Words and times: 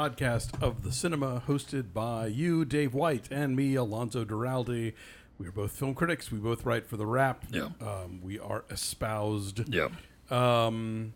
podcast 0.00 0.62
of 0.62 0.82
the 0.82 0.90
cinema 0.90 1.42
hosted 1.46 1.92
by 1.92 2.26
you, 2.26 2.64
Dave 2.64 2.94
White, 2.94 3.28
and 3.30 3.54
me, 3.54 3.74
Alonso 3.74 4.24
Duralde. 4.24 4.94
We 5.36 5.46
are 5.46 5.52
both 5.52 5.72
film 5.72 5.94
critics. 5.94 6.32
We 6.32 6.38
both 6.38 6.64
write 6.64 6.86
for 6.86 6.96
The 6.96 7.04
Wrap. 7.04 7.44
Yeah. 7.50 7.68
Um, 7.82 8.20
we 8.22 8.38
are 8.38 8.64
espoused. 8.70 9.68
Yeah. 9.74 9.88
Um, 10.30 11.12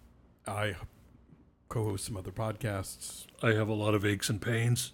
I 0.46 0.76
co 1.70 1.84
host 1.84 2.04
some 2.04 2.18
other 2.18 2.30
podcasts. 2.30 3.24
I 3.42 3.52
have 3.54 3.68
a 3.68 3.72
lot 3.72 3.94
of 3.94 4.04
aches 4.04 4.28
and 4.28 4.38
pains, 4.42 4.92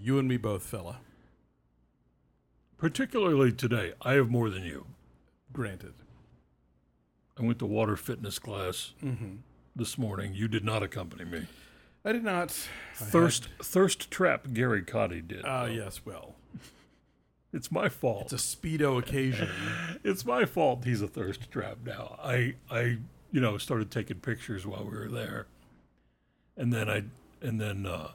You 0.00 0.18
and 0.18 0.26
me 0.26 0.36
both, 0.36 0.64
fella. 0.64 0.98
particularly 2.76 3.52
today. 3.52 3.92
I 4.02 4.14
have 4.14 4.30
more 4.30 4.50
than 4.50 4.64
you. 4.64 4.86
Granted. 5.52 5.94
I 7.38 7.42
went 7.44 7.60
to 7.60 7.66
water 7.66 7.94
fitness 7.96 8.40
class 8.40 8.94
Mm-hmm. 9.00 9.36
this 9.76 9.96
morning. 9.96 10.34
You 10.34 10.48
did 10.48 10.64
not 10.64 10.82
accompany 10.82 11.24
me. 11.24 11.46
I 12.04 12.12
did 12.12 12.24
not. 12.24 12.50
Thirst 12.94 13.48
thirst 13.62 14.10
trap 14.10 14.48
Gary 14.52 14.82
Cotty 14.82 15.26
did. 15.26 15.44
Ah, 15.44 15.66
though. 15.66 15.72
yes, 15.72 16.00
well. 16.04 16.34
It's 17.52 17.70
my 17.70 17.88
fault. 17.88 18.32
It's 18.32 18.54
a 18.54 18.56
Speedo 18.56 18.98
occasion. 18.98 19.48
It's 20.04 20.24
my 20.24 20.44
fault 20.46 20.84
he's 20.84 21.00
a 21.02 21.06
thirst 21.06 21.50
trap 21.50 21.78
now. 21.84 22.18
I 22.22 22.54
I 22.70 22.98
you 23.30 23.40
know 23.40 23.56
started 23.58 23.90
taking 23.90 24.18
pictures 24.18 24.66
while 24.66 24.84
we 24.84 24.96
were 24.98 25.08
there. 25.08 25.46
And 26.56 26.72
then 26.72 26.88
I 26.90 27.04
and 27.40 27.60
then 27.60 27.86
uh 27.86 28.12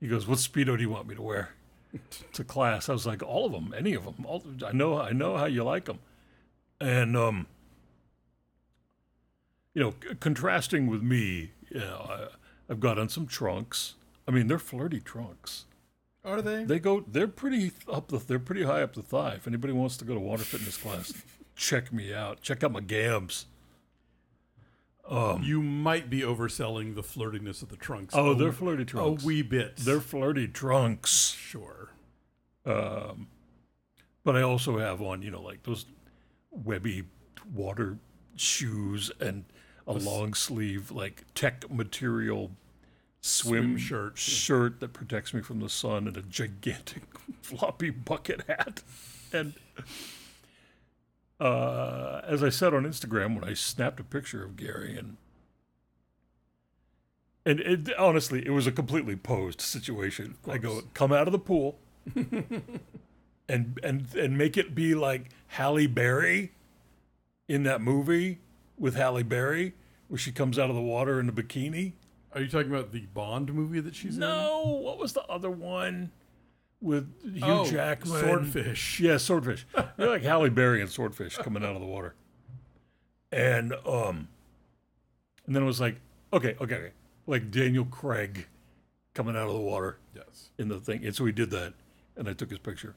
he 0.00 0.06
goes, 0.08 0.26
"What 0.26 0.38
speedo 0.38 0.76
do 0.76 0.82
you 0.82 0.90
want 0.90 1.08
me 1.08 1.14
to 1.14 1.22
wear?" 1.22 1.54
to 2.34 2.44
class. 2.44 2.88
I 2.88 2.92
was 2.92 3.06
like, 3.06 3.22
"All 3.22 3.46
of 3.46 3.52
them, 3.52 3.74
any 3.76 3.94
of 3.94 4.04
them. 4.04 4.24
All, 4.26 4.42
I 4.64 4.72
know 4.72 5.00
I 5.00 5.12
know 5.12 5.36
how 5.36 5.46
you 5.46 5.64
like 5.64 5.86
them." 5.86 5.98
And 6.80 7.16
um 7.16 7.46
you 9.74 9.82
know, 9.82 9.94
c- 10.02 10.14
contrasting 10.20 10.86
with 10.86 11.02
me, 11.02 11.50
you 11.68 11.80
know, 11.80 12.06
I, 12.08 12.28
I've 12.68 12.80
got 12.80 12.98
on 12.98 13.08
some 13.08 13.26
trunks. 13.26 13.94
I 14.26 14.30
mean, 14.30 14.46
they're 14.48 14.58
flirty 14.58 15.00
trunks. 15.00 15.66
Are 16.24 16.40
they? 16.40 16.64
They 16.64 16.78
go. 16.78 17.04
They're 17.06 17.28
pretty 17.28 17.72
up 17.92 18.08
the. 18.08 18.18
They're 18.18 18.38
pretty 18.38 18.62
high 18.62 18.82
up 18.82 18.94
the 18.94 19.02
thigh. 19.02 19.34
If 19.34 19.46
anybody 19.46 19.74
wants 19.74 19.96
to 19.98 20.04
go 20.04 20.14
to 20.14 20.20
water 20.20 20.42
fitness 20.42 20.76
class, 20.78 21.12
check 21.56 21.92
me 21.92 22.14
out. 22.14 22.40
Check 22.40 22.64
out 22.64 22.72
my 22.72 22.80
gams. 22.80 23.46
Um. 25.08 25.42
You 25.42 25.60
might 25.60 26.08
be 26.08 26.20
overselling 26.20 26.94
the 26.94 27.02
flirtiness 27.02 27.62
of 27.62 27.68
the 27.68 27.76
trunks. 27.76 28.14
Oh, 28.16 28.30
a 28.30 28.34
they're 28.34 28.52
flirty 28.52 28.86
trunks. 28.86 29.22
A 29.22 29.26
wee 29.26 29.42
bit. 29.42 29.76
They're 29.76 30.00
flirty 30.00 30.48
trunks. 30.48 31.32
sure. 31.32 31.90
Um. 32.64 33.28
But 34.24 34.36
I 34.36 34.40
also 34.40 34.78
have 34.78 35.02
on, 35.02 35.20
you 35.20 35.30
know, 35.30 35.42
like 35.42 35.64
those 35.64 35.84
webby 36.50 37.04
water 37.54 37.98
shoes 38.36 39.10
and 39.20 39.44
a 39.86 39.92
long 39.92 40.34
sleeve, 40.34 40.90
like 40.90 41.24
tech 41.34 41.70
material 41.70 42.50
swim, 43.20 43.62
Swim 43.62 43.76
shirt. 43.78 44.18
shirt 44.18 44.80
that 44.80 44.92
protects 44.92 45.32
me 45.34 45.40
from 45.40 45.60
the 45.60 45.68
sun 45.68 46.06
and 46.06 46.16
a 46.16 46.22
gigantic 46.22 47.02
floppy 47.42 47.90
bucket 47.90 48.42
hat. 48.46 48.82
And 49.32 49.54
uh, 51.40 52.20
as 52.24 52.42
I 52.42 52.48
said 52.50 52.74
on 52.74 52.84
Instagram 52.84 53.34
when 53.34 53.44
I 53.44 53.54
snapped 53.54 54.00
a 54.00 54.04
picture 54.04 54.44
of 54.44 54.56
Gary 54.56 54.96
and 54.96 55.16
and 57.46 57.60
it, 57.60 57.94
honestly, 57.98 58.42
it 58.46 58.50
was 58.50 58.66
a 58.66 58.72
completely 58.72 59.16
posed 59.16 59.60
situation. 59.60 60.36
I 60.48 60.56
go, 60.56 60.80
come 60.94 61.12
out 61.12 61.28
of 61.28 61.32
the 61.32 61.38
pool 61.38 61.78
and 62.14 63.78
and 63.82 64.14
and 64.14 64.38
make 64.38 64.56
it 64.56 64.74
be 64.74 64.94
like 64.94 65.30
Halle 65.48 65.86
Berry 65.86 66.52
in 67.46 67.62
that 67.64 67.82
movie 67.82 68.38
with 68.78 68.94
Halle 68.96 69.22
Berry 69.22 69.74
where 70.08 70.18
she 70.18 70.32
comes 70.32 70.58
out 70.58 70.68
of 70.70 70.76
the 70.76 70.82
water 70.82 71.18
in 71.20 71.28
a 71.28 71.32
bikini. 71.32 71.92
Are 72.34 72.40
you 72.40 72.48
talking 72.48 72.70
about 72.70 72.92
the 72.92 73.06
Bond 73.14 73.52
movie 73.54 73.80
that 73.80 73.94
she's 73.94 74.14
in? 74.14 74.20
No, 74.20 74.80
what 74.82 74.98
was 74.98 75.12
the 75.12 75.22
other 75.26 75.50
one 75.50 76.10
with 76.80 77.08
Hugh 77.22 77.40
Oh, 77.44 77.64
Jackman? 77.64 78.20
Swordfish. 78.20 79.00
Yeah, 79.00 79.16
Swordfish. 79.18 79.66
You're 79.98 80.08
like 80.10 80.22
Halle 80.22 80.50
Berry 80.50 80.80
and 80.80 80.90
Swordfish 80.90 81.36
coming 81.38 81.64
out 81.64 81.74
of 81.74 81.80
the 81.80 81.86
water. 81.86 82.14
And 83.32 83.72
um 83.86 84.28
and 85.46 85.54
then 85.54 85.62
it 85.62 85.66
was 85.66 85.80
like, 85.80 86.00
okay, 86.32 86.56
okay, 86.60 86.74
okay. 86.74 86.90
Like 87.26 87.50
Daniel 87.50 87.84
Craig 87.84 88.46
coming 89.14 89.36
out 89.36 89.46
of 89.48 89.54
the 89.54 89.60
water 89.60 89.98
Yes. 90.14 90.50
in 90.58 90.68
the 90.68 90.80
thing. 90.80 91.04
And 91.04 91.14
so 91.14 91.24
he 91.24 91.32
did 91.32 91.50
that. 91.50 91.74
And 92.16 92.28
I 92.28 92.32
took 92.32 92.50
his 92.50 92.58
picture 92.58 92.94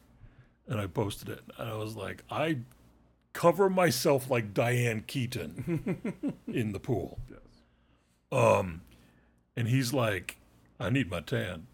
and 0.68 0.80
I 0.80 0.88
posted 0.88 1.30
it. 1.30 1.42
And 1.58 1.70
I 1.70 1.76
was 1.76 1.96
like, 1.96 2.24
I 2.30 2.58
cover 3.38 3.70
myself 3.70 4.32
like 4.32 4.52
Diane 4.52 5.04
Keaton 5.06 6.34
in 6.48 6.72
the 6.72 6.80
pool. 6.80 7.20
Yes. 7.30 7.40
Um, 8.32 8.82
and 9.56 9.68
he's 9.68 9.94
like, 9.94 10.38
I 10.80 10.90
need 10.90 11.12
my 11.12 11.22
tan. 11.22 11.68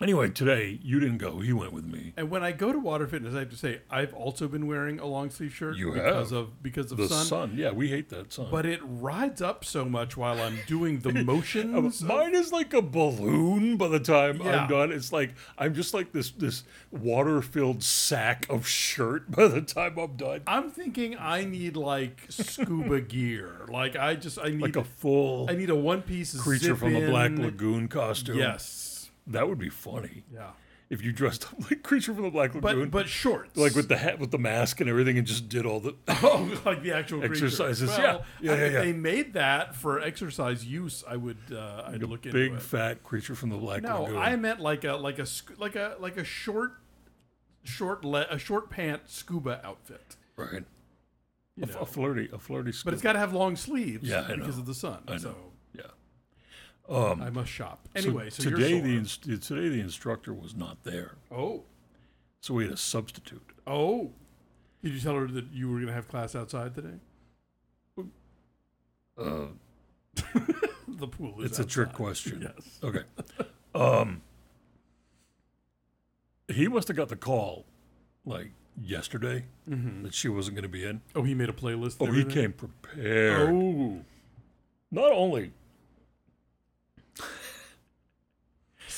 Anyway, 0.00 0.30
today 0.30 0.78
you 0.80 1.00
didn't 1.00 1.18
go. 1.18 1.40
He 1.40 1.52
went 1.52 1.72
with 1.72 1.84
me. 1.84 2.12
And 2.16 2.30
when 2.30 2.44
I 2.44 2.52
go 2.52 2.72
to 2.72 2.78
water 2.78 3.08
fitness, 3.08 3.34
I 3.34 3.40
have 3.40 3.50
to 3.50 3.56
say 3.56 3.80
I've 3.90 4.14
also 4.14 4.46
been 4.46 4.68
wearing 4.68 5.00
a 5.00 5.06
long 5.06 5.28
sleeve 5.28 5.52
shirt 5.52 5.76
You 5.76 5.90
because 5.92 6.30
have. 6.30 6.38
of 6.38 6.62
because 6.62 6.92
of 6.92 6.98
The 6.98 7.08
sun. 7.08 7.26
sun. 7.26 7.52
Yeah, 7.56 7.72
we 7.72 7.88
hate 7.88 8.08
that 8.10 8.32
sun. 8.32 8.46
But 8.48 8.64
it 8.64 8.78
rides 8.84 9.42
up 9.42 9.64
so 9.64 9.84
much 9.84 10.16
while 10.16 10.40
I'm 10.40 10.58
doing 10.68 11.00
the 11.00 11.08
Uh, 11.18 11.24
motions. 11.24 12.00
of- 12.00 12.06
mine 12.08 12.36
is 12.36 12.52
like 12.52 12.74
a 12.74 12.80
balloon 12.82 13.76
by 13.76 13.88
the 13.88 13.98
time 13.98 14.40
Yeah. 14.40 14.62
I'm 14.62 14.68
done. 14.68 14.92
It's 14.92 15.12
like 15.12 15.34
I'm 15.58 15.74
just 15.74 15.92
like 15.92 16.12
this 16.12 16.30
this 16.30 16.62
water 16.92 17.42
filled 17.42 17.82
sack 17.82 18.46
of 18.48 18.68
shirt 18.68 19.28
by 19.32 19.48
the 19.48 19.62
time 19.62 19.98
I'm 19.98 20.14
done. 20.16 20.42
I'm 20.46 20.70
thinking 20.70 21.16
I 21.18 21.44
need 21.44 21.76
like 21.76 22.20
scuba 22.28 23.00
gear. 23.14 23.66
Like 23.68 23.96
I 23.96 24.14
just 24.14 24.38
I 24.38 24.50
need 24.50 24.60
Like 24.62 24.76
a 24.76 24.84
full 24.84 25.50
I 25.50 25.54
need 25.56 25.70
a 25.70 25.74
one 25.74 26.02
piece 26.02 26.40
creature 26.40 26.76
from 26.76 26.94
the 26.94 27.06
Black 27.08 27.32
Lagoon 27.32 27.88
costume. 27.88 28.38
Yes. 28.38 28.87
That 29.28 29.48
would 29.48 29.58
be 29.58 29.68
funny 29.68 30.24
Yeah. 30.32 30.50
if 30.90 31.02
you 31.04 31.12
dressed 31.12 31.44
up 31.44 31.70
like 31.70 31.82
creature 31.82 32.14
from 32.14 32.24
the 32.24 32.30
Black 32.30 32.54
Lagoon. 32.54 32.88
But 32.88 32.90
but 32.90 33.08
shorts. 33.08 33.56
like 33.56 33.74
with 33.74 33.88
the 33.88 33.96
hat 33.98 34.18
with 34.18 34.30
the 34.30 34.38
mask 34.38 34.80
and 34.80 34.88
everything 34.88 35.18
and 35.18 35.26
just 35.26 35.48
did 35.48 35.66
all 35.66 35.80
the 35.80 35.94
oh, 36.08 36.60
like 36.64 36.82
the 36.82 36.92
actual 36.92 37.18
creature. 37.20 37.44
Exercises, 37.46 37.88
Well, 37.90 38.00
yeah. 38.00 38.18
Yeah, 38.40 38.52
I- 38.52 38.56
yeah, 38.56 38.64
if 38.66 38.72
yeah. 38.72 38.80
they 38.80 38.92
made 38.92 39.34
that 39.34 39.74
for 39.76 40.00
exercise 40.00 40.64
use, 40.64 41.04
I 41.06 41.16
would 41.16 41.36
uh, 41.52 41.84
I'd 41.92 42.02
look 42.02 42.24
into 42.26 42.32
big 42.38 42.58
fat 42.60 43.04
creature 43.04 43.34
from 43.34 43.50
the 43.50 43.56
Black 43.58 43.82
No, 43.82 44.02
Lagoon. 44.02 44.16
I 44.18 44.34
meant 44.36 44.60
like 44.60 44.84
a 44.84 44.94
like 44.94 45.18
a 45.18 45.26
like 45.58 45.76
a 45.76 45.96
like 46.00 46.16
a 46.16 46.24
short 46.24 46.72
short 47.64 48.04
le- 48.04 48.26
a 48.30 48.38
short 48.38 48.70
pant 48.70 49.02
scuba 49.06 49.60
outfit. 49.64 50.16
right. 50.36 50.64
You 51.56 51.64
A, 51.64 51.66
f- 51.68 51.74
know. 51.74 51.80
a 51.80 51.86
flirty, 51.86 52.28
a 52.32 52.38
flirty. 52.38 52.72
But 52.84 52.94
it's 52.94 53.02
got 53.02 53.14
to 53.14 53.18
have 53.18 53.32
long 53.32 53.56
sleeves 53.56 54.08
Yeah, 54.08 54.28
because 54.32 54.58
of 54.58 54.64
the 54.66 54.74
sun. 54.74 55.02
I 55.08 55.12
know. 55.14 55.18
So. 55.18 55.34
Um, 56.88 57.20
I 57.22 57.28
must 57.30 57.50
shop. 57.50 57.86
Anyway, 57.94 58.30
so, 58.30 58.42
today 58.44 58.70
you're 58.70 58.80
the 58.80 58.96
inst- 58.96 59.22
today 59.24 59.68
the 59.68 59.80
instructor 59.80 60.32
was 60.32 60.54
not 60.56 60.84
there, 60.84 61.16
Oh. 61.30 61.64
so 62.40 62.54
we 62.54 62.64
had 62.64 62.72
a 62.72 62.76
substitute. 62.78 63.42
Oh. 63.66 64.12
Did 64.82 64.94
you 64.94 65.00
tell 65.00 65.14
her 65.16 65.26
that 65.26 65.52
you 65.52 65.68
were 65.68 65.74
going 65.76 65.88
to 65.88 65.92
have 65.92 66.08
class 66.08 66.34
outside 66.34 66.74
today? 66.74 66.98
Uh, 69.18 69.46
The 70.88 71.06
pool 71.06 71.40
is 71.40 71.50
it's 71.50 71.58
a 71.58 71.64
trick 71.64 71.88
outside. 71.88 71.96
question. 71.96 72.40
Yes. 72.56 72.78
Okay. 72.82 73.02
Um, 73.74 74.22
he 76.48 76.66
must 76.68 76.88
have 76.88 76.96
got 76.96 77.08
the 77.08 77.16
call, 77.16 77.66
like 78.24 78.52
yesterday, 78.82 79.44
Mm-hmm. 79.68 80.04
that 80.04 80.14
she 80.14 80.28
wasn't 80.28 80.56
going 80.56 80.62
to 80.62 80.68
be 80.68 80.84
in. 80.84 81.02
Oh, 81.14 81.22
he 81.22 81.34
made 81.34 81.48
a 81.50 81.52
playlist. 81.52 81.96
Oh, 82.00 82.06
he 82.06 82.20
everything? 82.20 82.30
came 82.32 82.52
prepared. 82.52 83.50
Oh. 83.50 84.00
Not 84.90 85.12
only 85.12 85.52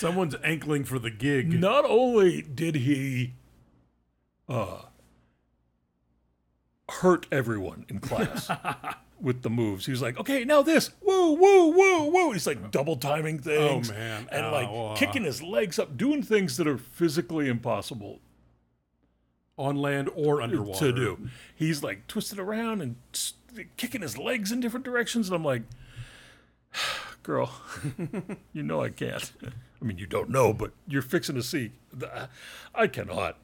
Someone's 0.01 0.35
ankling 0.43 0.85
for 0.85 0.99
the 0.99 1.11
gig. 1.11 1.53
Not 1.61 1.85
only 1.85 2.43
did 2.43 2.75
he 2.77 3.35
uh, 4.49 4.83
hurt 6.89 7.27
everyone 7.31 7.85
in 7.89 8.01
class 8.01 8.51
with 9.21 9.43
the 9.43 9.51
moves, 9.51 9.87
he 9.87 9.93
was 9.93 10.01
like, 10.03 10.19
"Okay, 10.19 10.45
now 10.45 10.63
this, 10.63 10.91
woo, 11.03 11.33
woo, 11.35 11.69
woo, 11.71 12.05
woo." 12.11 12.33
He's 12.33 12.47
like 12.47 12.71
double 12.71 12.97
timing 12.97 13.39
things, 13.39 13.91
Oh, 13.91 13.95
man. 13.95 14.29
and 14.33 14.51
like 14.51 14.69
Ow, 14.69 14.93
uh. 14.93 14.97
kicking 14.97 15.25
his 15.25 15.43
legs 15.43 15.79
up, 15.79 15.97
doing 15.97 16.23
things 16.23 16.57
that 16.57 16.67
are 16.67 16.79
physically 16.79 17.49
impossible 17.49 18.21
On 19.59 19.77
land 19.77 20.09
or 20.15 20.41
underwater. 20.41 20.87
to 20.87 20.93
do. 20.93 21.29
He's 21.55 21.83
like 21.83 22.07
twisted 22.07 22.39
around 22.39 22.81
and 22.81 22.97
kicking 23.77 24.01
his 24.03 24.17
legs 24.17 24.51
in 24.51 24.61
different 24.61 24.85
directions, 24.85 25.29
and 25.29 25.37
I'm 25.37 25.45
like, 25.45 25.63
"Girl, 27.23 27.53
you 28.55 28.63
know 28.63 28.83
I 28.83 28.89
can't." 28.89 29.31
I 29.81 29.85
mean, 29.85 29.99
you 29.99 30.07
don't 30.07 30.29
know, 30.29 30.53
but 30.53 30.73
you're 30.87 31.03
fixing 31.03 31.35
to 31.37 31.43
see. 31.43 31.73
I 32.75 32.87
cannot. 32.87 33.39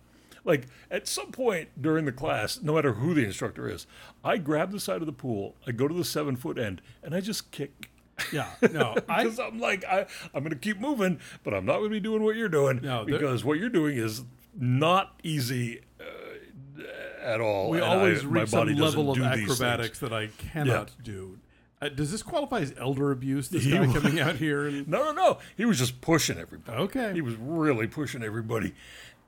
Like 0.45 0.69
at 0.91 1.09
some 1.09 1.33
point 1.33 1.71
during 1.81 2.05
the 2.05 2.13
class, 2.13 2.61
no 2.63 2.75
matter 2.75 2.95
who 2.95 3.15
the 3.15 3.25
instructor 3.25 3.69
is, 3.69 3.87
I 4.25 4.37
grab 4.39 4.71
the 4.71 4.79
side 4.81 5.01
of 5.01 5.07
the 5.07 5.13
pool, 5.13 5.57
I 5.67 5.73
go 5.73 5.89
to 5.89 5.95
the 5.95 6.05
seven 6.05 6.37
foot 6.37 6.59
end, 6.59 6.81
and 7.03 7.15
I 7.15 7.21
just 7.21 7.51
kick. 7.51 7.91
Yeah. 8.33 8.51
No, 8.71 8.95
Because 9.07 9.39
I'm 9.41 9.59
like, 9.59 9.85
I, 9.85 10.07
I'm 10.33 10.43
going 10.43 10.51
to 10.51 10.57
keep 10.57 10.79
moving, 10.79 11.21
but 11.43 11.53
I'm 11.53 11.67
not 11.67 11.79
going 11.79 11.91
to 11.91 11.97
be 11.97 12.01
doing 12.01 12.23
what 12.23 12.37
you're 12.37 12.49
doing. 12.49 12.81
No, 12.83 13.05
because 13.05 13.45
what 13.45 13.59
you're 13.59 13.69
doing 13.69 13.99
is 13.99 14.23
not 14.59 15.19
easy 15.23 15.81
uh, 16.01 16.83
at 17.23 17.41
all. 17.41 17.71
we 17.71 17.81
always 17.81 18.23
I, 18.25 18.27
reach 18.27 18.49
some 18.51 18.69
level 18.69 19.11
of 19.11 19.21
acrobatics 19.21 19.99
that 19.99 20.13
I 20.13 20.29
cannot 20.29 20.93
do. 21.03 21.39
Uh, 21.83 21.89
does 21.91 22.11
this 22.11 22.23
qualify 22.23 22.61
as 22.61 22.73
elder 22.79 23.11
abuse? 23.13 23.49
This 23.49 23.67
guy 23.67 23.87
coming 23.93 24.19
out 24.19 24.37
here 24.37 24.67
and 24.67 24.89
No, 24.89 25.05
no, 25.05 25.13
no. 25.13 25.39
He 25.57 25.65
was 25.65 25.79
just 25.79 26.01
pushing 26.01 26.39
everybody. 26.39 26.79
okay, 26.79 27.13
He 27.13 27.21
was 27.21 27.35
really 27.37 27.87
pushing 27.87 28.23
everybody. 28.23 28.75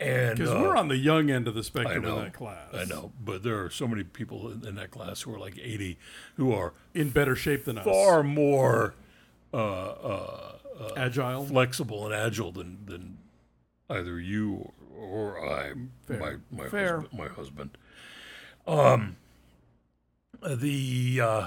And 0.00 0.38
because 0.38 0.52
uh, 0.54 0.60
we're 0.62 0.76
on 0.76 0.88
the 0.88 0.96
young 0.96 1.28
end 1.28 1.48
of 1.48 1.54
the 1.54 1.62
spectrum 1.64 2.04
know, 2.04 2.18
in 2.18 2.24
that 2.24 2.32
class. 2.32 2.68
I 2.72 2.84
know, 2.84 3.10
but 3.22 3.42
there 3.42 3.62
are 3.64 3.68
so 3.70 3.88
many 3.88 4.04
people 4.04 4.50
in, 4.52 4.64
in 4.66 4.74
that 4.76 4.90
class 4.92 5.22
who 5.22 5.34
are 5.34 5.38
like 5.40 5.58
80 5.58 5.98
who 6.36 6.52
are 6.52 6.72
in 6.94 7.10
better 7.10 7.34
shape 7.34 7.64
than 7.64 7.78
us. 7.78 7.84
far 7.84 8.22
more 8.22 8.94
uh, 9.52 9.56
uh, 9.56 10.52
agile. 10.96 11.44
flexible 11.46 12.06
and 12.06 12.14
agile 12.14 12.52
than, 12.52 12.78
than 12.86 13.18
either 13.90 14.20
you 14.20 14.72
or, 14.96 15.36
or 15.36 15.50
I, 15.52 15.72
Fair. 16.06 16.18
my 16.20 16.34
my 16.50 16.68
Fair. 16.68 17.00
husband. 17.00 17.18
My 17.18 17.28
husband. 17.28 17.70
Um, 18.68 19.16
the 20.46 21.20
uh, 21.20 21.46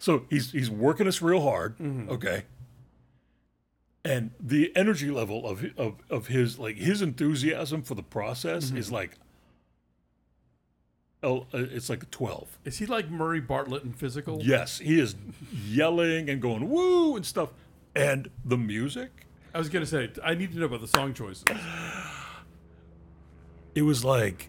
so 0.00 0.24
he's 0.28 0.50
he's 0.50 0.68
working 0.70 1.06
us 1.06 1.22
real 1.22 1.42
hard. 1.42 1.78
Mm-hmm. 1.78 2.10
Okay. 2.10 2.42
And 4.04 4.30
the 4.40 4.72
energy 4.74 5.10
level 5.10 5.46
of, 5.46 5.64
of 5.76 5.94
of 6.10 6.26
his 6.28 6.58
like 6.58 6.76
his 6.76 7.02
enthusiasm 7.02 7.82
for 7.82 7.94
the 7.94 8.02
process 8.02 8.66
Mm-hmm. 8.66 8.78
is 8.78 8.90
like 8.90 9.12
oh 11.22 11.46
it's 11.52 11.90
like 11.90 12.02
a 12.02 12.06
12 12.06 12.58
Is 12.64 12.78
he 12.78 12.86
like 12.86 13.10
Murray 13.10 13.40
Bartlett 13.40 13.82
in 13.84 13.92
physical? 13.92 14.40
Yes, 14.42 14.78
he 14.78 14.98
is 14.98 15.14
yelling 15.52 16.30
and 16.30 16.40
going 16.40 16.68
woo 16.70 17.14
and 17.14 17.24
stuff. 17.26 17.50
And 17.94 18.30
the 18.44 18.56
music, 18.56 19.26
I 19.54 19.58
was 19.58 19.68
gonna 19.68 19.84
say 19.86 20.10
I 20.24 20.34
need 20.34 20.52
to 20.52 20.58
know 20.58 20.64
about 20.66 20.80
the 20.80 20.88
song 20.88 21.12
choices. 21.12 21.44
it 23.74 23.82
was 23.82 24.04
like 24.04 24.48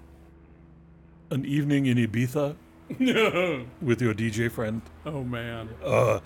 an 1.30 1.46
evening 1.46 1.86
in 1.88 1.98
Ibiza 1.98 2.56
with 3.82 4.02
your 4.02 4.14
DJ 4.14 4.52
friend. 4.52 4.82
oh 5.06 5.24
man, 5.24 5.70
Uh, 5.84 6.20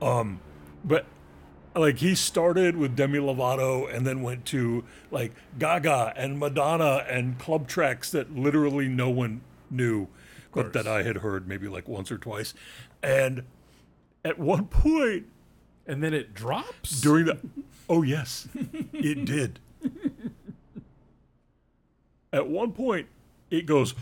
um, 0.00 0.40
But 0.84 1.06
like 1.74 1.98
he 1.98 2.14
started 2.14 2.76
with 2.76 2.96
Demi 2.96 3.18
Lovato 3.18 3.92
and 3.94 4.06
then 4.06 4.22
went 4.22 4.44
to 4.46 4.84
like 5.10 5.32
Gaga 5.58 6.12
and 6.16 6.38
Madonna 6.38 7.04
and 7.08 7.38
club 7.38 7.68
tracks 7.68 8.10
that 8.12 8.34
literally 8.34 8.88
no 8.88 9.10
one 9.10 9.42
knew, 9.70 10.08
but 10.52 10.72
that 10.72 10.86
I 10.86 11.02
had 11.02 11.18
heard 11.18 11.46
maybe 11.46 11.68
like 11.68 11.86
once 11.88 12.10
or 12.10 12.18
twice. 12.18 12.54
And 13.02 13.44
at 14.24 14.38
one 14.38 14.66
point, 14.66 15.26
and 15.86 16.02
then 16.02 16.12
it 16.14 16.34
drops. 16.34 17.00
during 17.00 17.26
the 17.26 17.38
oh 17.88 18.02
yes 18.02 18.48
it 18.92 19.24
did 19.24 19.58
at 22.32 22.46
one 22.48 22.72
point 22.72 23.06
it 23.50 23.64
goes 23.66 23.94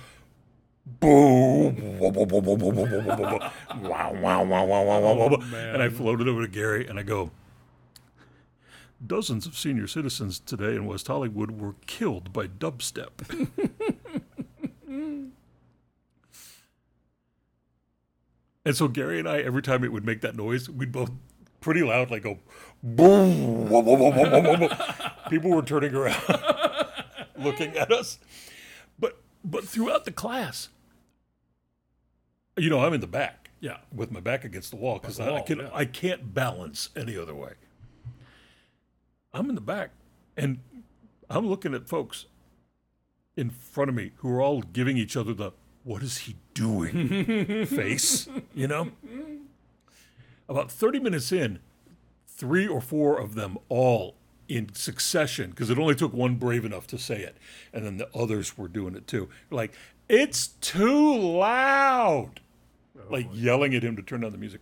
boom. 0.86 1.98
Wow 1.98 2.10
wow 4.14 4.44
wow 4.44 4.64
wow 4.64 4.64
wow 4.64 5.14
wow 5.14 5.28
and 5.52 5.82
i 5.82 5.86
oh, 5.86 5.90
floated 5.90 6.28
over 6.28 6.42
to 6.42 6.48
gary 6.48 6.86
and 6.86 6.98
i 6.98 7.02
go 7.02 7.30
dozens 9.04 9.46
of 9.46 9.56
senior 9.56 9.86
citizens 9.86 10.38
today 10.38 10.76
in 10.76 10.86
west 10.86 11.08
hollywood 11.08 11.50
were 11.50 11.74
killed 11.86 12.32
by 12.32 12.46
dubstep. 12.46 13.10
And 18.64 18.76
so 18.76 18.88
gary 18.88 19.18
and 19.18 19.28
i 19.28 19.40
every 19.40 19.62
time 19.62 19.84
it 19.84 19.92
would 19.92 20.04
make 20.04 20.20
that 20.22 20.36
noise 20.36 20.70
we'd 20.70 20.92
both 20.92 21.10
pretty 21.60 21.82
loud 21.82 22.12
like 22.12 22.22
go 22.22 22.38
boom. 22.82 23.68
People 25.28 25.50
were 25.50 25.62
turning 25.62 25.94
around 25.94 26.18
looking 27.38 27.76
at 27.76 27.90
us. 27.90 28.18
But 28.98 29.20
but 29.44 29.64
throughout 29.64 30.04
the 30.04 30.12
class 30.12 30.68
you 32.56 32.70
know 32.70 32.80
i'm 32.80 32.92
in 32.92 33.00
the 33.00 33.06
back 33.06 33.46
yeah, 33.60 33.78
with 33.94 34.10
my 34.12 34.20
back 34.20 34.44
against 34.44 34.70
the 34.70 34.76
wall 34.76 34.98
because 34.98 35.18
I, 35.18 35.36
I 35.36 35.40
can 35.40 35.58
yeah. 35.58 35.70
I 35.72 35.84
can't 35.84 36.34
balance 36.34 36.90
any 36.94 37.16
other 37.16 37.34
way. 37.34 37.52
I'm 39.32 39.48
in 39.48 39.54
the 39.54 39.60
back 39.60 39.90
and 40.36 40.60
I'm 41.28 41.46
looking 41.48 41.74
at 41.74 41.88
folks 41.88 42.26
in 43.36 43.50
front 43.50 43.88
of 43.88 43.96
me 43.96 44.12
who 44.16 44.30
are 44.30 44.42
all 44.42 44.62
giving 44.62 44.96
each 44.96 45.16
other 45.16 45.34
the 45.34 45.52
what 45.84 46.02
is 46.02 46.18
he 46.18 46.36
doing 46.52 47.66
face, 47.66 48.28
you 48.54 48.66
know? 48.66 48.90
About 50.48 50.70
30 50.70 51.00
minutes 51.00 51.32
in, 51.32 51.60
three 52.26 52.66
or 52.66 52.80
four 52.80 53.18
of 53.18 53.34
them 53.34 53.56
all 53.68 54.16
in 54.48 54.74
succession 54.74 55.50
because 55.50 55.70
it 55.70 55.78
only 55.78 55.94
took 55.94 56.12
one 56.12 56.36
brave 56.36 56.64
enough 56.64 56.86
to 56.86 56.98
say 56.98 57.20
it 57.20 57.36
and 57.72 57.84
then 57.84 57.96
the 57.96 58.08
others 58.16 58.56
were 58.56 58.68
doing 58.68 58.94
it 58.94 59.06
too. 59.06 59.28
Like 59.50 59.74
it's 60.08 60.48
too 60.48 61.16
loud 61.16 62.40
Oh, 62.98 63.12
like 63.12 63.28
yelling 63.32 63.74
at 63.74 63.82
him 63.82 63.96
to 63.96 64.02
turn 64.02 64.20
down 64.20 64.32
the 64.32 64.38
music. 64.38 64.60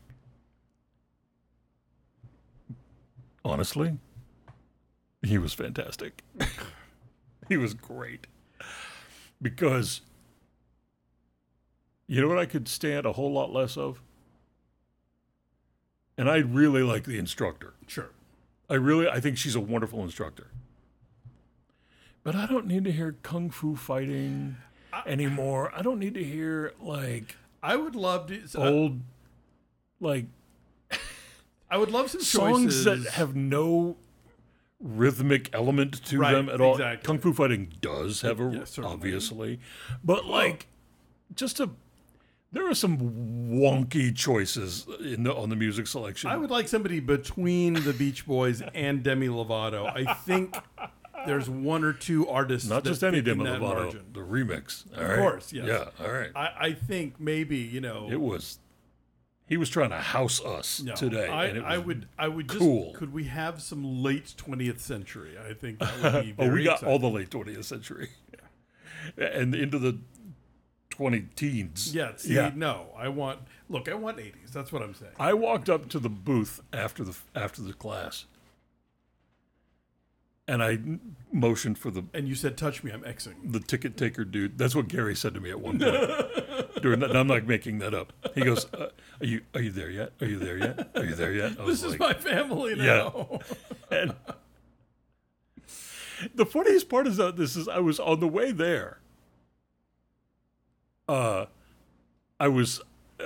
Honestly, 3.44 3.98
he 5.22 5.38
was 5.38 5.52
fantastic. 5.52 6.22
he 7.48 7.56
was 7.56 7.74
great. 7.74 8.26
Because 9.42 10.00
you 12.06 12.20
know 12.20 12.28
what 12.28 12.38
I 12.38 12.46
could 12.46 12.68
stand 12.68 13.06
a 13.06 13.12
whole 13.12 13.32
lot 13.32 13.52
less 13.52 13.76
of? 13.76 14.00
And 16.16 16.30
I 16.30 16.38
really 16.38 16.82
like 16.82 17.04
the 17.04 17.18
instructor. 17.18 17.74
sure. 17.86 18.10
I 18.70 18.74
really 18.74 19.08
I 19.08 19.20
think 19.20 19.36
she's 19.36 19.54
a 19.54 19.60
wonderful 19.60 20.02
instructor. 20.02 20.46
But 22.22 22.34
I 22.34 22.46
don't 22.46 22.66
need 22.66 22.84
to 22.84 22.92
hear 22.92 23.16
kung 23.22 23.50
fu 23.50 23.76
fighting 23.76 24.56
anymore. 25.06 25.70
I 25.76 25.82
don't 25.82 25.98
need 25.98 26.14
to 26.14 26.24
hear 26.24 26.72
like 26.80 27.36
I 27.64 27.76
would 27.76 27.96
love 27.96 28.26
to. 28.28 28.42
uh, 28.56 28.68
old 28.70 29.00
like 30.00 30.26
I 31.70 31.78
would 31.78 31.90
love 31.90 32.10
some 32.10 32.20
songs 32.20 32.84
choices 32.84 32.84
that 33.04 33.12
have 33.14 33.34
no 33.34 33.96
rhythmic 34.80 35.48
element 35.54 36.04
to 36.06 36.18
Right, 36.18 36.32
them 36.32 36.48
at 36.50 36.60
all. 36.60 36.72
exactly. 36.74 37.06
Kung 37.06 37.18
Fu 37.18 37.32
Fighting 37.32 37.72
does 37.80 38.20
have 38.20 38.38
a 38.40 38.50
Yeah, 38.52 38.84
obviously, 38.84 39.60
but 40.04 40.26
like 40.26 40.66
just 41.34 41.58
a 41.60 41.70
there 42.52 42.68
are 42.70 42.74
some 42.74 42.98
wonky 43.50 44.14
choices 44.14 44.86
in 45.00 45.24
the 45.24 45.34
on 45.34 45.48
the 45.48 45.56
music 45.56 45.86
selection. 45.88 46.30
I 46.30 46.36
would 46.36 46.50
like 46.50 46.68
somebody 46.68 47.00
between 47.00 47.72
the 47.74 47.92
Beach 47.92 48.26
Boys 48.26 48.62
and 48.74 49.02
Demi 49.02 49.26
Lovato. 49.28 49.90
I 49.92 50.12
think 50.14 50.54
there's 51.26 51.48
one 51.50 51.84
or 51.84 51.92
two 51.92 52.28
artists, 52.28 52.68
Not 52.68 52.84
just 52.84 53.02
any 53.02 53.18
fit 53.18 53.24
Demi 53.26 53.44
Lovato, 53.44 53.60
margin. 53.60 54.04
the 54.12 54.20
remix. 54.20 54.84
All 54.96 55.02
Of 55.02 55.08
right? 55.08 55.18
course, 55.18 55.52
yes. 55.52 55.66
Yeah, 55.66 56.04
all 56.04 56.12
right. 56.12 56.30
I, 56.34 56.50
I 56.58 56.72
think 56.72 57.18
maybe 57.20 57.56
you 57.58 57.80
know. 57.80 58.08
it 58.10 58.20
was 58.20 58.58
he 59.46 59.56
was 59.58 59.68
trying 59.68 59.90
to 59.90 59.98
house 59.98 60.42
us 60.42 60.80
no, 60.82 60.94
today. 60.94 61.28
I, 61.28 61.44
and 61.46 61.58
it 61.58 61.64
I 61.64 61.76
would. 61.78 62.08
I 62.18 62.28
would 62.28 62.48
just. 62.48 62.58
cool. 62.58 62.94
Could 62.94 63.12
we 63.12 63.24
have 63.24 63.60
some 63.60 64.02
late 64.02 64.34
20th 64.38 64.80
century? 64.80 65.32
I 65.38 65.52
think 65.52 65.80
that 65.80 66.02
would 66.14 66.24
be. 66.24 66.34
Oh, 66.42 66.48
we 66.50 66.64
got 66.64 66.74
exciting. 66.74 66.88
all 66.88 66.98
the 66.98 67.10
late 67.10 67.28
20th 67.30 67.64
century. 67.64 68.08
And 69.18 69.54
into 69.54 69.78
the 69.78 69.98
20 70.90 71.26
teens. 71.36 71.94
Yeah. 71.94 72.12
See, 72.16 72.34
Yeah. 72.34 72.52
no. 72.54 72.86
I 72.96 73.08
want. 73.08 73.40
Look, 73.68 73.88
I 73.88 73.94
want 73.94 74.16
80s. 74.18 74.52
That's 74.52 74.72
what 74.72 74.82
I'm 74.82 74.94
saying. 74.94 75.12
I 75.18 75.34
walked 75.34 75.68
up 75.68 75.88
to 75.90 75.98
the 75.98 76.08
booth 76.08 76.60
after 76.72 77.04
the 77.04 77.14
after 77.34 77.60
the 77.60 77.72
class, 77.74 78.24
and 80.46 80.62
I 80.62 80.78
motioned 81.32 81.78
for 81.78 81.90
the 81.90 82.04
And 82.12 82.28
you 82.28 82.34
said, 82.34 82.56
"Touch 82.56 82.84
me." 82.84 82.92
I'm 82.92 83.02
Xing. 83.02 83.52
the 83.52 83.60
ticket 83.60 83.96
taker 83.96 84.24
dude. 84.24 84.58
That's 84.58 84.74
what 84.74 84.88
Gary 84.88 85.14
said 85.16 85.34
to 85.34 85.40
me 85.40 85.50
at 85.50 85.60
one 85.60 85.78
point. 85.78 85.94
During 86.82 87.00
that, 87.00 87.10
and 87.10 87.18
I'm 87.18 87.26
not 87.26 87.46
making 87.46 87.78
that 87.78 87.94
up. 87.94 88.12
He 88.34 88.42
goes, 88.42 88.66
uh, 88.74 88.88
"Are 89.20 89.26
you 89.26 89.42
are 89.54 89.60
you 89.60 89.70
there 89.70 89.90
yet? 89.90 90.12
Are 90.20 90.26
you 90.26 90.38
there 90.38 90.58
yet? 90.58 90.90
Are 90.94 91.04
you 91.04 91.14
there 91.14 91.32
yet?" 91.32 91.56
This 91.66 91.82
is 91.82 91.98
like, 91.98 92.00
my 92.00 92.14
family 92.14 92.74
now. 92.74 93.40
Yeah. 93.90 93.98
and 93.98 94.14
the 96.34 96.46
funniest 96.46 96.88
part 96.88 97.06
is 97.06 97.16
that 97.16 97.36
this 97.36 97.56
is 97.56 97.68
I 97.68 97.78
was 97.78 97.98
on 97.98 98.20
the 98.20 98.28
way 98.28 98.52
there. 98.52 98.98
Uh, 101.08 101.46
I 102.38 102.48
was 102.48 102.80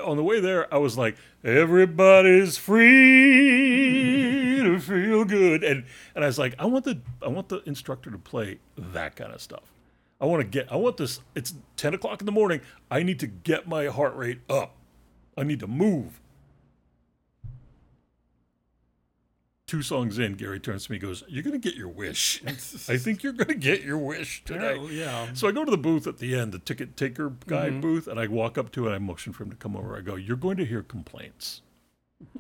on 0.05 0.17
the 0.17 0.25
way 0.25 0.41
there. 0.41 0.73
I 0.73 0.79
was 0.79 0.97
like, 0.97 1.17
"Everybody's 1.43 2.59
free 2.59 4.18
to 4.79 4.85
feel 4.85 5.25
good," 5.25 5.65
and 5.65 5.85
and 6.15 6.25
I 6.25 6.27
was 6.27 6.39
like, 6.39 6.55
"I 6.59 6.67
want 6.67 6.85
the 6.85 7.01
I 7.23 7.29
want 7.29 7.49
the 7.49 7.63
instructor 7.65 8.11
to 8.11 8.19
play 8.19 8.59
that 8.77 9.17
kind 9.17 9.33
of 9.33 9.41
stuff. 9.41 9.73
I 10.21 10.27
want 10.27 10.41
to 10.41 10.49
get 10.49 10.71
I 10.73 10.77
want 10.77 10.97
this. 10.97 11.21
It's 11.35 11.55
ten 11.77 11.95
o'clock 11.95 12.21
in 12.21 12.27
the 12.27 12.33
morning. 12.33 12.61
I 12.91 13.03
need 13.03 13.21
to 13.21 13.27
get 13.27 13.69
my 13.69 13.87
heart 13.87 14.17
rate 14.17 14.41
up. 14.49 14.77
I 15.37 15.45
need 15.45 15.61
to 15.61 15.67
move." 15.67 16.21
Two 19.69 19.83
songs 19.83 20.19
in, 20.19 20.33
Gary 20.33 20.59
turns 20.59 20.87
to 20.87 20.93
me 20.93 20.97
and 20.97 21.03
goes, 21.03 21.23
You're 21.29 21.43
going 21.43 21.53
to 21.53 21.59
get 21.59 21.77
your 21.77 21.91
wish. 21.91 22.43
I 22.47 22.97
think 22.97 23.23
you're 23.23 23.35
going 23.35 23.49
to 23.49 23.55
get 23.55 23.83
your 23.83 23.99
wish 23.99 24.43
today. 24.43 24.79
Well, 24.79 24.91
yeah. 24.91 25.29
So 25.35 25.47
I 25.47 25.53
go 25.53 25.63
to 25.63 25.71
the 25.71 25.77
booth 25.77 26.07
at 26.07 26.17
the 26.17 26.35
end, 26.35 26.53
the 26.53 26.59
ticket 26.59 26.97
taker 26.97 27.35
guy 27.47 27.69
mm-hmm. 27.69 27.83
booth, 27.83 28.07
and 28.07 28.19
I 28.19 28.29
walk 28.29 28.57
up 28.57 28.73
to 28.73 28.89
it. 28.89 28.93
I 28.93 28.99
motion 28.99 29.35
for 29.35 29.43
him 29.43 29.51
to 29.51 29.57
come 29.57 29.77
over. 29.77 29.95
I 29.95 30.01
go, 30.01 30.15
You're 30.15 30.39
going 30.39 30.57
to 30.57 30.65
hear 30.65 30.83
complaints 30.83 31.61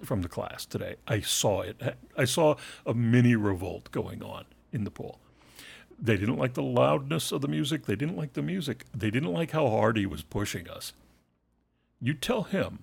from 0.02 0.22
the 0.22 0.28
class 0.28 0.66
today. 0.66 0.96
I 1.06 1.20
saw 1.20 1.62
it. 1.62 1.80
I 2.16 2.24
saw 2.24 2.56
a 2.84 2.94
mini 2.94 3.36
revolt 3.36 3.90
going 3.90 4.22
on 4.22 4.44
in 4.72 4.84
the 4.84 4.90
pool. 4.90 5.20
They 6.00 6.16
didn't 6.16 6.36
like 6.36 6.54
the 6.54 6.62
loudness 6.62 7.32
of 7.32 7.40
the 7.40 7.48
music. 7.48 7.86
They 7.86 7.96
didn't 7.96 8.16
like 8.16 8.34
the 8.34 8.42
music. 8.42 8.84
They 8.94 9.10
didn't 9.10 9.32
like 9.32 9.50
how 9.50 9.68
hard 9.68 9.96
he 9.96 10.06
was 10.06 10.22
pushing 10.22 10.68
us. 10.68 10.92
You 12.00 12.14
tell 12.14 12.44
him 12.44 12.80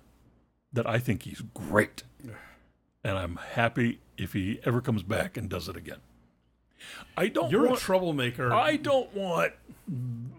that 0.72 0.86
I 0.86 0.98
think 0.98 1.22
he's 1.22 1.42
great. 1.54 2.02
And 3.02 3.16
I'm 3.16 3.36
happy 3.36 4.00
if 4.18 4.32
he 4.32 4.60
ever 4.64 4.80
comes 4.80 5.02
back 5.02 5.36
and 5.36 5.48
does 5.48 5.68
it 5.68 5.76
again. 5.76 6.00
I 7.16 7.28
don't 7.28 7.50
You're 7.50 7.66
want, 7.66 7.78
a 7.78 7.80
troublemaker. 7.80 8.52
I 8.52 8.76
don't 8.76 9.12
want 9.14 9.52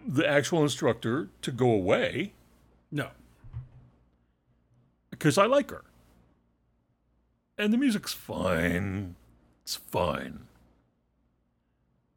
the 0.06 0.28
actual 0.28 0.62
instructor 0.62 1.30
to 1.42 1.50
go 1.50 1.70
away 1.70 2.34
no. 2.92 3.08
because 5.10 5.36
I 5.36 5.46
like 5.46 5.70
her. 5.70 5.82
And 7.58 7.72
the 7.72 7.76
music's 7.78 8.12
fine. 8.12 9.16
It's 9.64 9.74
fine. 9.76 10.40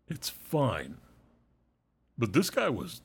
It's 0.07 0.29
fine. 0.29 0.98
But 2.17 2.33
this 2.33 2.50
guy 2.50 2.69
was 2.69 3.01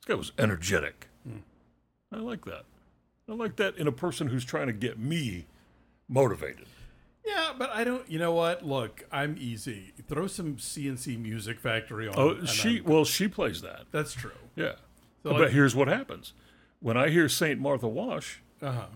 this 0.00 0.06
guy 0.06 0.14
was 0.14 0.32
energetic. 0.38 1.06
I 2.12 2.16
like 2.16 2.44
that. 2.46 2.64
I 3.28 3.34
like 3.34 3.54
that 3.56 3.76
in 3.76 3.86
a 3.86 3.92
person 3.92 4.26
who's 4.26 4.44
trying 4.44 4.66
to 4.66 4.72
get 4.72 4.98
me 4.98 5.46
motivated. 6.08 6.66
Yeah, 7.24 7.52
but 7.56 7.70
I 7.70 7.84
don't. 7.84 8.10
You 8.10 8.18
know 8.18 8.32
what? 8.32 8.66
Look, 8.66 9.04
I'm 9.12 9.36
easy. 9.38 9.92
Throw 10.08 10.26
some 10.26 10.56
CNC 10.56 11.16
Music 11.22 11.60
Factory 11.60 12.08
on. 12.08 12.14
Oh, 12.16 12.44
she 12.46 12.76
I'm- 12.78 12.84
well, 12.84 13.04
she 13.04 13.28
plays 13.28 13.60
that. 13.62 13.84
that's 13.92 14.12
true. 14.14 14.32
Yeah. 14.56 14.72
So, 15.22 15.30
but 15.30 15.40
like- 15.42 15.50
here's 15.50 15.76
what 15.76 15.86
happens. 15.86 16.32
When 16.80 16.96
I 16.96 17.10
hear 17.10 17.28
Saint 17.28 17.60
Martha 17.60 17.86
Wash, 17.86 18.42
Uh 18.60 18.72
huh. 18.72 18.86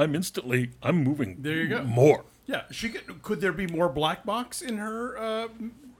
I'm 0.00 0.14
instantly 0.14 0.70
I'm 0.82 1.04
moving 1.04 1.36
There 1.40 1.56
you 1.56 1.68
go. 1.68 1.82
more. 1.84 2.24
Yeah, 2.46 2.62
she 2.70 2.88
could. 2.88 3.22
Could 3.22 3.40
there 3.40 3.52
be 3.52 3.66
more 3.66 3.88
black 3.88 4.24
box 4.24 4.62
in 4.62 4.78
her? 4.78 5.16
Uh, 5.18 5.48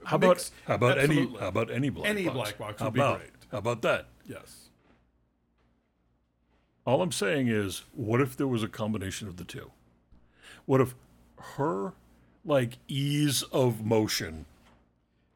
How 0.05 0.15
about 0.17 0.49
how 0.67 0.75
about 0.75 0.97
any 0.97 1.27
how 1.39 1.47
about 1.47 1.69
any 1.69 1.89
black 1.89 2.03
box. 2.07 2.09
Any 2.09 2.25
box? 2.25 2.35
black 2.35 2.57
box 2.57 2.79
how 2.79 2.85
would 2.87 2.93
be 2.95 2.99
about, 2.99 3.19
great. 3.19 3.29
How 3.51 3.57
about 3.59 3.81
that? 3.83 4.07
Yes. 4.27 4.69
All 6.85 7.01
I'm 7.03 7.11
saying 7.11 7.47
is, 7.47 7.83
what 7.93 8.19
if 8.21 8.35
there 8.35 8.47
was 8.47 8.63
a 8.63 8.67
combination 8.67 9.27
of 9.27 9.37
the 9.37 9.43
two? 9.43 9.69
What 10.65 10.81
if 10.81 10.95
her 11.55 11.93
like 12.43 12.79
ease 12.87 13.43
of 13.43 13.85
motion 13.85 14.45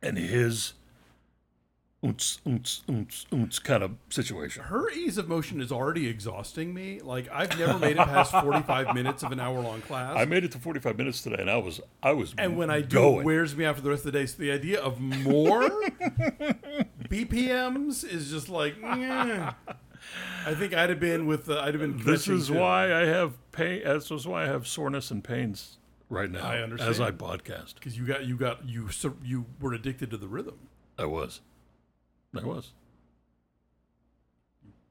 and 0.02 0.18
his 0.18 0.74
oonts, 2.06 2.40
oonts, 2.46 2.84
oonts, 2.86 3.26
oonts 3.28 3.64
kind 3.64 3.84
of 3.84 3.92
situation? 4.10 4.64
Her 4.64 4.90
ease 4.92 5.18
of 5.18 5.28
motion 5.28 5.60
is 5.62 5.72
already 5.72 6.08
exhausting 6.08 6.74
me. 6.74 7.00
Like 7.02 7.28
I've 7.32 7.58
never 7.58 7.80
made 7.80 7.94
it 7.98 8.06
past 8.06 8.32
45 8.32 8.94
minutes 8.94 9.24
of 9.24 9.32
an 9.32 9.40
hour 9.40 9.60
long 9.60 9.82
class. 9.82 10.16
I 10.18 10.26
made 10.26 10.44
it 10.44 10.52
to 10.54 10.60
45 10.60 10.98
minutes 10.98 11.22
today, 11.22 11.38
and 11.40 11.50
I 11.50 11.58
was 11.58 11.82
I 12.04 12.12
was 12.14 12.34
and 12.38 12.58
when 12.58 12.70
I 12.70 12.82
do, 12.82 12.96
going. 12.98 13.20
it 13.22 13.26
wears 13.26 13.56
me 13.56 13.66
out 13.66 13.76
for 13.76 13.82
the 13.82 13.90
rest 13.90 14.06
of 14.06 14.12
the 14.12 14.20
day. 14.20 14.26
So 14.26 14.38
the 14.38 14.52
idea 14.52 14.80
of 14.82 15.00
more 15.00 15.70
BPMs 17.10 18.04
is 18.10 18.30
just 18.30 18.50
like, 18.50 18.76
eh. 18.84 19.52
I 20.46 20.54
think 20.54 20.74
I'd 20.74 20.90
have 20.90 21.00
been 21.00 21.26
with 21.26 21.46
the, 21.46 21.60
I'd 21.60 21.74
have 21.74 21.82
been. 21.82 21.98
This 22.04 22.28
is 22.28 22.48
to- 22.48 22.54
why 22.54 22.94
I 22.94 23.06
have 23.06 23.34
pain. 23.52 23.82
This 23.84 24.12
is 24.12 24.28
why 24.28 24.44
I 24.44 24.48
have 24.48 24.68
soreness 24.68 25.12
and 25.12 25.24
pains 25.24 25.78
right 26.10 26.30
now. 26.30 26.46
I 26.46 26.60
understand. 26.62 26.90
As 26.92 27.00
I 27.02 27.12
podcast, 27.12 27.76
because 27.76 27.98
you 27.98 28.06
got 28.06 28.26
you 28.26 28.38
got 28.38 28.68
you 28.68 28.90
you 29.24 29.46
were 29.60 29.74
addicted 29.74 30.12
to 30.12 30.18
the 30.18 30.28
rhythm. 30.28 30.58
I 30.98 31.06
was. 31.06 31.42
I 32.38 32.44
was. 32.46 32.72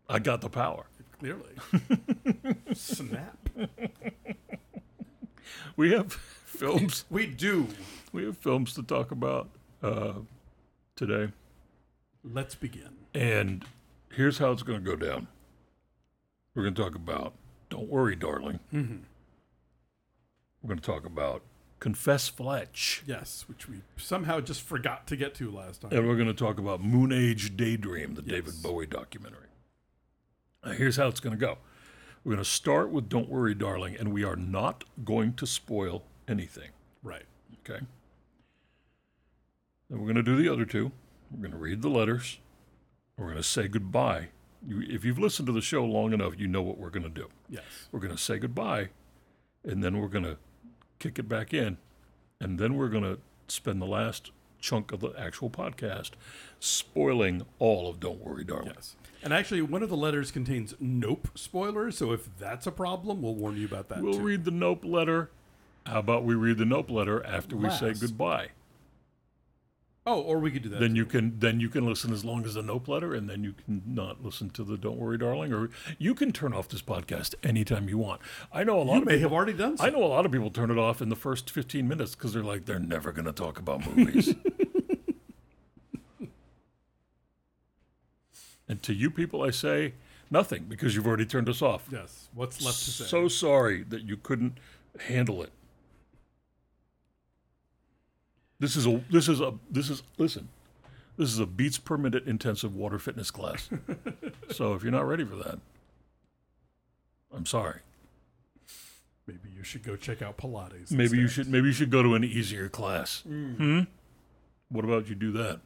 I 0.09 0.19
got 0.19 0.41
the 0.41 0.49
power. 0.51 0.87
Clearly, 1.19 1.51
snap. 2.75 3.49
We 5.77 5.93
have 5.93 6.13
films. 6.13 7.05
We 7.09 7.27
do. 7.27 7.69
We 8.13 8.25
have 8.25 8.37
films 8.37 8.75
to 8.75 8.83
talk 8.83 9.11
about 9.11 9.49
uh, 9.83 10.15
today, 10.97 11.33
Let's 12.23 12.55
begin. 12.55 12.91
and 13.15 13.65
here's 14.13 14.39
how 14.39 14.53
it's 14.53 14.63
going 14.63 14.85
to 14.85 14.85
go 14.85 14.97
down. 14.97 15.29
We're 16.55 16.65
going 16.65 16.75
to 16.75 16.83
talk 16.83 16.95
about 16.95 17.33
"Don't 17.71 17.89
Worry, 17.89 18.17
Darling." 18.17 18.61
Mm-hmm. 18.73 18.97
We're 20.63 20.69
going 20.69 20.81
to 20.81 20.85
talk 20.87 21.07
about 21.07 21.43
"Confess, 21.85 22.31
Fletch," 22.31 23.03
Yes, 23.05 23.45
which 23.47 23.69
we 23.69 23.83
somehow 23.99 24.41
just 24.41 24.63
forgot 24.63 25.07
to 25.09 25.17
get 25.17 25.35
to 25.35 25.51
last 25.51 25.83
time. 25.83 25.93
and 25.93 26.09
we're 26.09 26.17
going 26.17 26.29
to 26.29 26.33
talk 26.33 26.59
about 26.59 26.83
"Moon 26.83 27.13
Age 27.13 27.59
Daydream," 27.59 28.15
the 28.15 28.23
David 28.23 28.55
Bowie 28.63 28.87
documentary. 28.87 29.49
Now, 30.65 30.73
here's 30.73 30.97
how 30.97 31.09
it's 31.09 31.21
going 31.21 31.37
to 31.37 31.39
go. 31.39 31.59
We're 32.25 32.37
going 32.37 32.43
to 32.43 32.51
start 32.51 32.89
with 32.89 33.11
"Don't 33.11 33.29
Worry, 33.29 33.55
Darling," 33.55 33.97
and 33.99 34.15
we 34.15 34.25
are 34.25 34.35
not 34.35 34.85
going 35.05 35.35
to 35.35 35.47
spoil 35.47 36.07
anything. 36.27 36.71
Right. 37.03 37.27
Okay. 37.61 37.85
Then 39.91 39.99
we're 39.99 40.07
going 40.07 40.17
to 40.17 40.23
do 40.23 40.37
the 40.37 40.51
other 40.51 40.65
two. 40.65 40.91
We're 41.31 41.41
going 41.43 41.53
to 41.53 41.59
read 41.59 41.83
the 41.83 41.91
letters. 41.91 42.39
We're 43.19 43.27
going 43.27 43.37
to 43.37 43.43
say 43.43 43.69
goodbye. 43.69 44.29
You, 44.67 44.81
if 44.89 45.05
you've 45.05 45.19
listened 45.19 45.45
to 45.49 45.53
the 45.53 45.61
show 45.61 45.85
long 45.85 46.15
enough, 46.15 46.33
you 46.39 46.49
know 46.49 46.63
what 46.63 46.79
we're 46.79 46.89
going 46.89 47.03
to 47.03 47.11
do. 47.11 47.29
Yes. 47.51 47.63
We're 47.93 48.01
going 48.01 48.17
to 48.17 48.23
say 48.23 48.39
goodbye, 48.39 48.89
and 49.63 49.85
then 49.85 49.99
we're 50.01 50.09
going 50.09 50.25
to 50.25 50.39
kick 50.99 51.19
it 51.19 51.29
back 51.29 51.53
in, 51.55 51.79
and 52.41 52.59
then 52.59 52.77
we're 52.77 52.89
going 52.89 53.05
to 53.05 53.19
spend 53.49 53.81
the 53.81 53.87
last 53.87 54.31
chunk 54.61 54.93
of 54.93 55.01
the 55.01 55.13
actual 55.19 55.51
podcast 55.51 56.13
spoiling 56.59 57.45
all 57.59 57.89
of 57.89 58.01
Don't 58.01 58.21
Worry, 58.25 58.45
Darling. 58.45 58.73
Yes. 58.75 58.97
And 59.23 59.33
actually, 59.33 59.63
one 59.63 59.83
of 59.83 59.89
the 59.89 59.97
letters 59.97 60.31
contains 60.31 60.75
nope 60.81 61.29
spoilers. 61.35 61.97
So 61.99 62.13
if 62.13 62.29
that's 62.39 62.67
a 62.67 62.73
problem, 62.73 63.23
we'll 63.23 63.35
warn 63.35 63.57
you 63.57 63.67
about 63.67 63.89
that 63.89 64.03
We'll 64.03 64.15
too. 64.15 64.21
read 64.21 64.45
the 64.45 64.51
Nope 64.51 64.85
letter. 64.85 65.31
How 65.87 65.99
about 65.99 66.25
we 66.25 66.35
read 66.35 66.59
the 66.59 66.65
Nope 66.65 66.91
letter 66.91 67.25
after 67.25 67.57
we 67.57 67.71
say 67.71 67.93
goodbye? 67.95 68.49
Oh, 70.07 70.21
or 70.21 70.39
we 70.39 70.51
could 70.51 70.63
do 70.63 70.69
that. 70.69 70.81
then 70.81 70.95
you 70.97 71.05
can 71.07 71.39
then 71.39 71.61
you 71.61 71.69
can 71.69 71.87
listen 71.87 72.13
as 72.13 72.25
long 72.25 72.45
as 72.45 72.55
the 72.55 72.63
nope 72.63 72.89
letter 72.89 73.15
and 73.15 73.29
then 73.29 73.43
you 73.45 73.53
can 73.53 73.83
not 73.87 74.23
listen 74.25 74.51
to 74.51 74.63
the 74.65 74.77
don't 74.77 74.99
worry 74.99 75.17
darling 75.19 75.53
or 75.53 75.71
you 75.99 76.15
can 76.15 76.31
turn 76.33 76.53
off 76.53 76.69
this 76.69 76.83
podcast 76.83 77.35
anytime 77.43 77.89
you 77.89 77.97
want 77.99 78.21
i 78.53 78.63
know 78.65 78.81
a 78.81 78.83
lot 78.83 78.95
you 78.97 79.01
of 79.01 79.07
may 79.07 79.13
people 79.13 79.31
have 79.31 79.33
already 79.33 79.53
done 79.55 79.77
so. 79.77 79.85
i 79.85 79.91
know 79.91 80.03
a 80.05 80.07
lot 80.07 80.27
of 80.27 80.33
people 80.33 80.51
turn 80.51 80.71
it 80.71 80.79
off 80.79 81.01
in 81.01 81.09
the 81.09 81.17
first 81.17 81.51
15 81.51 81.89
minutes 81.89 82.15
because 82.15 82.33
they're 82.35 82.43
like 82.43 82.65
they're 82.67 82.79
never 82.79 83.13
going 83.13 83.25
to 83.25 83.33
talk 83.33 83.59
about 83.59 83.87
movies 83.87 84.35
and 88.69 88.83
to 88.83 88.93
you 88.95 89.11
people 89.11 89.43
i 89.43 89.51
say 89.51 89.95
nothing 90.31 90.65
because 90.69 90.95
you've 90.95 91.07
already 91.07 91.27
turned 91.27 91.49
us 91.49 91.63
off 91.63 91.87
Yes. 91.91 92.29
What's 92.35 92.65
left 92.65 92.83
to 92.85 92.91
say? 92.91 93.05
so 93.05 93.29
sorry 93.29 93.83
that 93.85 94.03
you 94.03 94.17
couldn't 94.17 94.59
handle 95.01 95.43
it 95.43 95.51
this 98.61 98.77
is 98.77 98.87
a 98.87 99.03
this 99.11 99.29
is 99.29 99.41
a 99.41 99.55
this 99.71 99.91
is 99.91 100.03
listen 100.19 100.49
this 101.17 101.31
is 101.31 101.39
a 101.39 101.47
beats 101.47 101.79
per 101.79 101.97
minute 101.97 102.27
intensive 102.27 102.75
water 102.75 102.99
fitness 102.99 103.31
class. 103.31 103.69
So 104.51 104.75
if 104.75 104.83
you're 104.83 104.93
not 104.93 105.07
ready 105.09 105.25
for 105.25 105.37
that 105.37 105.59
i'm 107.35 107.47
sorry. 107.47 107.81
Maybe 109.27 109.49
you 109.57 109.63
should 109.65 109.83
go 109.83 109.97
check 109.97 110.21
out 110.23 110.37
Pilates. 110.37 110.91
maybe 110.93 111.17
you 111.19 111.27
should 111.29 111.49
maybe 111.49 111.69
you 111.69 111.73
should 111.73 111.91
go 111.91 112.03
to 112.03 112.15
an 112.15 112.23
easier 112.25 112.69
class. 112.69 113.23
Hmm? 113.27 113.81
What 114.69 114.85
about 114.85 115.09
you 115.09 115.15
do 115.15 115.33
that? 115.33 115.61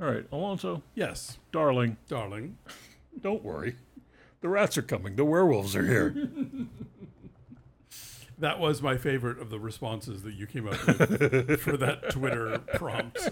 All 0.00 0.06
right 0.10 0.26
alonso 0.30 0.82
Yes, 0.94 1.38
darling. 1.52 1.96
Darling. 2.08 2.58
don't 3.20 3.42
worry. 3.44 3.76
The 4.42 4.48
rats 4.50 4.76
are 4.76 4.82
coming. 4.82 5.16
The 5.16 5.24
werewolves 5.24 5.74
are 5.74 5.86
here 5.86 6.10
That 8.44 8.58
was 8.60 8.82
my 8.82 8.98
favorite 8.98 9.38
of 9.40 9.48
the 9.48 9.58
responses 9.58 10.22
that 10.24 10.34
you 10.34 10.46
came 10.46 10.68
up 10.68 10.86
with 10.86 11.60
for 11.62 11.78
that 11.78 12.10
Twitter 12.10 12.58
prompt. 12.74 13.30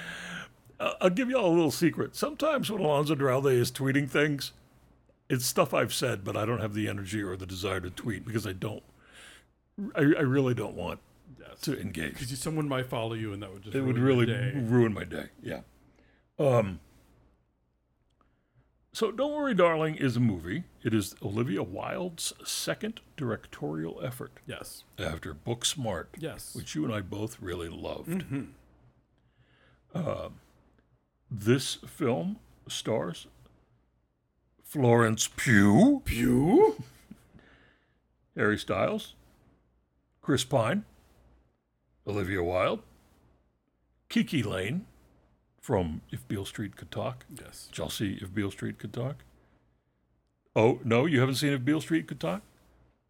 I'll 0.80 1.10
give 1.10 1.28
y'all 1.28 1.46
a 1.46 1.54
little 1.54 1.70
secret. 1.70 2.16
Sometimes 2.16 2.70
when 2.70 2.80
Alonso 2.80 3.14
Duralde 3.14 3.52
is 3.52 3.70
tweeting 3.70 4.08
things, 4.08 4.52
it's 5.28 5.44
stuff 5.44 5.74
I've 5.74 5.92
said, 5.92 6.24
but 6.24 6.34
I 6.34 6.46
don't 6.46 6.60
have 6.62 6.72
the 6.72 6.88
energy 6.88 7.22
or 7.22 7.36
the 7.36 7.44
desire 7.44 7.80
to 7.80 7.90
tweet 7.90 8.24
because 8.24 8.46
I 8.46 8.52
don't. 8.54 8.82
I, 9.94 10.00
I 10.00 10.22
really 10.22 10.54
don't 10.54 10.74
want 10.74 11.00
Yes. 11.38 11.60
to 11.62 11.78
engage. 11.78 12.14
Because 12.14 12.38
someone 12.38 12.66
might 12.68 12.86
follow 12.86 13.12
you, 13.12 13.34
and 13.34 13.42
that 13.42 13.52
would 13.52 13.64
just 13.64 13.76
It 13.76 13.82
would 13.82 13.98
really 13.98 14.24
day. 14.24 14.52
ruin 14.54 14.94
my 14.94 15.04
day. 15.04 15.26
Yeah. 15.42 15.60
Um. 16.38 16.80
So, 18.96 19.12
Don't 19.12 19.34
Worry, 19.34 19.52
Darling 19.52 19.96
is 19.96 20.16
a 20.16 20.20
movie. 20.20 20.64
It 20.82 20.94
is 20.94 21.16
Olivia 21.22 21.62
Wilde's 21.62 22.32
second 22.46 23.00
directorial 23.18 24.00
effort 24.02 24.32
Yes, 24.46 24.84
after 24.98 25.34
Booksmart, 25.34 26.06
yes. 26.16 26.54
which 26.54 26.74
you 26.74 26.82
and 26.86 26.94
I 26.94 27.02
both 27.02 27.36
really 27.38 27.68
loved. 27.68 28.08
Mm-hmm. 28.08 28.44
Uh, 29.94 30.28
this 31.30 31.74
film 31.86 32.38
stars 32.68 33.26
Florence 34.64 35.28
Pugh, 35.28 36.00
Pew. 36.06 36.82
Harry 38.34 38.56
Styles, 38.56 39.12
Chris 40.22 40.44
Pine, 40.44 40.86
Olivia 42.06 42.42
Wilde, 42.42 42.80
KiKi 44.08 44.42
Layne 44.42 44.86
from 45.66 46.00
If 46.12 46.28
Beale 46.28 46.44
Street 46.44 46.76
Could 46.76 46.92
Talk. 46.92 47.26
Yes. 47.40 47.68
Chelsea, 47.72 48.20
If 48.22 48.32
Beale 48.32 48.52
Street 48.52 48.78
Could 48.78 48.92
Talk. 48.92 49.24
Oh, 50.54 50.78
no, 50.84 51.06
you 51.06 51.18
haven't 51.18 51.34
seen 51.34 51.52
If 51.52 51.64
Beale 51.64 51.80
Street 51.80 52.06
Could 52.06 52.20
Talk? 52.20 52.42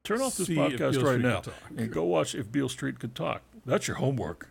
Turn 0.04 0.22
off 0.22 0.38
this 0.38 0.46
See 0.46 0.56
podcast 0.56 1.02
right 1.02 1.20
now 1.20 1.42
and 1.76 1.92
go 1.92 2.04
watch 2.04 2.34
If 2.34 2.50
Beale 2.50 2.70
Street 2.70 2.98
Could 2.98 3.14
Talk. 3.14 3.42
That's 3.66 3.86
your 3.86 3.98
homework. 3.98 4.48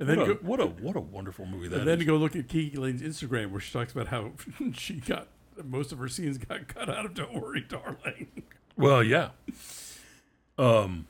And 0.00 0.08
What 0.08 0.16
then 0.18 0.30
a, 0.30 0.34
go, 0.34 0.40
what 0.42 0.58
a 0.60 0.66
what 0.66 0.96
a 0.96 1.00
wonderful 1.00 1.46
movie 1.46 1.68
that 1.68 1.78
and 1.80 1.86
then 1.88 2.00
is. 2.00 2.06
go 2.06 2.16
look 2.16 2.34
at 2.34 2.48
KiKi 2.48 2.76
Layne's 2.76 3.02
Instagram, 3.02 3.52
where 3.52 3.60
she 3.60 3.72
talks 3.72 3.92
about 3.92 4.08
how 4.08 4.32
she 4.72 4.94
got 4.94 5.28
most 5.64 5.92
of 5.92 5.98
her 5.98 6.08
scenes 6.08 6.38
got 6.38 6.66
cut 6.66 6.88
out 6.88 7.04
of 7.06 7.14
Don't 7.14 7.34
Worry, 7.34 7.60
Darling. 7.60 8.28
Well, 8.76 9.04
yeah. 9.04 9.30
Um, 10.56 11.06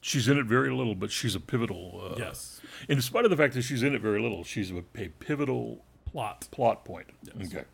she's 0.00 0.28
in 0.28 0.38
it 0.38 0.46
very 0.46 0.70
little, 0.70 0.94
but 0.94 1.10
she's 1.10 1.34
a 1.34 1.40
pivotal. 1.40 2.12
Uh, 2.12 2.16
yes. 2.18 2.60
In 2.88 3.00
spite 3.02 3.24
of 3.24 3.30
the 3.30 3.36
fact 3.36 3.54
that 3.54 3.62
she's 3.62 3.82
in 3.82 3.94
it 3.94 4.00
very 4.02 4.20
little, 4.20 4.44
she's 4.44 4.70
a, 4.70 4.78
a 4.96 5.08
pivotal 5.08 5.84
Plot. 6.10 6.48
plot 6.50 6.84
point. 6.84 7.06
Okay. 7.44 7.64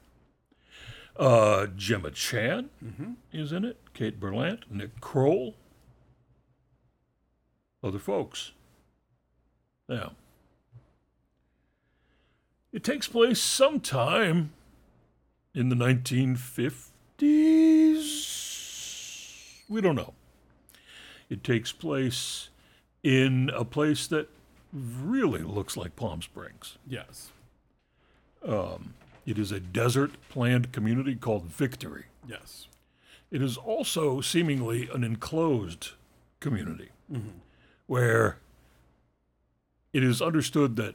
Uh, 1.18 1.66
Gemma 1.74 2.10
Chan 2.10 2.68
Mm-hmm. 2.84 3.12
is 3.32 3.50
in 3.52 3.64
it. 3.64 3.78
Kate 3.94 4.20
Berlant, 4.20 4.60
Nick 4.70 5.00
Kroll, 5.00 5.54
other 7.82 7.98
folks. 7.98 8.52
Yeah. 9.88 10.10
It 12.72 12.84
takes 12.84 13.08
place 13.08 13.40
sometime 13.40 14.52
in 15.54 15.70
the 15.70 15.76
1950s. 18.26 19.62
We 19.70 19.80
don't 19.80 19.94
know. 19.96 20.12
It 21.28 21.42
takes 21.42 21.72
place 21.72 22.50
in 23.02 23.50
a 23.54 23.64
place 23.64 24.06
that 24.08 24.28
really 24.72 25.42
looks 25.42 25.76
like 25.76 25.96
Palm 25.96 26.22
Springs. 26.22 26.76
Yes. 26.86 27.30
Um, 28.46 28.94
it 29.24 29.38
is 29.38 29.50
a 29.50 29.60
desert 29.60 30.12
planned 30.28 30.72
community 30.72 31.16
called 31.16 31.44
Victory. 31.44 32.06
Yes. 32.28 32.68
It 33.30 33.42
is 33.42 33.56
also 33.56 34.20
seemingly 34.20 34.88
an 34.92 35.02
enclosed 35.02 35.90
community 36.38 36.90
mm-hmm. 37.12 37.38
where 37.86 38.38
it 39.92 40.04
is 40.04 40.22
understood 40.22 40.76
that 40.76 40.94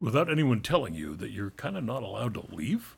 without 0.00 0.30
anyone 0.30 0.60
telling 0.60 0.94
you 0.94 1.14
that 1.16 1.30
you're 1.30 1.50
kind 1.50 1.76
of 1.76 1.84
not 1.84 2.02
allowed 2.02 2.34
to 2.34 2.54
leave 2.54 2.96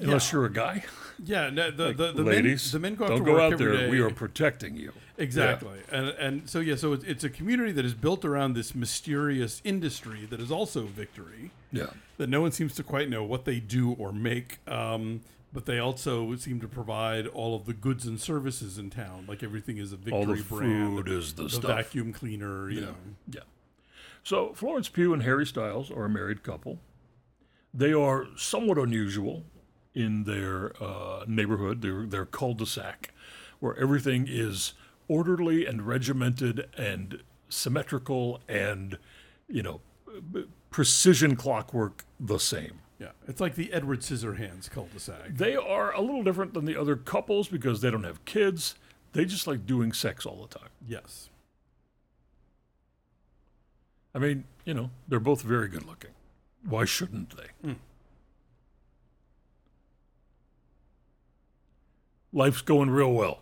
unless 0.00 0.32
Yeah. 0.32 0.36
you're 0.38 0.46
a 0.46 0.52
guy. 0.52 0.84
Yeah. 1.24 1.50
No, 1.50 1.70
the, 1.70 1.92
the, 1.92 2.12
the 2.12 2.22
Ladies, 2.22 2.72
men, 2.72 2.82
the 2.82 2.88
men 2.88 2.94
go 2.96 3.04
out 3.04 3.08
don't 3.08 3.18
to 3.18 3.24
go 3.24 3.32
work 3.34 3.52
out 3.52 3.58
there. 3.58 3.72
day. 3.76 3.90
We 3.90 4.00
are 4.00 4.10
protecting 4.10 4.76
you. 4.76 4.92
Exactly. 5.16 5.80
And 5.90 6.08
and 6.10 6.48
so 6.48 6.60
yeah, 6.60 6.76
so 6.76 6.92
it's, 6.92 7.04
it's 7.04 7.24
a 7.24 7.30
community 7.30 7.72
that 7.72 7.84
is 7.84 7.94
built 7.94 8.24
around 8.24 8.54
this 8.54 8.74
mysterious 8.74 9.60
industry 9.64 10.26
that 10.30 10.40
is 10.40 10.50
also 10.52 10.82
victory. 10.86 11.50
Yeah. 11.72 11.86
That 12.18 12.28
no 12.28 12.40
one 12.40 12.52
seems 12.52 12.74
to 12.76 12.82
quite 12.82 13.08
know 13.10 13.24
what 13.24 13.44
they 13.44 13.58
do 13.60 13.92
or 13.92 14.12
make. 14.12 14.58
Um, 14.68 15.22
but 15.52 15.64
they 15.66 15.78
also 15.78 16.36
seem 16.36 16.60
to 16.60 16.68
provide 16.68 17.26
all 17.26 17.56
of 17.56 17.64
the 17.64 17.72
goods 17.72 18.06
and 18.06 18.20
services 18.20 18.76
in 18.78 18.90
town. 18.90 19.24
Like 19.26 19.42
everything 19.42 19.78
is 19.78 19.92
a 19.92 19.96
victory 19.96 20.14
All 20.14 20.26
the 20.26 20.42
brand. 20.42 20.96
food 20.96 21.08
is 21.08 21.32
the, 21.32 21.44
the 21.48 21.66
vacuum 21.66 22.12
cleaner, 22.12 22.68
you 22.70 22.82
know. 22.82 22.94
Yeah. 23.32 23.40
So 24.22 24.52
Florence 24.52 24.88
Pugh 24.90 25.12
and 25.14 25.22
Harry 25.22 25.46
Styles 25.46 25.90
are 25.90 26.04
a 26.04 26.08
married 26.08 26.42
couple. 26.42 26.78
They 27.72 27.92
are 27.94 28.26
somewhat 28.36 28.76
unusual 28.78 29.44
in 29.94 30.24
their 30.24 30.72
uh, 30.82 31.24
neighborhood, 31.26 31.82
their 31.82 32.06
their 32.06 32.24
cul-de-sac, 32.26 33.12
where 33.60 33.76
everything 33.76 34.26
is 34.28 34.74
orderly 35.08 35.66
and 35.66 35.86
regimented 35.86 36.68
and 36.76 37.22
symmetrical 37.48 38.40
and 38.48 38.98
you 39.48 39.62
know 39.62 39.80
precision 40.70 41.36
clockwork 41.36 42.04
the 42.20 42.38
same. 42.38 42.80
Yeah. 42.98 43.10
It's 43.28 43.40
like 43.40 43.54
the 43.54 43.72
Edward 43.72 44.00
Scissorhands 44.00 44.68
cul-de-sac. 44.68 45.34
They 45.34 45.54
are 45.54 45.92
a 45.92 46.00
little 46.00 46.24
different 46.24 46.52
than 46.52 46.64
the 46.64 46.76
other 46.76 46.96
couples 46.96 47.48
because 47.48 47.80
they 47.80 47.90
don't 47.90 48.04
have 48.04 48.24
kids. 48.24 48.74
They 49.12 49.24
just 49.24 49.46
like 49.46 49.66
doing 49.66 49.92
sex 49.92 50.26
all 50.26 50.46
the 50.46 50.58
time. 50.58 50.68
Yes. 50.86 51.30
I 54.14 54.18
mean, 54.18 54.44
you 54.64 54.74
know, 54.74 54.90
they're 55.06 55.20
both 55.20 55.42
very 55.42 55.68
good 55.68 55.86
looking. 55.86 56.10
Why 56.68 56.84
shouldn't 56.84 57.36
they? 57.36 57.74
Life's 62.32 62.62
going 62.62 62.90
real 62.90 63.12
well. 63.12 63.40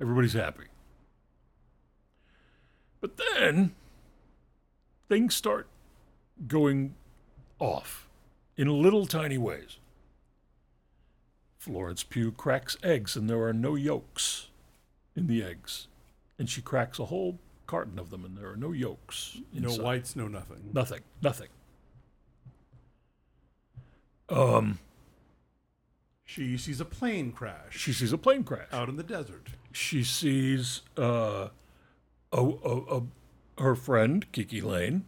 Everybody's 0.00 0.32
happy. 0.32 0.64
But 3.00 3.18
then 3.18 3.74
things 5.08 5.34
start 5.34 5.68
going 6.48 6.94
off 7.58 8.08
in 8.56 8.68
little 8.68 9.06
tiny 9.06 9.38
ways. 9.38 9.78
Florence 11.58 12.02
Pugh 12.02 12.32
cracks 12.32 12.76
eggs 12.82 13.16
and 13.16 13.28
there 13.28 13.42
are 13.42 13.52
no 13.52 13.74
yolks 13.74 14.48
in 15.14 15.26
the 15.26 15.42
eggs. 15.42 15.88
And 16.38 16.48
she 16.48 16.60
cracks 16.60 16.98
a 16.98 17.06
whole 17.06 17.38
carton 17.66 17.98
of 17.98 18.10
them 18.10 18.24
and 18.24 18.36
there 18.36 18.50
are 18.50 18.56
no 18.56 18.72
yolks. 18.72 19.38
No 19.52 19.70
whites, 19.74 20.16
no 20.16 20.28
nothing. 20.28 20.70
Nothing. 20.72 21.00
Nothing. 21.22 21.48
Um, 24.28 24.78
She 26.34 26.58
sees 26.58 26.80
a 26.80 26.84
plane 26.84 27.30
crash 27.30 27.78
she 27.78 27.92
sees 27.92 28.12
a 28.12 28.18
plane 28.18 28.42
crash. 28.42 28.66
out 28.72 28.88
in 28.88 28.96
the 28.96 29.04
desert. 29.04 29.50
She 29.70 30.02
sees 30.02 30.82
uh, 30.98 31.50
a, 32.32 32.42
a, 32.42 32.98
a, 32.98 33.02
her 33.58 33.76
friend 33.76 34.26
KiKi 34.32 34.60
Layne 34.60 35.04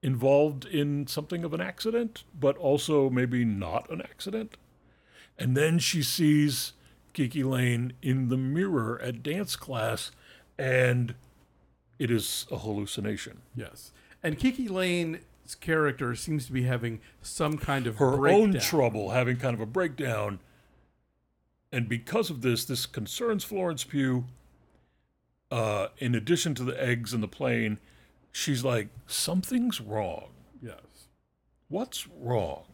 involved 0.00 0.64
in 0.64 1.08
something 1.08 1.42
of 1.42 1.52
an 1.54 1.60
accident, 1.60 2.22
but 2.38 2.56
also 2.56 3.10
maybe 3.10 3.44
not 3.44 3.90
an 3.90 4.00
accident. 4.00 4.56
And 5.36 5.56
then 5.56 5.80
she 5.80 6.04
sees 6.04 6.74
KiKi 7.14 7.44
Layne 7.44 7.94
in 8.00 8.28
the 8.28 8.36
mirror 8.36 9.00
at 9.02 9.24
dance 9.24 9.56
class, 9.56 10.12
and 10.56 11.16
it 11.98 12.12
is 12.12 12.46
a 12.52 12.58
hallucination. 12.58 13.42
Yes. 13.56 13.90
And 14.22 14.38
KiKi 14.38 14.70
Layne's 14.70 15.18
character 15.54 16.14
seems 16.14 16.46
to 16.46 16.52
be 16.52 16.62
having 16.62 17.00
some 17.22 17.58
kind 17.58 17.86
of 17.86 17.96
her 17.96 18.16
breakdown. 18.16 18.42
own 18.56 18.60
trouble, 18.60 19.10
having 19.10 19.36
kind 19.36 19.54
of 19.54 19.60
a 19.60 19.66
breakdown. 19.66 20.40
And 21.70 21.88
because 21.88 22.30
of 22.30 22.42
this, 22.42 22.64
this 22.64 22.86
concerns 22.86 23.44
Florence 23.44 23.84
Pugh. 23.84 24.24
Uh, 25.50 25.88
in 25.96 26.14
addition 26.14 26.54
to 26.54 26.62
the 26.62 26.82
eggs 26.82 27.14
and 27.14 27.22
the 27.22 27.28
plane, 27.28 27.78
she's 28.30 28.64
like, 28.64 28.88
something's 29.06 29.80
wrong. 29.80 30.28
Yes. 30.62 31.08
What's 31.68 32.06
wrong? 32.06 32.64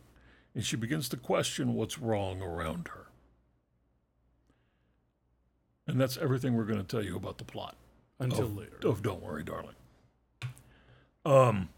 And 0.55 0.65
she 0.65 0.77
begins 0.77 1.09
to 1.11 1.17
question 1.17 1.75
what's 1.75 1.99
wrong 1.99 2.43
around 2.43 2.89
her. 2.89 3.07
And 5.87 6.01
that's 6.01 6.17
everything 6.17 6.55
we're 6.57 6.65
going 6.65 6.81
to 6.81 6.85
tell 6.85 7.05
you 7.05 7.17
about 7.17 7.39
the 7.39 7.45
plot 7.45 7.77
Until 8.19 8.47
of, 8.47 8.57
later. 8.57 8.79
of 8.85 9.03
Don't 9.03 9.23
Worry, 9.23 9.45
Darling. 9.45 9.75
Um. 11.25 11.69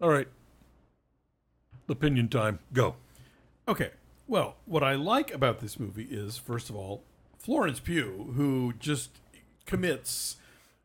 All 0.00 0.08
right. 0.08 0.28
Opinion 1.88 2.28
time. 2.28 2.60
Go. 2.72 2.96
Okay. 3.68 3.90
Well, 4.26 4.56
what 4.64 4.82
I 4.82 4.94
like 4.94 5.34
about 5.34 5.58
this 5.58 5.78
movie 5.78 6.06
is, 6.10 6.38
first 6.38 6.70
of 6.70 6.76
all, 6.76 7.02
Florence 7.36 7.80
Pugh, 7.80 8.32
who 8.36 8.72
just 8.78 9.10
commits 9.66 10.36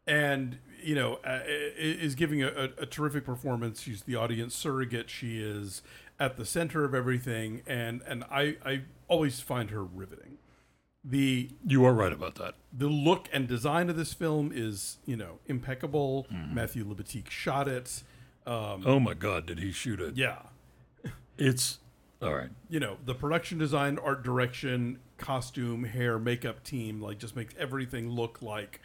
and 0.07 0.57
you 0.81 0.95
know 0.95 1.19
uh, 1.25 1.39
is 1.45 2.15
giving 2.15 2.43
a, 2.43 2.69
a, 2.77 2.85
terrific 2.85 3.25
performance. 3.25 3.81
She's 3.81 4.03
the 4.03 4.15
audience 4.15 4.55
surrogate. 4.55 5.09
She 5.09 5.41
is 5.41 5.81
at 6.19 6.37
the 6.37 6.45
center 6.45 6.85
of 6.85 6.93
everything, 6.93 7.61
and 7.67 8.01
and 8.07 8.23
I 8.25 8.57
I 8.65 8.81
always 9.07 9.39
find 9.39 9.71
her 9.71 9.83
riveting. 9.83 10.37
The 11.03 11.49
You 11.65 11.85
are 11.85 11.93
right 11.93 12.13
about 12.13 12.35
that. 12.35 12.55
the 12.73 12.87
look 12.87 13.29
and 13.31 13.47
design 13.47 13.89
of 13.89 13.95
this 13.95 14.13
film 14.13 14.51
is 14.53 14.97
you 15.05 15.15
know 15.15 15.39
impeccable. 15.45 16.27
Mm-hmm. 16.31 16.55
Matthew 16.55 16.85
Libatique 16.85 17.29
shot 17.29 17.67
it. 17.67 18.03
Um, 18.45 18.83
Oh 18.85 18.99
my 18.99 19.13
God, 19.13 19.45
did 19.45 19.59
he 19.59 19.71
shoot 19.71 19.99
it? 19.99 20.15
yeah, 20.17 20.39
It's 21.37 21.79
all 22.21 22.33
right. 22.33 22.49
you 22.69 22.79
know 22.79 22.97
the 23.05 23.13
production 23.13 23.57
design 23.57 23.99
art 24.03 24.23
direction 24.23 24.99
costume 25.17 25.83
hair 25.83 26.17
makeup 26.17 26.63
team 26.63 27.01
like 27.01 27.17
just 27.19 27.35
makes 27.35 27.53
everything 27.59 28.09
look 28.09 28.41
like 28.41 28.79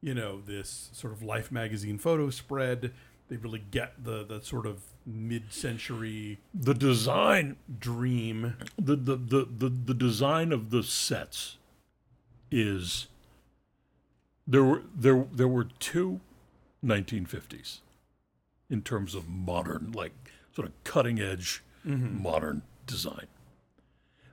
you 0.00 0.14
know 0.14 0.40
this 0.40 0.90
sort 0.92 1.12
of 1.12 1.22
life 1.22 1.50
magazine 1.52 1.98
photo 1.98 2.30
spread 2.30 2.92
they 3.28 3.36
really 3.36 3.62
get 3.70 4.04
the 4.04 4.24
the 4.24 4.40
sort 4.40 4.66
of 4.66 4.80
mid-century 5.04 6.38
The 6.54 6.74
design, 6.74 7.56
dream 7.78 8.54
the 8.78 8.96
the 8.96 9.16
the 9.16 9.44
the, 9.58 9.68
the 9.68 9.94
design 9.94 10.52
of 10.52 10.70
the 10.70 10.82
sets 10.82 11.58
is 12.50 13.08
there 14.46 14.64
were 14.64 14.82
there 14.94 15.26
there 15.32 15.48
were 15.48 15.64
two 15.64 16.20
1950s 16.84 17.80
in 18.70 18.82
terms 18.82 19.14
of 19.14 19.28
modern 19.28 19.92
like 19.92 20.12
sort 20.54 20.66
of 20.66 20.72
cutting 20.84 21.20
edge 21.20 21.62
modern 21.84 22.62
design. 22.86 23.26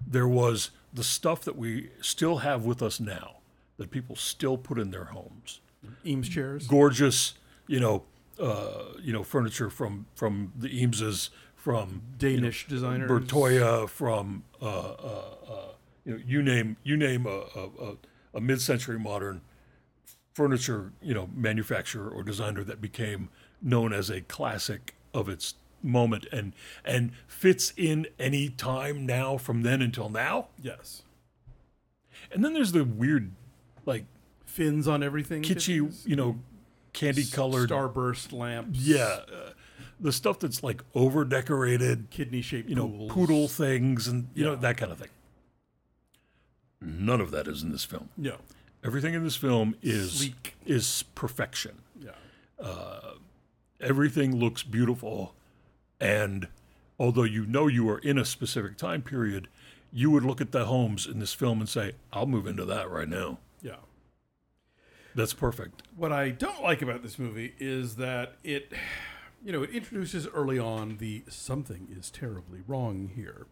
There 0.06 0.28
was 0.28 0.72
the 0.92 1.04
stuff 1.04 1.42
that 1.42 1.56
we 1.56 1.90
still 2.02 2.38
have 2.38 2.66
with 2.66 2.82
us 2.82 3.00
now 3.00 3.38
that 3.78 3.92
people 3.92 4.16
still 4.16 4.58
put 4.58 4.80
in 4.80 4.92
their 4.92 5.06
homes. 5.06 5.62
eames 6.06 6.30
chairs 6.30 6.68
Gorgeous, 6.68 7.34
you 7.68 7.80
know, 7.80 8.04
uh, 8.40 8.86
you 9.02 9.14
know, 9.14 9.24
furniture 9.24 9.70
from 9.70 10.08
from 10.16 10.52
the 10.58 10.70
Eameses, 10.70 11.30
from 11.56 12.02
danish 12.18 12.68
designers 12.68 13.10
Bertoia, 13.10 13.88
from 13.88 14.44
uh, 14.62 14.66
uh, 14.66 15.36
uh, 15.50 15.56
you 16.06 16.14
know, 16.14 16.20
you 16.26 16.42
name 16.42 16.78
you 16.84 16.98
name 16.98 17.26
a, 17.26 17.44
a, 17.56 17.70
a, 17.82 17.98
a 18.36 18.42
mid-century 18.42 18.98
modern 18.98 19.42
furniture, 20.34 20.92
you 21.02 21.14
know, 21.14 21.30
manufacturer 21.36 22.10
or 22.10 22.24
designer 22.24 22.64
that 22.64 22.82
became 22.82 23.30
known 23.64 23.94
as 23.94 24.10
a 24.10 24.22
classic 24.22 24.94
of 25.14 25.28
its 25.30 25.56
moment 25.82 26.26
and 26.32 26.54
and 26.86 27.12
fits 27.28 27.74
in 27.76 28.08
any 28.20 28.50
time 28.50 29.06
now 29.06 29.38
from 29.38 29.64
then 29.64 29.82
until 29.82 30.10
now. 30.10 30.48
Yes. 30.62 31.02
And 32.32 32.44
then 32.44 32.54
there's 32.54 32.72
the 32.72 32.84
weird, 32.84 33.32
like 33.86 34.06
Fins 34.46 34.88
on 34.88 35.02
everything. 35.04 35.42
kitschy, 35.44 35.80
things. 35.80 36.06
you 36.06 36.16
know, 36.16 36.40
candy 36.94 37.26
colored. 37.26 37.70
starburst 37.70 38.32
lamps. 38.32 38.80
Yeah, 38.80 39.04
uh, 39.32 39.50
the 40.00 40.12
stuff 40.12 40.40
that's 40.40 40.62
like 40.64 40.84
over 40.94 41.26
decorated, 41.26 42.08
Kidney 42.12 42.42
shaped 42.42 42.70
you 42.70 42.76
know, 42.76 42.88
pools. 42.88 43.12
poodle 43.12 43.48
things 43.48 44.08
and 44.08 44.28
you 44.36 44.44
know 44.44 44.56
that 44.56 44.78
kind 44.78 44.92
of 44.92 45.00
thing. 45.00 45.10
None 46.82 47.22
of 47.22 47.32
that 47.32 47.48
is 47.48 47.64
in 47.64 47.72
this 47.72 47.84
film. 47.86 48.10
No. 48.18 48.38
Everything 48.84 49.14
in 49.14 49.24
this 49.24 49.38
film 49.38 49.76
is 49.82 50.12
Sleek. 50.20 50.56
is 50.66 51.04
perfection. 51.16 51.78
Yeah. 52.00 52.12
Everything 53.84 54.36
looks 54.36 54.64
beautiful, 54.64 55.36
and 56.00 56.48
although 57.00 57.24
you 57.24 57.46
know 57.46 57.68
you 57.68 57.90
are 57.90 58.00
in 58.00 58.18
a 58.18 58.26
specific 58.26 58.78
time 58.78 59.02
period, 59.02 59.48
you 59.92 60.10
would 60.10 60.24
look 60.24 60.42
at 60.42 60.52
the 60.52 60.66
homes 60.66 61.06
in 61.06 61.20
this 61.20 61.34
film 61.34 61.60
and 61.60 61.70
say, 61.70 61.94
"I'll 62.12 62.26
move 62.26 62.48
into 62.48 62.66
that 62.66 62.90
right 62.90 63.10
now." 63.10 63.40
Yeah. 63.62 63.78
That's 65.16 65.34
perfect. 65.34 65.84
What 65.96 66.12
I 66.12 66.30
don't 66.30 66.64
like 66.64 66.82
about 66.82 67.04
this 67.04 67.20
movie 67.20 67.54
is 67.60 67.98
that 67.98 68.38
it, 68.44 68.72
you 69.46 69.52
know, 69.52 69.64
it 69.64 69.70
introduces 69.70 70.28
early 70.28 70.58
on 70.58 70.98
the 70.98 71.24
something 71.30 71.88
is 71.96 72.10
terribly 72.10 72.62
wrong 72.66 73.12
here 73.16 73.46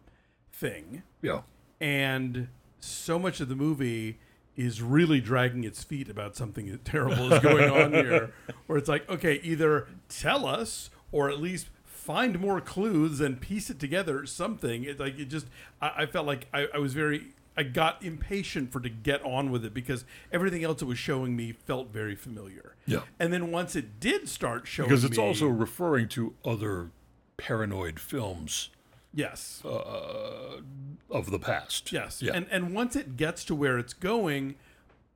thing. 0.50 1.02
Yeah. 1.20 1.42
And 1.80 2.48
so 2.80 3.18
much 3.18 3.40
of 3.40 3.48
the 3.48 3.54
movie 3.54 4.18
is 4.56 4.82
really 4.82 5.20
dragging 5.20 5.64
its 5.64 5.82
feet 5.82 6.08
about 6.08 6.36
something 6.36 6.78
terrible 6.84 7.32
is 7.32 7.40
going 7.40 7.70
on 7.70 7.92
here. 7.92 8.32
Where 8.66 8.78
it's 8.78 8.88
like, 8.88 9.08
okay, 9.08 9.40
either 9.42 9.88
tell 10.08 10.46
us 10.46 10.90
or 11.10 11.30
at 11.30 11.40
least 11.40 11.68
find 11.84 12.40
more 12.40 12.60
clues 12.60 13.20
and 13.20 13.40
piece 13.40 13.70
it 13.70 13.78
together 13.78 14.26
something. 14.26 14.84
It's 14.84 15.00
like 15.00 15.18
it 15.18 15.26
just 15.26 15.46
I, 15.80 15.92
I 15.98 16.06
felt 16.06 16.26
like 16.26 16.48
I, 16.52 16.66
I 16.74 16.78
was 16.78 16.92
very 16.94 17.28
I 17.56 17.62
got 17.64 18.02
impatient 18.02 18.72
for 18.72 18.80
to 18.80 18.88
get 18.88 19.22
on 19.24 19.50
with 19.50 19.64
it 19.64 19.74
because 19.74 20.04
everything 20.32 20.64
else 20.64 20.82
it 20.82 20.86
was 20.86 20.98
showing 20.98 21.36
me 21.36 21.52
felt 21.52 21.92
very 21.92 22.14
familiar. 22.14 22.74
Yeah. 22.86 23.02
And 23.20 23.32
then 23.32 23.50
once 23.50 23.76
it 23.76 24.00
did 24.00 24.28
start 24.28 24.66
showing 24.66 24.88
Because 24.88 25.04
it's 25.04 25.18
me- 25.18 25.22
also 25.22 25.46
referring 25.48 26.08
to 26.08 26.34
other 26.44 26.90
paranoid 27.36 28.00
films 28.00 28.70
yes. 29.14 29.60
of 29.64 31.30
the 31.30 31.38
past. 31.38 31.92
Yes. 31.92 32.22
Yeah. 32.22 32.32
And 32.34 32.46
and 32.50 32.74
once 32.74 32.96
it 32.96 33.16
gets 33.16 33.44
to 33.46 33.54
where 33.54 33.78
it's 33.78 33.92
going, 33.92 34.56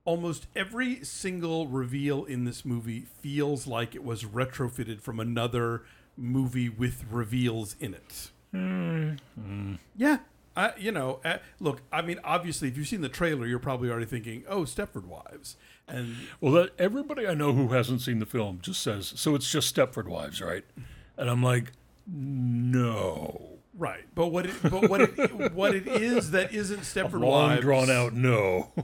almost 0.05 0.47
every 0.55 1.03
single 1.03 1.67
reveal 1.67 2.23
in 2.23 2.45
this 2.45 2.63
movie 2.63 3.05
feels 3.21 3.67
like 3.67 3.95
it 3.95 4.03
was 4.03 4.23
retrofitted 4.23 5.01
from 5.01 5.19
another 5.19 5.83
movie 6.15 6.69
with 6.69 7.05
reveals 7.09 7.75
in 7.79 7.93
it. 7.93 8.31
Yeah. 9.95 10.19
I, 10.55 10.73
you 10.75 10.91
know, 10.91 11.19
uh, 11.23 11.37
look, 11.59 11.83
I 11.91 12.01
mean, 12.01 12.19
obviously, 12.23 12.67
if 12.67 12.77
you've 12.77 12.87
seen 12.87 13.01
the 13.01 13.09
trailer, 13.09 13.45
you're 13.45 13.59
probably 13.59 13.91
already 13.91 14.07
thinking, 14.07 14.43
"Oh, 14.49 14.61
Stepford 14.61 15.05
Wives," 15.05 15.55
and 15.87 16.15
Well, 16.41 16.51
that, 16.53 16.71
everybody 16.79 17.27
I 17.27 17.35
know 17.35 17.53
who 17.53 17.67
hasn't 17.69 18.01
seen 18.01 18.17
the 18.17 18.25
film 18.25 18.59
just 18.63 18.81
says, 18.81 19.13
so 19.15 19.35
it's 19.35 19.51
just 19.51 19.73
Stepford 19.73 20.07
Wives, 20.07 20.41
right? 20.41 20.65
And 21.15 21.29
I'm 21.29 21.43
like, 21.43 21.73
no. 22.07 23.56
Right. 23.77 24.03
But 24.15 24.27
what 24.27 24.45
it, 24.45 24.55
but 24.63 24.89
what 24.89 25.01
it, 25.01 25.53
what 25.53 25.73
it 25.75 25.87
is 25.87 26.31
that 26.31 26.53
isn't 26.53 26.81
Stepford 26.81 27.21
Long 27.21 27.49
Wives, 27.49 27.61
drawn 27.61 27.89
out 27.89 28.13
no. 28.13 28.71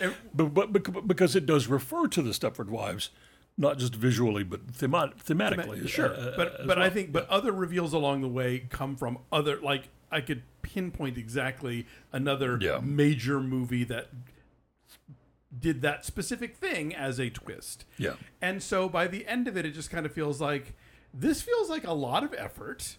And- 0.00 0.14
but, 0.34 0.54
but, 0.54 0.72
bec- 0.72 1.06
because 1.06 1.36
it 1.36 1.44
does 1.44 1.66
refer 1.66 2.06
to 2.08 2.22
the 2.22 2.30
Stepford 2.30 2.68
Wives, 2.68 3.10
not 3.58 3.76
just 3.78 3.94
visually, 3.94 4.42
but 4.42 4.66
thema- 4.72 5.12
thematically. 5.22 5.86
Sure, 5.86 6.14
uh, 6.14 6.32
but 6.38 6.60
as 6.60 6.66
but 6.66 6.78
I 6.80 6.88
think 6.88 7.12
but 7.12 7.28
other 7.28 7.52
reveals 7.52 7.92
along 7.92 8.22
the 8.22 8.28
way 8.28 8.60
come 8.70 8.96
from 8.96 9.18
other 9.30 9.60
like 9.60 9.90
I 10.10 10.22
could 10.22 10.42
pinpoint 10.62 11.18
exactly 11.18 11.86
another 12.12 12.58
Yeah. 12.60 12.80
major 12.82 13.40
movie 13.40 13.84
that 13.84 14.08
did 15.56 15.82
that 15.82 16.04
specific 16.04 16.56
thing 16.56 16.94
as 16.94 17.18
a 17.18 17.28
twist. 17.28 17.84
Yeah. 17.98 18.14
And 18.40 18.62
so 18.62 18.88
by 18.88 19.06
the 19.06 19.26
end 19.26 19.48
of 19.48 19.56
it, 19.56 19.66
it 19.66 19.72
just 19.72 19.90
kind 19.90 20.06
of 20.06 20.12
feels 20.12 20.40
like 20.40 20.74
this 21.12 21.42
feels 21.42 21.68
like 21.68 21.84
a 21.86 21.92
lot 21.92 22.22
of 22.24 22.32
effort 22.34 22.96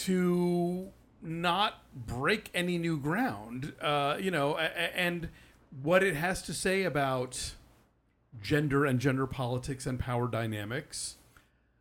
to 0.00 0.88
not 1.20 1.82
break 1.94 2.50
any 2.54 2.78
new 2.78 2.98
ground. 2.98 3.72
Uh, 3.80 4.16
you 4.20 4.30
know, 4.30 4.56
and 4.56 5.28
what 5.82 6.02
it 6.02 6.14
has 6.16 6.42
to 6.42 6.52
say 6.54 6.82
about 6.84 7.54
gender 8.42 8.84
and 8.84 8.98
gender 8.98 9.26
politics 9.26 9.86
and 9.86 9.98
power 9.98 10.26
dynamics. 10.28 11.16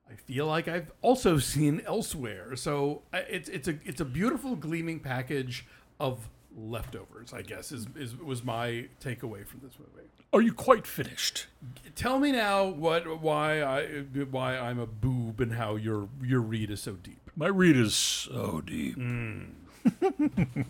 I 0.09 0.15
feel 0.15 0.45
like 0.45 0.67
I've 0.67 0.91
also 1.01 1.37
seen 1.37 1.81
elsewhere. 1.85 2.55
So 2.55 3.03
I- 3.13 3.19
it's 3.19 3.47
it's 3.49 3.67
a 3.67 3.79
it's 3.85 4.01
a 4.01 4.05
beautiful 4.05 4.55
gleaming 4.55 4.99
package 4.99 5.65
of 5.99 6.29
leftovers. 6.55 7.33
I 7.33 7.41
guess 7.41 7.71
is, 7.71 7.87
is 7.95 8.17
was 8.17 8.43
my 8.43 8.87
takeaway 9.03 9.45
from 9.45 9.61
this 9.63 9.77
movie. 9.79 10.07
Are 10.33 10.41
you 10.41 10.53
quite 10.53 10.87
finished? 10.87 11.47
Tell 11.95 12.19
me 12.19 12.31
now 12.31 12.65
what 12.65 13.21
why 13.21 13.61
I 13.61 13.85
why 14.29 14.57
I'm 14.57 14.79
a 14.79 14.85
boob 14.85 15.41
and 15.41 15.53
how 15.53 15.75
your 15.75 16.09
your 16.21 16.41
read 16.41 16.71
is 16.71 16.81
so 16.81 16.93
deep. 16.93 17.29
My 17.35 17.47
read 17.47 17.75
is 17.75 17.95
so 17.95 18.61
deep. 18.61 18.97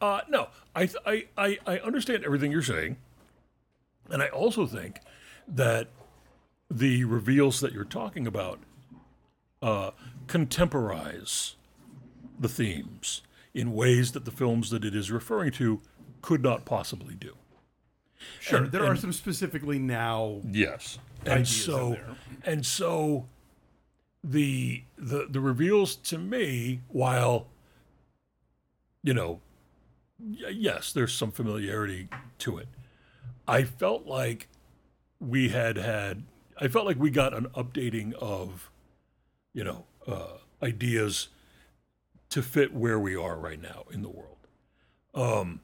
uh, 0.00 0.20
no, 0.28 0.48
I, 0.74 0.86
th- 0.86 1.02
I, 1.04 1.26
I, 1.36 1.58
I 1.66 1.78
understand 1.80 2.24
everything 2.24 2.52
you're 2.52 2.62
saying. 2.62 2.96
And 4.10 4.22
I 4.22 4.28
also 4.28 4.66
think 4.66 5.00
that 5.46 5.88
the 6.70 7.04
reveals 7.04 7.60
that 7.60 7.72
you're 7.72 7.84
talking 7.84 8.26
about 8.26 8.60
uh, 9.60 9.90
contemporize 10.26 11.56
the 12.38 12.48
themes 12.48 13.22
in 13.58 13.72
ways 13.72 14.12
that 14.12 14.24
the 14.24 14.30
films 14.30 14.70
that 14.70 14.84
it 14.84 14.94
is 14.94 15.10
referring 15.10 15.50
to 15.50 15.80
could 16.22 16.42
not 16.42 16.64
possibly 16.64 17.16
do. 17.16 17.34
Sure, 18.38 18.66
there 18.68 18.84
are 18.84 18.94
some 18.94 19.12
specifically 19.12 19.80
now. 19.80 20.40
Yes. 20.48 20.98
And 21.26 21.46
so 21.46 21.90
there. 21.90 22.16
and 22.44 22.64
so 22.64 23.26
the 24.22 24.84
the 24.96 25.26
the 25.28 25.40
reveals 25.40 25.96
to 25.96 26.18
me 26.18 26.80
while 26.88 27.46
you 29.02 29.14
know 29.14 29.40
yes 30.18 30.92
there's 30.92 31.12
some 31.12 31.30
familiarity 31.30 32.08
to 32.38 32.58
it 32.58 32.68
I 33.46 33.62
felt 33.62 34.06
like 34.06 34.48
we 35.20 35.48
had 35.48 35.76
had 35.76 36.24
I 36.60 36.68
felt 36.68 36.86
like 36.86 36.98
we 36.98 37.10
got 37.10 37.32
an 37.34 37.46
updating 37.56 38.12
of 38.14 38.70
you 39.52 39.64
know 39.64 39.84
uh, 40.06 40.38
ideas 40.62 41.28
to 42.30 42.42
fit 42.42 42.74
where 42.74 42.98
we 42.98 43.16
are 43.16 43.36
right 43.36 43.60
now 43.60 43.84
in 43.90 44.02
the 44.02 44.08
world 44.08 44.36
um 45.14 45.60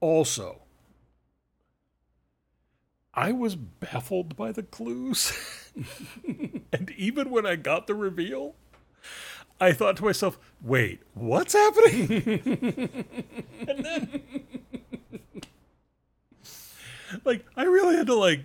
also 0.00 0.62
I 3.14 3.32
was 3.32 3.56
baffled 3.56 4.36
by 4.36 4.52
the 4.52 4.62
clues. 4.62 5.32
and 6.72 6.90
even 6.96 7.30
when 7.30 7.44
I 7.44 7.56
got 7.56 7.86
the 7.86 7.94
reveal, 7.94 8.54
I 9.60 9.72
thought 9.72 9.96
to 9.98 10.04
myself, 10.04 10.38
wait, 10.62 11.00
what's 11.14 11.52
happening? 11.52 12.10
and 13.68 13.84
then, 13.84 14.22
like, 17.24 17.44
I 17.54 17.64
really 17.64 17.96
had 17.96 18.06
to, 18.06 18.14
like, 18.14 18.44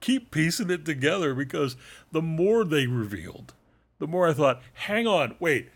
keep 0.00 0.30
piecing 0.30 0.70
it 0.70 0.84
together 0.84 1.34
because 1.34 1.76
the 2.12 2.22
more 2.22 2.64
they 2.64 2.86
revealed, 2.86 3.52
the 3.98 4.06
more 4.06 4.28
I 4.28 4.32
thought, 4.32 4.62
hang 4.74 5.06
on, 5.08 5.34
wait. 5.40 5.70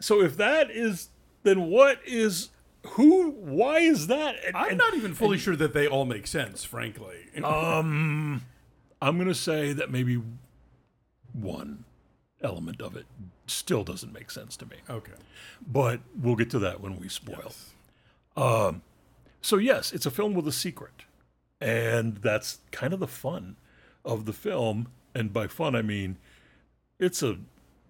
So 0.00 0.22
if 0.22 0.36
that 0.36 0.70
is, 0.70 1.08
then 1.42 1.68
what 1.70 2.00
is, 2.06 2.50
who, 2.90 3.30
why 3.30 3.78
is 3.80 4.06
that? 4.08 4.36
And- 4.46 4.56
I'm 4.56 4.70
and- 4.70 4.78
not 4.78 4.94
even 4.94 5.14
fully 5.14 5.38
sure 5.38 5.56
that 5.56 5.72
they 5.74 5.86
all 5.86 6.04
make 6.04 6.26
sense, 6.26 6.64
frankly. 6.64 7.16
um, 7.42 8.42
I'm 9.02 9.16
going 9.16 9.28
to 9.28 9.34
say 9.34 9.72
that 9.72 9.90
maybe 9.90 10.20
one 11.32 11.84
element 12.42 12.80
of 12.80 12.96
it 12.96 13.06
still 13.46 13.82
doesn't 13.84 14.12
make 14.12 14.30
sense 14.30 14.56
to 14.58 14.66
me. 14.66 14.76
okay. 14.88 15.12
But 15.66 16.00
we'll 16.20 16.36
get 16.36 16.50
to 16.50 16.58
that 16.60 16.80
when 16.80 16.98
we 16.98 17.08
spoil. 17.08 17.52
Um, 18.36 18.82
so, 19.40 19.56
yes, 19.56 19.92
it's 19.92 20.06
a 20.06 20.10
film 20.10 20.34
with 20.34 20.46
a 20.46 20.52
secret. 20.52 21.04
And 21.60 22.18
that's 22.18 22.60
kind 22.70 22.92
of 22.92 23.00
the 23.00 23.08
fun 23.08 23.56
of 24.04 24.24
the 24.26 24.32
film. 24.32 24.88
And 25.14 25.32
by 25.32 25.48
fun, 25.48 25.74
I 25.74 25.82
mean 25.82 26.18
it's 27.00 27.22
a, 27.22 27.38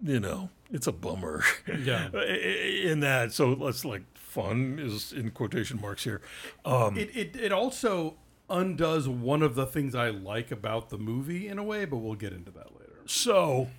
you 0.01 0.19
know, 0.19 0.49
it's 0.71 0.87
a 0.87 0.91
bummer. 0.91 1.43
Yeah. 1.67 2.09
in 2.21 2.99
that. 3.01 3.31
So, 3.33 3.49
let's 3.53 3.83
like, 3.85 4.03
fun 4.15 4.79
is 4.79 5.11
in 5.11 5.31
quotation 5.31 5.81
marks 5.81 6.03
here. 6.03 6.21
Um, 6.65 6.97
It, 6.97 7.15
it 7.15 7.35
it 7.35 7.51
also 7.51 8.17
undoes 8.49 9.07
one 9.07 9.41
of 9.43 9.55
the 9.55 9.65
things 9.65 9.93
I 9.95 10.09
like 10.09 10.51
about 10.51 10.89
the 10.89 10.97
movie 10.97 11.47
in 11.47 11.57
a 11.59 11.63
way, 11.63 11.85
but 11.85 11.97
we'll 11.97 12.15
get 12.15 12.33
into 12.33 12.51
that 12.51 12.71
later. 12.79 13.01
So, 13.05 13.69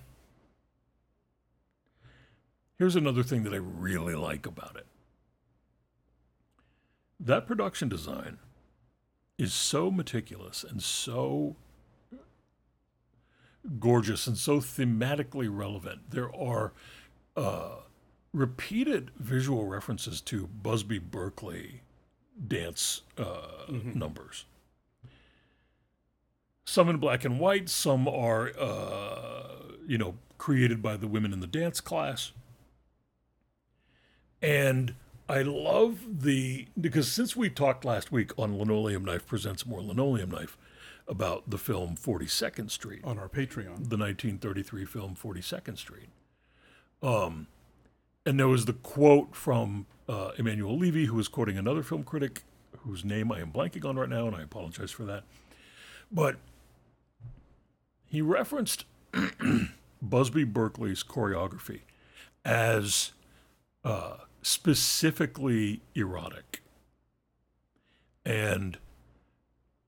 here's 2.77 2.95
another 2.95 3.23
thing 3.23 3.43
that 3.43 3.53
I 3.53 3.57
really 3.57 4.15
like 4.15 4.45
about 4.45 4.75
it. 4.75 4.87
That 7.19 7.45
production 7.45 7.87
design 7.89 8.39
is 9.37 9.53
so 9.53 9.91
meticulous 9.91 10.63
and 10.63 10.81
so 10.81 11.55
gorgeous 13.79 14.27
and 14.27 14.37
so 14.37 14.59
thematically 14.59 15.49
relevant. 15.51 16.09
There 16.09 16.33
are 16.35 16.73
uh, 17.35 17.75
repeated 18.33 19.11
visual 19.17 19.65
references 19.65 20.21
to 20.21 20.47
Busby 20.47 20.99
Berkeley 20.99 21.81
dance 22.47 23.01
uh, 23.17 23.47
numbers. 23.69 24.45
Some 26.65 26.89
in 26.89 26.97
black 26.97 27.25
and 27.25 27.39
white, 27.39 27.69
some 27.69 28.07
are, 28.07 28.51
uh, 28.57 29.47
you 29.85 29.97
know, 29.97 30.15
created 30.37 30.81
by 30.81 30.95
the 30.97 31.07
women 31.07 31.33
in 31.33 31.39
the 31.39 31.47
dance 31.47 31.81
class. 31.81 32.31
And 34.41 34.95
I 35.29 35.43
love 35.43 36.23
the 36.23 36.67
because 36.79 37.11
since 37.11 37.35
we 37.35 37.49
talked 37.49 37.85
last 37.85 38.11
week 38.11 38.31
on 38.37 38.57
Linoleum 38.57 39.05
Knife 39.05 39.25
presents 39.25 39.65
more 39.65 39.81
Linoleum 39.81 40.31
Knife 40.31 40.57
about 41.11 41.49
the 41.49 41.57
film 41.57 41.97
42nd 41.97 42.71
Street, 42.71 43.01
on 43.03 43.19
our 43.19 43.27
Patreon. 43.27 43.89
the 43.89 43.97
1933 43.97 44.85
film 44.85 45.13
42nd 45.13 45.77
Street. 45.77 46.07
Um, 47.03 47.47
and 48.25 48.39
there 48.39 48.47
was 48.47 48.63
the 48.65 48.73
quote 48.73 49.35
from 49.35 49.87
uh, 50.07 50.31
Emanuel 50.37 50.77
Levy, 50.77 51.05
who 51.05 51.15
was 51.15 51.27
quoting 51.27 51.57
another 51.57 51.83
film 51.83 52.03
critic 52.03 52.43
whose 52.79 53.03
name 53.03 53.29
I 53.31 53.41
am 53.41 53.51
blanking 53.51 53.85
on 53.85 53.97
right 53.97 54.09
now, 54.09 54.25
and 54.25 54.35
I 54.35 54.41
apologize 54.41 54.89
for 54.89 55.03
that. 55.03 55.25
But 56.09 56.37
he 58.05 58.21
referenced 58.21 58.85
Busby 60.01 60.45
Berkeley's 60.45 61.03
choreography 61.03 61.81
as 62.45 63.11
uh, 63.83 64.15
specifically 64.41 65.81
erotic 65.93 66.61
and 68.25 68.77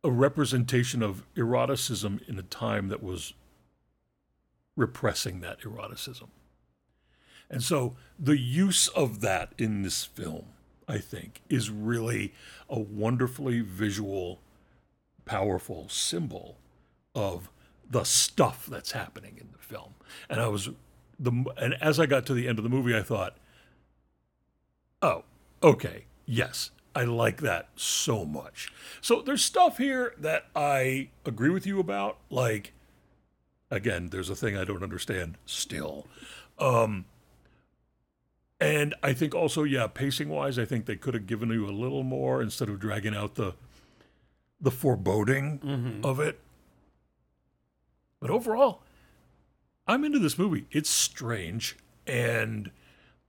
a 0.03 0.11
representation 0.11 1.01
of 1.01 1.23
eroticism 1.37 2.19
in 2.27 2.37
a 2.37 2.43
time 2.43 2.89
that 2.89 3.01
was 3.01 3.33
repressing 4.75 5.39
that 5.41 5.63
eroticism. 5.63 6.29
And 7.49 7.63
so 7.63 7.95
the 8.19 8.37
use 8.37 8.87
of 8.89 9.21
that 9.21 9.53
in 9.57 9.83
this 9.83 10.03
film, 10.03 10.45
I 10.87 10.97
think, 10.97 11.41
is 11.49 11.69
really 11.69 12.33
a 12.69 12.79
wonderfully 12.79 13.61
visual, 13.61 14.39
powerful 15.25 15.87
symbol 15.89 16.57
of 17.13 17.49
the 17.89 18.03
stuff 18.03 18.65
that's 18.65 18.91
happening 18.91 19.37
in 19.39 19.49
the 19.51 19.59
film. 19.59 19.93
And 20.29 20.41
I 20.41 20.47
was 20.47 20.69
the 21.19 21.45
and 21.57 21.75
as 21.75 21.99
I 21.99 22.05
got 22.05 22.25
to 22.25 22.33
the 22.33 22.47
end 22.47 22.57
of 22.57 22.63
the 22.63 22.69
movie, 22.69 22.95
I 22.95 23.03
thought, 23.03 23.37
oh, 25.01 25.23
okay, 25.61 26.05
yes, 26.25 26.71
I 26.95 27.03
like 27.06 27.41
that 27.41 27.69
so 27.75 28.23
much. 28.25 28.71
So 29.01 29.21
there's 29.21 29.43
stuff 29.43 29.77
here 29.77 30.13
that 30.19 30.45
I 30.56 31.10
agree 31.25 31.49
with 31.49 31.65
you 31.65 31.79
about. 31.79 32.17
Like, 32.29 32.73
again, 33.71 34.10
there's 34.10 34.29
a 34.29 34.36
thing 34.36 34.56
I 34.56 34.63
don't 34.63 34.84
understand 34.84 35.38
still. 35.45 36.08
Um, 36.60 37.06
and 38.60 38.93
I 39.01 39.13
think 39.13 39.34
also, 39.34 39.63
yeah, 39.63 39.88
pacing 39.88 40.29
wise, 40.29 40.60
I 40.60 40.65
think 40.65 40.86
they 40.86 40.95
could 40.95 41.15
have 41.15 41.25
given 41.27 41.49
you 41.49 41.67
a 41.67 41.71
little 41.71 42.03
more 42.03 42.41
instead 42.41 42.69
of 42.69 42.79
dragging 42.79 43.15
out 43.15 43.36
the 43.36 43.56
the 44.62 44.71
foreboding 44.71 45.99
of 46.06 46.21
it. 46.21 46.39
But 48.21 48.29
overall, 48.29 48.82
I'm 49.86 50.06
into 50.06 50.19
this 50.19 50.38
movie. 50.38 50.67
It's 50.71 50.89
strange 50.89 51.75
and 52.08 52.71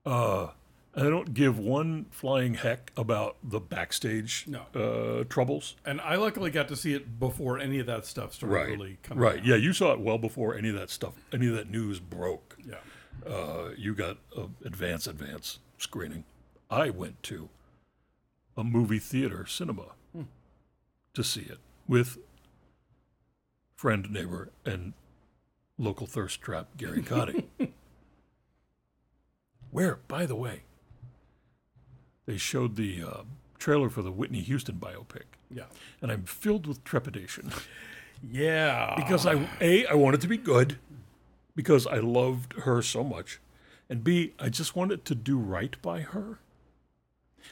uh 0.07 0.49
I 0.97 1.03
don't 1.05 1.35
give 1.35 1.59
one 1.59 2.07
flying 2.11 2.55
heck 2.55 2.93
about 2.97 3.37
the 3.43 3.59
backstage 3.59 4.45
No. 4.47 4.61
uh, 4.75 5.25
troubles. 5.25 5.75
And 5.85 6.01
I 6.01 6.15
luckily 6.17 6.51
got 6.51 6.69
to 6.69 6.77
see 6.77 6.95
it 6.95 7.19
before 7.19 7.59
any 7.59 7.81
of 7.81 7.87
that 7.87 8.07
stuff 8.07 8.33
started 8.35 8.55
really 8.55 8.99
coming 9.03 9.23
right. 9.23 9.39
out. 9.39 9.45
Yeah, 9.45 9.57
you 9.57 9.73
saw 9.73 9.93
it 9.93 10.01
well 10.01 10.19
before 10.19 10.55
any 10.55 10.69
of 10.69 10.77
that 10.77 10.91
stuff, 10.91 11.15
any 11.33 11.49
of 11.49 11.55
that 11.57 11.69
news 11.69 11.99
broke. 11.99 12.57
Yeah. 12.65 12.77
Uh, 13.29 13.71
you 13.77 13.95
got 13.95 14.19
a 14.37 14.43
advance 14.65 15.07
advance 15.07 15.59
screening. 15.79 16.25
I 16.71 16.91
went 16.91 17.23
to 17.25 17.49
a 18.57 18.63
movie 18.63 18.99
theater 19.01 19.47
cinema 19.47 19.87
to 21.15 21.25
see 21.25 21.43
it 21.43 21.59
with 21.89 22.19
friend, 23.77 24.11
neighbor, 24.11 24.51
and 24.65 24.93
local 25.79 26.07
thirst 26.07 26.41
trap 26.41 26.69
Gary 26.77 27.03
Cotty. 27.03 27.45
Where, 29.71 29.99
by 30.09 30.27
the 30.27 30.37
way, 30.37 30.63
they 32.27 32.37
showed 32.37 32.77
the 32.77 33.03
uh, 33.03 33.23
trailer 33.59 33.89
for 33.91 34.03
the 34.03 34.13
Whitney 34.13 34.41
Houston 34.41 34.77
biopic, 34.77 35.25
Yeah. 35.51 35.65
and 36.03 36.11
I'm 36.11 36.25
filled 36.25 36.67
with 36.67 36.83
trepidation 36.85 37.51
Yeah. 38.23 38.95
because 38.97 39.27
I 39.27 39.49
a 39.61 39.87
I 39.87 39.95
want 39.95 40.15
it 40.15 40.21
to 40.23 40.29
be 40.29 40.37
good 40.39 40.79
because 41.57 41.87
I 41.87 41.99
loved 41.99 42.53
her 42.65 42.83
so 42.83 43.05
much, 43.05 43.41
and 43.89 44.03
b 44.05 44.33
I 44.39 44.49
just 44.49 44.75
want 44.77 44.93
it 44.93 45.05
to 45.07 45.15
do 45.15 45.39
right 45.39 45.81
by 45.83 46.01
her. 46.01 46.39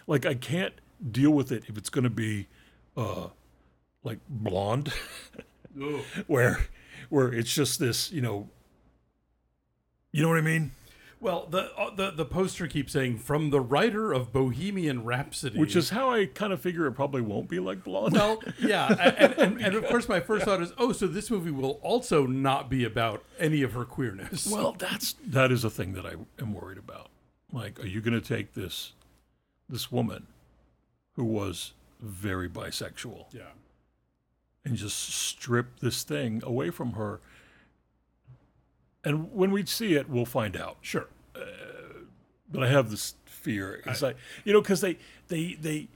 Like 0.07 0.25
I 0.27 0.35
can't 0.35 0.75
deal 1.11 1.31
with 1.33 1.53
it 1.53 1.65
if 1.69 1.77
it's 1.77 1.91
going 1.91 2.05
to 2.05 2.11
be, 2.11 2.47
uh, 2.97 3.29
like 4.03 4.19
blonde, 4.29 4.93
where 6.27 6.67
where 7.11 7.33
it's 7.33 7.53
just 7.55 7.79
this 7.79 8.11
you 8.11 8.21
know. 8.23 8.49
You 10.15 10.23
know 10.23 10.29
what 10.29 10.39
I 10.39 10.43
mean? 10.43 10.73
Well, 11.23 11.47
the, 11.49 11.73
uh, 11.79 11.95
the 11.95 12.11
the 12.11 12.25
poster 12.25 12.67
keeps 12.67 12.93
saying 12.93 13.19
from 13.19 13.51
the 13.51 13.61
writer 13.61 14.13
of 14.13 14.33
Bohemian 14.33 15.05
Rhapsody, 15.05 15.57
Which 15.57 15.77
is 15.77 15.91
how 15.91 16.11
I 16.11 16.27
kind 16.27 16.53
of 16.53 16.61
figure 16.61 16.85
it 16.89 16.93
probably 16.93 17.23
won't 17.23 17.49
be 17.49 17.61
like 17.61 17.85
blonde. 17.85 18.15
well, 18.15 18.43
yeah, 18.61 18.89
and, 19.17 19.33
and, 19.35 19.61
and 19.65 19.75
of 19.77 19.87
course 19.87 20.09
my 20.09 20.19
first 20.19 20.45
thought 20.45 20.61
is, 20.61 20.73
oh, 20.79 20.91
so 20.91 21.07
this 21.07 21.31
movie 21.31 21.53
will 21.53 21.79
also 21.83 22.27
not 22.27 22.69
be 22.69 22.85
about 22.85 23.23
any 23.39 23.63
of 23.63 23.73
her 23.75 23.85
queerness. 23.85 24.49
Well, 24.51 24.75
that's 24.77 25.15
that 25.25 25.53
is 25.53 25.63
a 25.63 25.71
thing 25.71 25.93
that 25.93 26.05
I 26.05 26.15
am 26.41 26.55
worried 26.55 26.79
about. 26.79 27.09
Like, 27.53 27.79
are 27.79 27.87
you 27.87 28.01
going 28.01 28.21
to 28.21 28.27
take 28.27 28.55
this 28.55 28.93
this 29.69 29.93
woman 29.93 30.27
who 31.15 31.25
was 31.25 31.73
very 32.01 32.49
bisexual 32.49 33.27
yeah, 33.33 33.53
and 34.65 34.75
just 34.75 34.99
strip 34.99 35.79
this 35.79 36.03
thing 36.03 36.43
away 36.45 36.71
from 36.71 36.95
her? 36.95 37.21
And 39.05 39.33
when 39.33 39.51
we 39.51 39.67
see 39.67 39.95
it, 39.95 40.09
we'll 40.09 40.25
find 40.27 40.57
out. 40.57 40.79
sure. 40.81 41.09
Uh, 41.35 41.41
but 42.51 42.63
I 42.63 42.69
have 42.69 42.91
this 42.91 43.15
fear. 43.25 43.83
It's 43.87 44.03
like 44.03 44.17
you 44.45 44.53
know, 44.53 44.61
because 44.61 44.81
they 44.81 44.99
they 45.29 45.55
they 45.55 45.89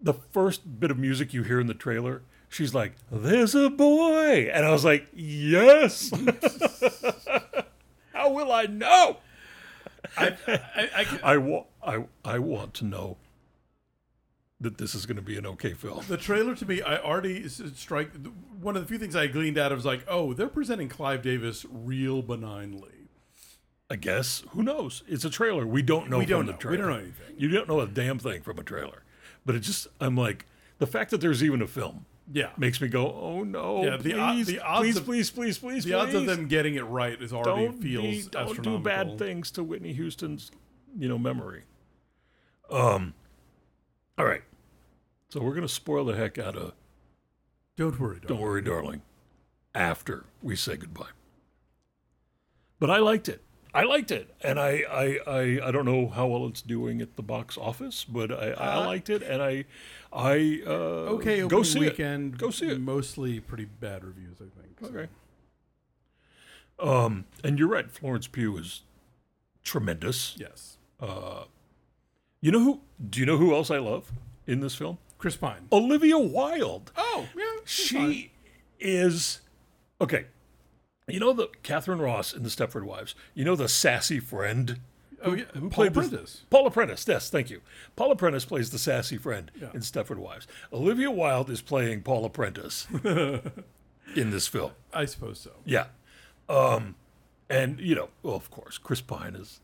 the 0.00 0.14
first 0.14 0.80
bit 0.80 0.90
of 0.90 0.98
music 0.98 1.34
you 1.34 1.42
hear 1.42 1.60
in 1.60 1.66
the 1.66 1.74
trailer. 1.74 2.22
She's 2.48 2.74
like, 2.74 2.92
"There's 3.10 3.54
a 3.54 3.68
boy," 3.68 4.48
and 4.52 4.64
I 4.64 4.70
was 4.70 4.84
like, 4.84 5.08
"Yes." 5.12 6.10
How 8.12 8.30
will 8.30 8.52
I 8.52 8.66
know? 8.66 9.18
I, 10.16 10.36
I, 10.46 10.60
I, 10.76 11.18
I 11.32 11.36
want 11.38 11.66
I 11.82 12.04
I 12.24 12.38
want 12.38 12.74
to 12.74 12.84
know 12.84 13.16
that 14.60 14.78
this 14.78 14.94
is 14.94 15.04
going 15.06 15.16
to 15.16 15.22
be 15.22 15.36
an 15.36 15.46
okay 15.46 15.72
film. 15.74 16.02
the 16.08 16.16
trailer 16.16 16.54
to 16.54 16.64
me, 16.66 16.80
I 16.80 16.98
already 16.98 17.48
strike. 17.48 18.10
One 18.60 18.76
of 18.76 18.82
the 18.82 18.88
few 18.88 18.98
things 18.98 19.14
I 19.16 19.26
gleaned 19.26 19.58
out 19.58 19.72
of 19.72 19.78
was 19.78 19.84
like, 19.84 20.04
oh, 20.08 20.32
they're 20.32 20.48
presenting 20.48 20.88
Clive 20.88 21.22
Davis 21.22 21.66
real 21.70 22.22
benignly. 22.22 22.90
I 23.90 23.96
guess 23.96 24.42
who 24.50 24.62
knows? 24.62 25.02
It's 25.06 25.24
a 25.24 25.30
trailer. 25.30 25.66
We 25.66 25.82
don't 25.82 26.08
know. 26.08 26.18
We 26.18 26.24
from 26.24 26.30
don't 26.30 26.46
the 26.46 26.52
know. 26.52 26.58
Trailer. 26.58 26.76
We 26.76 26.82
don't 26.82 26.90
know 26.90 26.98
anything. 26.98 27.34
You 27.36 27.48
don't 27.48 27.68
know 27.68 27.80
a 27.80 27.86
damn 27.86 28.18
thing 28.18 28.40
from 28.42 28.58
a 28.58 28.62
trailer. 28.62 29.02
But 29.44 29.54
it 29.56 29.60
just 29.60 29.86
I'm 30.00 30.16
like 30.16 30.46
the 30.78 30.86
fact 30.86 31.10
that 31.10 31.20
there's 31.20 31.44
even 31.44 31.60
a 31.60 31.66
film 31.66 32.06
Yeah, 32.32 32.48
makes 32.56 32.80
me 32.80 32.88
go, 32.88 33.12
oh 33.12 33.44
no, 33.44 33.84
Yeah, 33.84 33.96
the 33.98 34.12
please, 34.14 34.46
the 34.46 34.60
odds 34.60 34.80
please, 34.86 34.96
of- 34.96 35.04
please, 35.04 35.30
please, 35.30 35.58
please, 35.58 35.84
the 35.84 35.92
odds 35.94 36.14
of 36.14 36.24
them 36.24 36.48
getting 36.48 36.76
it 36.76 36.82
right 36.84 37.20
is 37.20 37.32
already 37.34 37.66
don't 37.66 37.82
feels 37.82 38.24
be, 38.24 38.30
don't 38.30 38.62
do 38.62 38.78
bad 38.78 39.18
things 39.18 39.50
to 39.52 39.62
Whitney 39.62 39.92
Houston's, 39.92 40.50
you 40.98 41.06
know, 41.08 41.18
memory. 41.18 41.64
Um, 42.70 43.12
all 44.18 44.24
right. 44.26 44.42
So 45.28 45.40
we're 45.42 45.54
gonna 45.54 45.68
spoil 45.68 46.04
the 46.04 46.14
heck 46.16 46.38
out 46.38 46.56
of 46.56 46.72
Don't 47.76 47.98
worry, 47.98 48.20
Don't 48.24 48.40
worry, 48.40 48.62
darling. 48.62 49.02
After 49.74 50.24
we 50.42 50.54
say 50.56 50.76
goodbye. 50.76 51.08
But 52.78 52.90
I 52.90 52.98
liked 52.98 53.28
it. 53.28 53.40
I 53.76 53.82
liked 53.82 54.12
it, 54.12 54.32
and 54.40 54.60
I, 54.60 54.84
I, 54.88 55.18
I, 55.26 55.68
I 55.68 55.70
don't 55.72 55.84
know 55.84 56.06
how 56.06 56.28
well 56.28 56.46
it's 56.46 56.62
doing 56.62 57.00
at 57.02 57.16
the 57.16 57.22
box 57.24 57.58
office, 57.58 58.04
but 58.04 58.30
I, 58.30 58.50
I 58.52 58.74
Uh, 58.76 58.86
liked 58.86 59.10
it, 59.10 59.20
and 59.22 59.42
I, 59.42 59.64
I 60.12 60.62
uh, 60.64 60.70
Okay, 61.16 61.44
go 61.48 61.64
see 61.64 61.80
weekend. 61.80 62.38
Go 62.38 62.50
see 62.50 62.68
it. 62.68 62.80
Mostly 62.80 63.40
pretty 63.40 63.64
bad 63.64 64.04
reviews, 64.04 64.36
I 64.40 64.44
think. 64.60 64.78
so. 64.80 64.86
Okay. 64.86 65.08
Um, 66.78 67.24
and 67.42 67.58
you're 67.58 67.66
right. 67.68 67.90
Florence 67.90 68.28
Pugh 68.28 68.56
is 68.58 68.82
tremendous. 69.64 70.36
Yes. 70.38 70.76
You 72.44 72.52
know 72.52 72.60
who? 72.60 72.80
Do 73.08 73.20
you 73.20 73.24
know 73.26 73.38
who 73.38 73.54
else 73.54 73.70
I 73.70 73.78
love 73.78 74.12
in 74.46 74.60
this 74.60 74.74
film? 74.74 74.98
Chris 75.16 75.34
Pine. 75.34 75.66
Olivia 75.72 76.18
Wilde. 76.18 76.92
Oh, 76.94 77.26
yeah. 77.34 77.42
she 77.64 78.32
is 78.78 79.40
okay. 79.98 80.26
You 81.08 81.20
know 81.20 81.32
the 81.32 81.48
Katharine 81.62 82.00
Ross 82.00 82.34
in 82.34 82.42
the 82.42 82.50
Stepford 82.50 82.82
Wives. 82.82 83.14
You 83.32 83.46
know 83.46 83.56
the 83.56 83.66
sassy 83.66 84.20
friend. 84.20 84.80
Oh, 85.22 85.32
yeah. 85.32 85.44
who 85.54 85.70
Paul 85.70 85.70
played 85.70 85.94
the- 85.94 86.00
Prentiss. 86.02 86.42
Paula 86.50 86.70
Prentiss. 86.70 87.08
Yes, 87.08 87.30
thank 87.30 87.48
you. 87.48 87.62
Paula 87.96 88.14
Prentiss 88.14 88.44
plays 88.46 88.68
the 88.68 88.78
sassy 88.78 89.16
friend 89.16 89.50
Yeah. 89.58 89.70
in 89.72 89.80
Stepford 89.80 90.18
Wives. 90.18 90.46
Olivia 90.70 91.10
Wilde 91.10 91.48
is 91.48 91.62
playing 91.62 92.02
Paula 92.02 92.28
Prentiss 92.28 92.86
in 94.14 94.30
this 94.30 94.48
film. 94.48 94.72
I 94.92 95.06
suppose 95.06 95.40
so. 95.40 95.52
Yeah, 95.64 95.86
Um, 96.50 96.94
and 97.48 97.80
you 97.80 97.94
know, 97.94 98.10
well, 98.22 98.36
of 98.36 98.50
course, 98.50 98.76
Chris 98.76 99.00
Pine 99.00 99.34
is. 99.34 99.60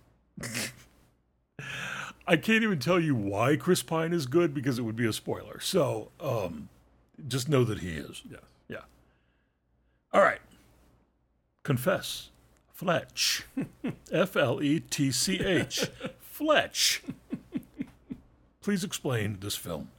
I 2.26 2.36
can't 2.36 2.62
even 2.62 2.78
tell 2.78 3.00
you 3.00 3.14
why 3.14 3.56
Chris 3.56 3.82
Pine 3.82 4.12
is 4.12 4.26
good 4.26 4.54
because 4.54 4.78
it 4.78 4.82
would 4.82 4.96
be 4.96 5.06
a 5.06 5.12
spoiler. 5.12 5.58
So, 5.60 6.10
um, 6.20 6.68
just 7.26 7.48
know 7.48 7.64
that 7.64 7.80
he 7.80 7.90
is. 7.90 8.22
Yes. 8.30 8.40
Yeah. 8.68 8.80
All 10.12 10.22
right. 10.22 10.40
Confess. 11.62 12.30
Fletch. 12.72 13.46
F 14.12 14.36
L 14.36 14.62
E 14.62 14.80
T 14.80 15.10
C 15.10 15.40
H. 15.40 15.88
Fletch. 16.20 17.02
Please 18.62 18.84
explain 18.84 19.38
this 19.40 19.56
film. 19.56 19.90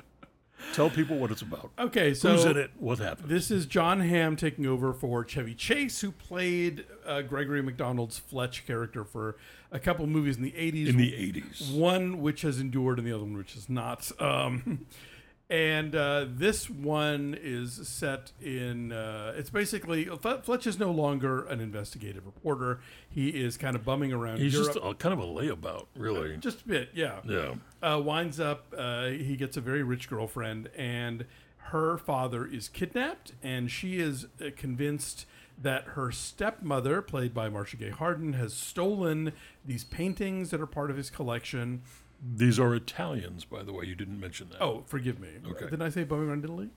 Tell 0.73 0.89
people 0.89 1.17
what 1.17 1.31
it's 1.31 1.41
about. 1.41 1.71
Okay, 1.77 2.13
so 2.13 2.31
Who's 2.31 2.45
in 2.45 2.57
it? 2.57 2.71
What 2.77 2.99
happened? 2.99 3.29
This 3.29 3.51
is 3.51 3.65
Jon 3.65 3.99
Hamm 3.99 4.35
taking 4.35 4.65
over 4.65 4.93
for 4.93 5.25
Chevy 5.25 5.53
Chase, 5.53 6.01
who 6.01 6.11
played 6.11 6.85
uh, 7.05 7.23
Gregory 7.23 7.61
McDonald's 7.61 8.19
Fletch 8.19 8.65
character 8.65 9.03
for 9.03 9.35
a 9.71 9.79
couple 9.79 10.05
movies 10.07 10.37
in 10.37 10.43
the 10.43 10.51
80s. 10.51 10.89
In 10.89 10.97
the 10.97 11.11
80s. 11.11 11.73
one 11.77 12.21
which 12.21 12.41
has 12.41 12.59
endured 12.59 12.97
and 12.99 13.07
the 13.07 13.13
other 13.13 13.23
one 13.23 13.37
which 13.37 13.53
has 13.53 13.69
not. 13.69 14.11
Um, 14.21 14.85
and 15.49 15.95
uh, 15.95 16.25
this 16.29 16.69
one 16.69 17.37
is 17.41 17.87
set 17.87 18.31
in. 18.41 18.91
Uh, 18.91 19.33
it's 19.35 19.49
basically 19.49 20.05
Fletch 20.05 20.67
is 20.67 20.79
no 20.79 20.91
longer 20.91 21.45
an 21.45 21.59
investigative 21.59 22.25
reporter. 22.25 22.79
He 23.09 23.29
is 23.29 23.57
kind 23.57 23.75
of 23.75 23.83
bumming 23.83 24.13
around. 24.13 24.39
He's 24.39 24.53
Europe. 24.53 24.73
just 24.73 24.79
a, 24.85 24.93
kind 24.93 25.13
of 25.13 25.19
a 25.19 25.27
layabout, 25.27 25.87
really. 25.95 26.37
just 26.37 26.61
a 26.61 26.67
bit, 26.67 26.89
yeah. 26.93 27.19
Yeah. 27.25 27.55
Uh, 27.81 27.99
winds 27.99 28.39
up, 28.39 28.73
uh, 28.77 29.07
he 29.07 29.35
gets 29.35 29.57
a 29.57 29.61
very 29.61 29.83
rich 29.83 30.09
girlfriend, 30.09 30.69
and 30.77 31.25
her 31.57 31.97
father 31.97 32.45
is 32.45 32.67
kidnapped, 32.69 33.33
and 33.43 33.71
she 33.71 33.97
is 33.99 34.27
uh, 34.39 34.49
convinced 34.55 35.25
that 35.61 35.83
her 35.89 36.11
stepmother, 36.11 37.01
played 37.01 37.33
by 37.33 37.49
Marcia 37.49 37.77
Gay 37.77 37.89
Harden, 37.89 38.33
has 38.33 38.53
stolen 38.53 39.33
these 39.65 39.83
paintings 39.83 40.49
that 40.51 40.61
are 40.61 40.67
part 40.67 40.89
of 40.89 40.97
his 40.97 41.09
collection. 41.09 41.81
These 42.23 42.59
are 42.59 42.75
Italians, 42.75 43.45
by 43.45 43.63
the 43.63 43.73
way. 43.73 43.85
You 43.85 43.95
didn't 43.95 44.19
mention 44.19 44.49
that. 44.49 44.61
Oh, 44.61 44.83
forgive 44.85 45.19
me. 45.19 45.29
Okay. 45.51 45.65
Didn't 45.65 45.81
I 45.81 45.89
say 45.89 46.05
around 46.09 46.43
Italy? 46.43 46.69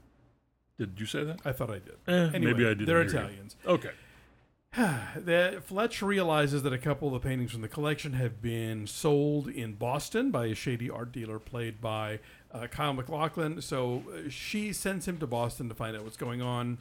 Did 0.78 0.94
you 0.98 1.06
say 1.06 1.22
that? 1.24 1.40
I 1.44 1.52
thought 1.52 1.70
I 1.70 1.74
did. 1.80 1.96
Eh, 2.08 2.30
Anyway, 2.34 2.52
maybe 2.52 2.64
I 2.64 2.70
didn't. 2.70 2.86
They're 2.86 3.02
hear 3.04 3.10
you. 3.12 3.18
Italians. 3.18 3.56
Okay. 3.66 3.90
The, 5.16 5.62
Fletch 5.64 6.02
realizes 6.02 6.64
that 6.64 6.72
a 6.72 6.78
couple 6.78 7.06
of 7.08 7.14
the 7.14 7.20
paintings 7.28 7.52
from 7.52 7.60
the 7.60 7.68
collection 7.68 8.14
have 8.14 8.42
been 8.42 8.86
sold 8.88 9.48
in 9.48 9.74
Boston 9.74 10.32
by 10.32 10.46
a 10.46 10.54
shady 10.54 10.90
art 10.90 11.12
dealer 11.12 11.38
played 11.38 11.80
by 11.80 12.18
uh, 12.52 12.66
Kyle 12.66 12.92
MacLachlan. 12.92 13.62
So 13.62 14.02
uh, 14.12 14.28
she 14.28 14.72
sends 14.72 15.06
him 15.06 15.18
to 15.18 15.26
Boston 15.28 15.68
to 15.68 15.74
find 15.76 15.96
out 15.96 16.02
what's 16.02 16.16
going 16.16 16.42
on. 16.42 16.78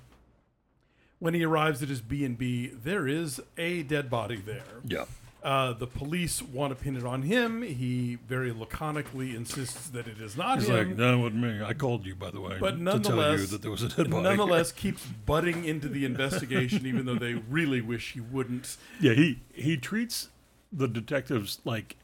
When 1.24 1.34
he 1.34 1.46
arrives 1.46 1.82
at 1.82 1.88
his 1.88 2.02
B 2.02 2.26
and 2.26 2.38
B, 2.38 2.68
there 2.84 3.08
is 3.08 3.40
a 3.58 3.84
dead 3.84 4.10
body 4.10 4.36
there. 4.36 4.64
Yeah. 4.84 5.06
Uh, 5.42 5.72
the 5.72 5.88
police 5.88 6.42
want 6.42 6.78
to 6.78 6.84
pin 6.84 6.98
it 6.98 7.06
on 7.06 7.22
him. 7.22 7.62
He 7.62 8.18
very 8.28 8.52
laconically 8.52 9.34
insists 9.34 9.88
that 9.92 10.06
it 10.06 10.20
is 10.20 10.36
not 10.36 10.60
He's 10.60 10.68
him. 10.68 10.76
like, 10.90 10.98
no, 10.98 11.14
it 11.14 11.22
wasn't 11.22 11.44
me. 11.44 11.64
I 11.64 11.74
called 11.74 12.06
you, 12.06 12.14
by 12.16 12.30
the 12.30 12.42
way, 12.42 12.58
But 12.60 12.72
to 12.72 12.76
tell 12.76 12.78
you 12.78 12.84
nonetheless- 12.84 13.50
that 13.52 13.62
there 13.62 13.72
was 13.72 13.84
a 13.84 13.88
dead 13.88 14.10
body. 14.12 14.22
Nonetheless, 14.24 14.72
keeps 14.84 15.06
butting 15.06 15.64
into 15.64 15.88
the 15.88 16.04
investigation, 16.04 16.86
even 16.86 17.06
though 17.06 17.16
they 17.16 17.36
really 17.36 17.80
wish 17.80 18.12
he 18.12 18.20
wouldn't. 18.20 18.76
yeah, 19.00 19.14
he 19.14 19.40
he 19.54 19.78
treats 19.78 20.28
the 20.74 20.90
detectives 20.90 21.62
like 21.64 21.96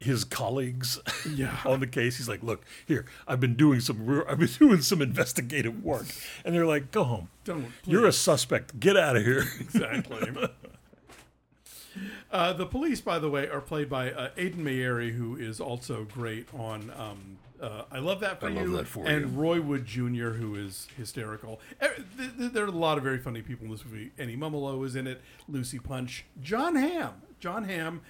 his 0.00 0.22
colleagues 0.24 1.00
Yeah. 1.34 1.56
on 1.64 1.80
the 1.80 1.86
case. 1.86 2.18
He's 2.18 2.28
like, 2.28 2.42
look, 2.42 2.64
here, 2.86 3.04
I've 3.26 3.40
been 3.40 3.54
doing 3.56 3.80
some 3.80 4.06
re- 4.06 4.24
I've 4.28 4.38
been 4.38 4.48
doing 4.58 4.80
some 4.82 5.02
investigative 5.02 5.84
work, 5.84 6.06
and 6.44 6.54
they're 6.54 6.66
like, 6.66 6.90
go 6.92 7.04
home. 7.04 7.28
Don't. 7.44 7.66
You're 7.84 8.06
a 8.06 8.12
suspect. 8.12 8.78
Get 8.78 8.96
out 8.96 9.16
of 9.16 9.24
here. 9.24 9.44
exactly. 9.60 10.32
Uh, 12.30 12.52
the 12.52 12.66
police, 12.66 13.00
by 13.00 13.18
the 13.18 13.28
way, 13.28 13.48
are 13.48 13.60
played 13.60 13.88
by 13.88 14.12
uh, 14.12 14.30
Ayden 14.36 14.58
Mayeri, 14.58 15.10
who 15.12 15.34
is 15.36 15.60
also 15.60 16.04
great 16.04 16.46
on 16.54 16.92
um, 16.96 17.38
uh, 17.60 17.84
"I 17.90 17.98
Love 17.98 18.20
That 18.20 18.38
for 18.38 18.46
I 18.46 18.50
You," 18.50 18.66
Love 18.66 18.72
That 18.72 18.86
for 18.86 19.06
and 19.06 19.32
You. 19.32 19.40
Roy 19.40 19.60
Wood 19.60 19.84
Jr., 19.86 20.30
who 20.30 20.54
is 20.54 20.86
hysterical. 20.96 21.58
Th- 21.80 22.52
There 22.52 22.64
are 22.64 22.68
a 22.68 22.70
lot 22.70 22.98
of 22.98 23.04
very 23.04 23.18
funny 23.18 23.40
people 23.42 23.64
in 23.64 23.72
this 23.72 23.84
movie. 23.84 24.12
Annie 24.18 24.36
Mumolo 24.36 24.84
is 24.84 24.94
in 24.94 25.06
it. 25.06 25.22
Lucy 25.48 25.78
Punch. 25.78 26.24
Jon 26.40 26.76
Hamm. 26.76 27.14
Jon 27.40 27.64
Hamm, 27.64 28.02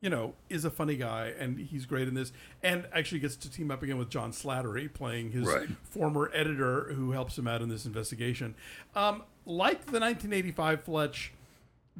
you 0.00 0.08
know, 0.10 0.34
is 0.48 0.64
a 0.64 0.70
funny 0.70 0.96
guy, 0.96 1.32
and 1.38 1.58
he's 1.58 1.84
great 1.86 2.06
in 2.08 2.14
this. 2.14 2.32
And 2.62 2.86
actually 2.92 3.18
gets 3.18 3.36
to 3.36 3.50
team 3.50 3.70
up 3.70 3.82
again 3.82 3.98
with 3.98 4.10
John 4.10 4.30
Slattery, 4.32 4.92
playing 4.92 5.32
his 5.32 5.46
Right. 5.46 5.68
former 5.82 6.30
editor 6.32 6.92
who 6.94 7.10
helps 7.12 7.36
him 7.38 7.48
out 7.48 7.62
in 7.62 7.68
this 7.68 7.84
investigation. 7.84 8.54
Um, 8.94 9.22
like 9.44 9.86
the 9.86 9.98
1985 9.98 10.82
Fletch, 10.84 11.32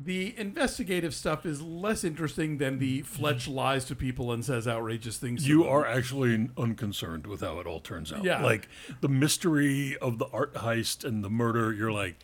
the 0.00 0.32
investigative 0.38 1.12
stuff 1.12 1.44
is 1.44 1.60
less 1.60 2.04
interesting 2.04 2.58
than 2.58 2.78
the 2.78 3.02
Fletch 3.02 3.48
lies 3.48 3.84
to 3.86 3.96
people 3.96 4.30
and 4.30 4.44
says 4.44 4.68
outrageous 4.68 5.16
things. 5.18 5.42
to 5.42 5.48
You 5.48 5.62
them. 5.64 5.72
are 5.72 5.84
actually 5.86 6.50
unconcerned 6.56 7.26
with 7.26 7.40
how 7.40 7.58
it 7.58 7.66
all 7.66 7.80
turns 7.80 8.12
out. 8.12 8.22
Yeah. 8.22 8.44
Like 8.44 8.68
the 9.00 9.08
mystery 9.08 9.96
of 9.96 10.18
the 10.18 10.26
art 10.26 10.54
heist 10.54 11.02
and 11.02 11.24
the 11.24 11.30
murder, 11.30 11.72
you're 11.72 11.90
like, 11.90 12.20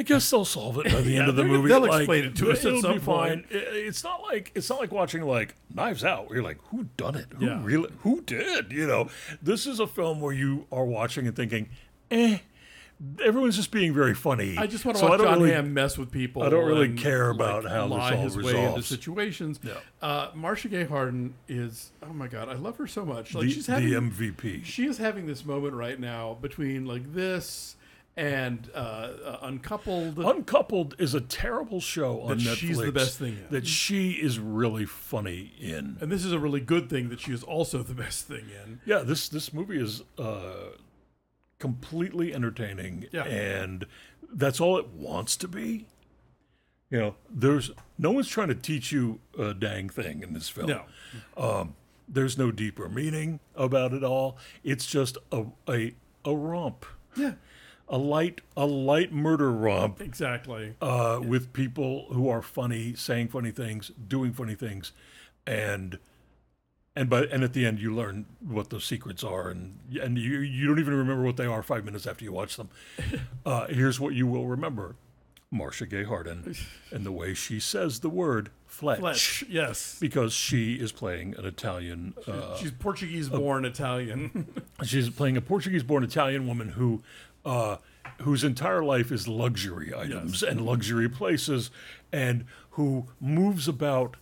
I 0.00 0.02
guess 0.02 0.30
they'll 0.30 0.46
solve 0.46 0.78
it 0.78 0.84
by 0.90 1.02
the 1.02 1.10
Yeah, 1.12 1.20
end 1.20 1.28
of 1.28 1.36
the 1.36 1.44
movie. 1.44 1.68
they'll 1.68 1.80
Like, 1.82 2.00
explain 2.00 2.24
it 2.24 2.36
to 2.36 2.50
us 2.50 2.60
at 2.60 2.68
it'll 2.68 2.80
some 2.80 2.92
be 2.94 2.98
fine. 3.00 3.30
point. 3.42 3.46
It's 3.50 4.02
not 4.02 4.22
like 4.22 4.50
it's 4.54 4.70
not 4.70 4.80
like 4.80 4.90
watching 4.90 5.22
like 5.22 5.54
Knives 5.74 6.04
Out, 6.04 6.26
where 6.28 6.36
you're 6.36 6.44
like, 6.44 6.58
who 6.70 6.84
done 6.96 7.16
it? 7.16 7.26
Who 7.36 7.44
Yeah. 7.44 7.60
really? 7.62 7.90
Who 7.98 8.22
did? 8.22 8.72
You 8.72 8.86
know, 8.86 9.10
this 9.42 9.66
is 9.66 9.78
a 9.78 9.86
film 9.86 10.20
where 10.22 10.32
you 10.32 10.66
are 10.72 10.86
watching 10.86 11.26
and 11.26 11.36
thinking, 11.36 11.68
eh. 12.10 12.38
Everyone's 13.24 13.56
just 13.56 13.70
being 13.70 13.94
very 13.94 14.12
funny. 14.14 14.58
I 14.58 14.66
just 14.66 14.84
want 14.84 14.96
to 14.98 15.00
So 15.00 15.08
watch 15.08 15.20
John 15.22 15.38
really- 15.40 15.52
Hamm 15.52 15.72
mess 15.72 15.96
with 15.96 16.10
people. 16.10 16.42
I 16.42 16.50
don't 16.50 16.66
really 16.66 16.92
care 16.94 17.30
about 17.30 17.64
like, 17.64 17.72
how 17.72 17.88
this 17.88 17.98
all 17.98 18.22
his 18.22 18.36
way 18.36 18.62
into 18.66 18.82
situations. 18.82 19.58
Yeah. 19.62 19.72
Uh, 20.02 20.30
Marcia 20.34 20.68
Gay 20.68 20.84
Harden 20.84 21.32
is 21.48 21.92
oh 22.02 22.12
my 22.12 22.26
god, 22.28 22.48
I 22.50 22.54
love 22.56 22.76
her 22.76 22.86
so 22.86 23.06
much. 23.06 23.34
Like 23.34 23.46
the, 23.46 23.52
she's 23.52 23.66
the 23.66 23.72
having 23.72 23.88
MVP. 24.10 24.64
she 24.66 24.84
is 24.86 24.98
having 24.98 25.26
this 25.26 25.46
moment 25.46 25.72
right 25.74 25.98
now 25.98 26.36
between 26.42 26.84
like 26.84 27.14
this 27.14 27.76
and 28.16 28.68
uh, 28.74 28.78
uh, 28.78 29.38
Uncoupled. 29.42 30.18
Uncoupled 30.18 30.94
is 30.98 31.14
a 31.14 31.20
terrible 31.20 31.80
show 31.80 32.20
on 32.22 32.28
That 32.28 32.38
Netflix. 32.38 32.56
she's 32.56 32.78
the 32.78 32.92
best 32.92 33.18
thing 33.18 33.34
in. 33.38 33.46
That 33.50 33.66
she 33.66 34.12
is 34.12 34.38
really 34.38 34.84
funny 34.84 35.52
in. 35.58 35.96
and 36.00 36.10
this 36.12 36.24
is 36.24 36.32
a 36.32 36.38
really 36.38 36.60
good 36.60 36.90
thing 36.90 37.08
that 37.08 37.20
she 37.20 37.32
is 37.32 37.42
also 37.42 37.82
the 37.82 37.94
best 37.94 38.26
thing 38.26 38.46
in. 38.64 38.80
Yeah, 38.84 38.98
this 38.98 39.28
this 39.28 39.52
movie 39.54 39.80
is 39.80 40.02
uh, 40.18 40.70
completely 41.58 42.34
entertaining, 42.34 43.06
Yeah. 43.12 43.24
and 43.24 43.86
that's 44.32 44.60
all 44.60 44.78
it 44.78 44.88
wants 44.88 45.36
to 45.38 45.48
be. 45.48 45.86
You 46.90 46.98
know, 46.98 47.14
there's 47.30 47.70
no 47.98 48.10
one's 48.10 48.28
trying 48.28 48.48
to 48.48 48.54
teach 48.54 48.90
you 48.90 49.20
a 49.38 49.54
dang 49.54 49.88
thing 49.88 50.22
in 50.22 50.32
this 50.32 50.48
film. 50.48 50.66
No. 51.36 51.68
There's 52.12 52.36
no 52.36 52.50
deeper 52.50 52.88
meaning 52.88 53.38
about 53.54 53.92
it 53.92 54.02
all. 54.02 54.36
It's 54.64 54.84
just 54.86 55.16
a 55.30 55.44
a, 55.68 55.94
a 56.24 56.34
romp, 56.34 56.84
Yeah. 57.16 57.34
A 57.90 57.98
light 57.98 58.40
a 58.56 58.64
light 58.66 59.12
murder 59.12 59.50
romp 59.50 60.00
Exactly. 60.00 60.74
uh, 60.80 61.20
with 61.22 61.52
people 61.52 62.06
who 62.12 62.28
are 62.28 62.40
funny, 62.40 62.94
saying 62.94 63.28
funny 63.28 63.50
things, 63.50 63.90
doing 64.08 64.32
funny 64.32 64.54
things, 64.54 64.92
and 65.46 65.98
and 66.96 67.08
by 67.10 67.24
and 67.24 67.42
at 67.44 67.52
the 67.52 67.66
end 67.66 67.80
you 67.80 67.94
learn 67.94 68.26
what 68.40 68.70
those 68.70 68.84
secrets 68.84 69.22
are, 69.24 69.48
and 69.50 69.78
and 70.00 70.16
you 70.18 70.38
you 70.38 70.66
don't 70.66 70.78
even 70.78 70.94
remember 70.94 71.22
what 71.24 71.36
they 71.36 71.46
are 71.46 71.62
five 71.62 71.84
minutes 71.84 72.06
after 72.06 72.24
you 72.24 72.32
watch 72.32 72.56
them. 72.56 72.68
Uh, 73.44 73.66
here's 73.68 73.98
what 73.98 74.14
you 74.14 74.26
will 74.26 74.46
remember: 74.46 74.94
Marcia 75.50 75.86
Gay 75.86 76.04
Harden 76.04 76.54
and 76.92 77.04
the 77.06 77.10
way 77.12 77.32
she 77.34 77.58
says 77.58 78.00
the 78.00 78.08
word 78.10 78.50
Fletch, 78.66 79.00
Fletch. 79.00 79.44
Yes. 79.48 79.96
because 79.98 80.32
she 80.32 80.74
is 80.74 80.92
playing 80.92 81.34
an 81.36 81.44
Italian. 81.46 82.14
Uh, 82.26 82.54
She's 82.56 82.70
Portuguese 82.70 83.28
born 83.28 83.64
Italian. 83.64 84.46
She's 84.84 85.08
playing 85.10 85.36
a 85.36 85.40
Portuguese-born 85.40 86.04
Italian 86.04 86.46
woman 86.46 86.68
who, 86.70 87.02
uh, 87.44 87.76
whose 88.22 88.44
entire 88.44 88.82
life 88.82 89.10
is 89.12 89.26
luxury 89.28 89.92
items 89.94 90.42
and 90.42 90.60
luxury 90.60 91.08
places, 91.08 91.70
and 92.12 92.44
who 92.72 93.06
moves 93.20 93.66
about 93.68 94.16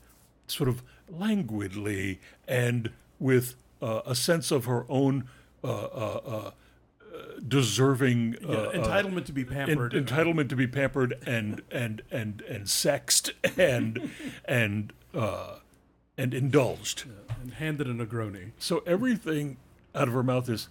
sort 0.47 0.69
of 0.69 0.83
languidly 1.09 2.21
and 2.47 2.91
with 3.19 3.55
uh, 3.83 4.01
a 4.07 4.15
sense 4.15 4.51
of 4.51 4.65
her 4.67 4.85
own 4.89 5.29
uh, 5.65 5.67
uh, 5.69 6.21
uh, 6.27 6.51
deserving 7.47 8.37
uh, 8.45 8.49
uh, 8.53 8.73
Entitlement 8.73 9.25
to 9.27 9.33
be 9.33 9.43
en- 9.43 9.47
pampered. 9.49 9.93
entitlement 9.93 10.49
to 10.49 10.57
be 10.57 10.67
pampered 10.67 11.15
and 11.27 11.63
and 11.71 12.03
and 12.11 12.43
and 12.43 12.69
sexed 12.69 13.33
and 13.57 14.11
and 14.45 14.93
uh, 15.15 15.55
and 16.17 16.35
indulged. 16.35 17.05
and 17.41 17.55
handed 17.55 17.87
a 17.89 17.95
Negroni. 17.95 18.51
So 18.59 18.83
everything 18.87 19.57
out 19.95 20.09
of 20.09 20.15
her 20.15 20.23
mouth 20.23 20.49
is, 20.49 20.69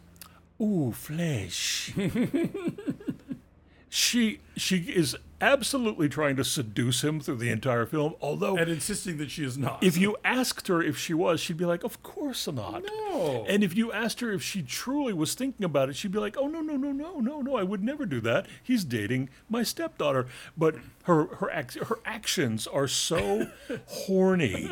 ooh, 0.62 0.92
flesh. 0.92 1.94
she 3.90 4.40
she 4.56 4.78
is 4.78 5.16
absolutely 5.40 6.10
trying 6.10 6.36
to 6.36 6.44
seduce 6.44 7.04
him 7.04 7.20
through 7.20 7.36
the 7.38 7.50
entire 7.52 7.86
film. 7.86 8.16
Although, 8.22 8.58
and 8.58 8.70
insisting 8.70 9.18
that 9.18 9.30
she 9.32 9.44
is 9.44 9.58
not. 9.58 9.84
if 9.84 9.98
you 9.98 10.18
asked 10.26 10.68
her 10.68 10.82
if 10.82 10.98
she 10.98 11.14
was, 11.14 11.40
she'd 11.40 11.58
be 11.58 11.66
like, 11.66 11.84
"Of 11.84 12.02
course 12.04 12.48
not." 12.48 12.84
no, 12.84 13.46
And 13.48 13.64
if 13.64 13.76
you 13.78 13.92
asked 13.92 14.20
her 14.22 14.32
if 14.32 14.42
she 14.44 14.62
truly 14.62 15.14
was 15.14 15.36
thinking 15.36 15.64
about 15.64 15.90
it, 15.90 15.96
she'd 15.96 16.12
be 16.12 16.20
like, 16.20 16.36
"Oh 16.38 16.48
no, 16.48 16.62
no, 16.62 16.76
no, 16.76 16.92
no, 16.92 17.20
no, 17.20 17.42
no! 17.42 17.56
I 17.56 17.64
would 17.64 17.84
never 17.84 18.06
do 18.06 18.20
that. 18.22 18.48
He's 18.64 18.84
dating 18.84 19.30
my 19.50 19.64
stepdaughter." 19.64 20.28
But 20.58 20.76
her 21.04 21.26
her 21.36 21.50
ac- 21.52 21.80
her 21.86 22.00
actions 22.06 22.68
are 22.68 22.88
so 22.88 23.48
horny. 23.88 24.70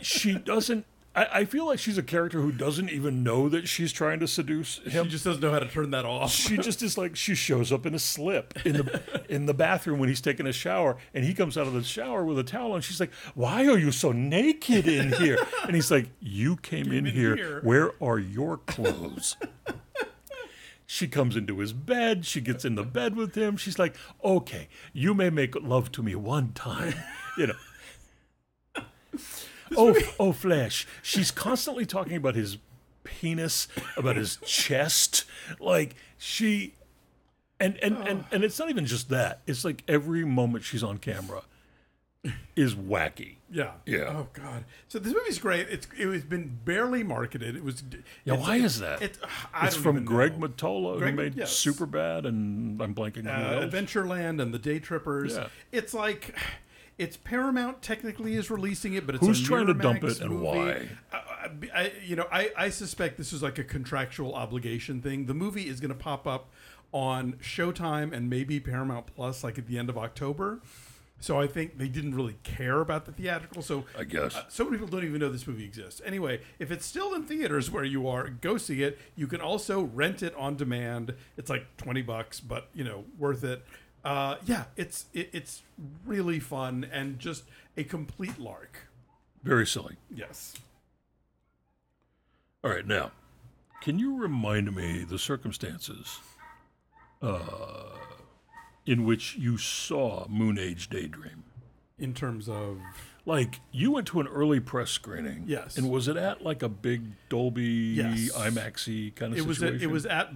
She 0.00 0.34
doesn't. 0.34 0.86
I, 1.16 1.28
I 1.32 1.44
feel 1.46 1.66
like 1.66 1.78
she's 1.78 1.96
a 1.96 2.02
character 2.02 2.42
who 2.42 2.52
doesn't 2.52 2.90
even 2.90 3.22
know 3.22 3.48
that 3.48 3.66
she's 3.66 3.90
trying 3.90 4.20
to 4.20 4.28
seduce 4.28 4.78
him. 4.80 5.06
she 5.06 5.10
just 5.10 5.24
doesn't 5.24 5.42
know 5.42 5.50
how 5.50 5.58
to 5.58 5.66
turn 5.68 5.90
that 5.90 6.04
off. 6.04 6.30
She 6.30 6.58
just 6.58 6.82
is 6.82 6.98
like 6.98 7.16
she 7.16 7.34
shows 7.34 7.72
up 7.72 7.86
in 7.86 7.94
a 7.94 7.98
slip 7.98 8.54
in 8.66 8.74
the 8.74 9.24
in 9.28 9.46
the 9.46 9.54
bathroom 9.54 9.98
when 9.98 10.10
he's 10.10 10.20
taking 10.20 10.46
a 10.46 10.52
shower, 10.52 10.98
and 11.14 11.24
he 11.24 11.32
comes 11.32 11.56
out 11.56 11.66
of 11.66 11.72
the 11.72 11.82
shower 11.82 12.24
with 12.24 12.38
a 12.38 12.44
towel, 12.44 12.74
and 12.74 12.84
she's 12.84 13.00
like, 13.00 13.12
"Why 13.34 13.66
are 13.66 13.78
you 13.78 13.90
so 13.90 14.12
naked 14.12 14.86
in 14.86 15.12
here?" 15.14 15.38
And 15.64 15.74
he's 15.74 15.90
like, 15.90 16.10
"You 16.20 16.56
came 16.56 16.92
in 16.92 17.06
in 17.06 17.14
here. 17.14 17.34
here." 17.34 17.60
Where 17.62 17.92
are 18.02 18.18
your 18.18 18.58
clothes?" 18.58 19.36
She 20.88 21.08
comes 21.08 21.34
into 21.34 21.58
his 21.58 21.72
bed. 21.72 22.24
She 22.24 22.40
gets 22.40 22.64
in 22.64 22.76
the 22.76 22.84
bed 22.84 23.16
with 23.16 23.34
him. 23.34 23.56
She's 23.56 23.78
like, 23.78 23.96
"Okay, 24.22 24.68
you 24.92 25.14
may 25.14 25.30
make 25.30 25.56
love 25.56 25.90
to 25.92 26.02
me 26.02 26.14
one 26.14 26.52
time, 26.52 26.94
you 27.38 27.48
know." 27.48 27.54
Oh, 29.76 29.96
oh, 30.18 30.32
flesh. 30.32 30.86
She's 31.02 31.30
constantly 31.30 31.86
talking 31.86 32.16
about 32.16 32.34
his 32.34 32.58
penis, 33.04 33.68
about 33.96 34.16
his 34.16 34.36
chest. 34.44 35.24
Like 35.60 35.96
she, 36.18 36.74
and 37.60 37.76
and 37.82 37.96
and 38.08 38.24
and 38.30 38.44
it's 38.44 38.58
not 38.58 38.70
even 38.70 38.86
just 38.86 39.08
that. 39.10 39.40
It's 39.46 39.64
like 39.64 39.82
every 39.88 40.24
moment 40.24 40.64
she's 40.64 40.82
on 40.82 40.98
camera 40.98 41.42
is 42.56 42.74
wacky. 42.74 43.36
Yeah. 43.50 43.72
Yeah. 43.84 44.08
Oh 44.08 44.28
God. 44.32 44.64
So 44.88 44.98
this 44.98 45.12
movie's 45.14 45.38
great. 45.38 45.68
It's 45.68 45.86
it 45.96 46.06
was 46.06 46.22
been 46.22 46.58
barely 46.64 47.02
marketed. 47.02 47.54
It 47.56 47.62
was. 47.62 47.82
Yeah, 48.24 48.34
why 48.34 48.56
is 48.56 48.80
that? 48.80 49.00
It, 49.02 49.18
I 49.54 49.66
It's 49.66 49.76
don't 49.76 49.82
from 49.84 49.96
even 49.96 50.04
Greg 50.04 50.38
know. 50.38 50.48
Mottola, 50.48 50.98
Greg- 50.98 51.10
who 51.10 51.16
made 51.16 51.34
yes. 51.36 51.52
Superbad, 51.52 52.26
and 52.26 52.80
I'm 52.82 52.94
blanking 52.94 53.28
on 53.32 53.40
who 53.40 53.46
uh, 53.46 53.60
else. 53.60 53.72
Adventureland 53.72 54.42
and 54.42 54.52
the 54.52 54.58
Day 54.58 54.78
Trippers. 54.78 55.36
Yeah. 55.36 55.48
It's 55.72 55.94
like. 55.94 56.34
It's 56.98 57.16
Paramount 57.16 57.82
technically 57.82 58.34
is 58.36 58.50
releasing 58.50 58.94
it, 58.94 59.04
but 59.06 59.14
it's 59.16 59.26
Who's 59.26 59.42
a 59.42 59.44
trying 59.44 59.66
to 59.66 59.74
dump 59.74 60.02
it 60.02 60.20
and 60.20 60.30
movie. 60.30 60.44
why? 60.44 60.88
I, 61.12 61.16
I- 61.16 61.50
I- 61.74 61.92
you 62.04 62.16
know, 62.16 62.26
I, 62.32 62.50
I 62.56 62.68
suspect 62.70 63.18
this 63.18 63.32
is 63.32 63.42
like 63.42 63.58
a 63.58 63.64
contractual 63.64 64.34
obligation 64.34 65.00
thing. 65.02 65.26
The 65.26 65.34
movie 65.34 65.68
is 65.68 65.78
going 65.80 65.90
to 65.90 65.94
pop 65.94 66.26
up 66.26 66.50
on 66.92 67.34
Showtime 67.34 68.12
and 68.12 68.28
maybe 68.30 68.58
Paramount 68.60 69.06
Plus, 69.14 69.44
like 69.44 69.58
at 69.58 69.66
the 69.66 69.78
end 69.78 69.88
of 69.90 69.98
October. 69.98 70.60
So 71.18 71.40
I 71.40 71.46
think 71.46 71.78
they 71.78 71.88
didn't 71.88 72.14
really 72.14 72.36
care 72.42 72.80
about 72.80 73.06
the 73.06 73.12
theatrical. 73.12 73.62
So 73.62 73.84
I 73.98 74.04
guess. 74.04 74.34
uh, 74.36 74.44
so 74.48 74.64
many 74.64 74.76
people 74.76 74.88
don't 74.88 75.04
even 75.08 75.18
know 75.20 75.30
this 75.30 75.46
movie 75.46 75.64
exists. 75.64 76.02
Anyway, 76.04 76.40
if 76.58 76.70
it's 76.70 76.84
still 76.84 77.14
in 77.14 77.24
theaters 77.24 77.70
where 77.70 77.84
you 77.84 78.06
are, 78.08 78.28
go 78.28 78.58
see 78.58 78.82
it. 78.82 78.98
You 79.16 79.26
can 79.26 79.40
also 79.40 79.82
rent 79.82 80.22
it 80.22 80.34
on 80.34 80.56
demand. 80.56 81.14
It's 81.38 81.48
like 81.48 81.66
twenty 81.78 82.02
bucks, 82.02 82.38
but 82.40 82.68
you 82.74 82.84
know, 82.84 83.04
worth 83.18 83.44
it. 83.44 83.64
Uh, 84.06 84.36
yeah, 84.46 84.64
it's 84.76 85.06
it, 85.12 85.30
it's 85.32 85.62
really 86.04 86.38
fun 86.38 86.86
and 86.92 87.18
just 87.18 87.42
a 87.76 87.82
complete 87.82 88.38
lark. 88.38 88.86
Very 89.42 89.66
silly. 89.66 89.96
Yes. 90.14 90.54
All 92.62 92.70
right, 92.70 92.86
now, 92.86 93.10
can 93.82 93.98
you 93.98 94.16
remind 94.16 94.74
me 94.76 95.02
the 95.04 95.18
circumstances 95.18 96.20
uh, 97.20 97.96
in 98.86 99.04
which 99.04 99.36
you 99.36 99.58
saw 99.58 100.26
Moon 100.28 100.56
Age 100.56 100.88
Daydream? 100.88 101.42
In 101.98 102.14
terms 102.14 102.48
of 102.48 102.78
Like 103.24 103.60
you 103.72 103.90
went 103.90 104.06
to 104.08 104.20
an 104.20 104.28
early 104.28 104.60
press 104.60 104.90
screening, 104.90 105.44
Yes. 105.48 105.76
and 105.78 105.90
was 105.90 106.06
it 106.06 106.16
at 106.16 106.44
like 106.44 106.62
a 106.62 106.68
big 106.68 107.02
Dolby 107.28 107.64
Yes. 107.96 108.30
IMAXy 108.36 109.16
kind 109.16 109.32
of 109.32 109.38
it 109.40 109.46
was 109.46 109.62
at, 109.64 109.74
it 109.82 109.90
was 109.90 110.06
at 110.06 110.32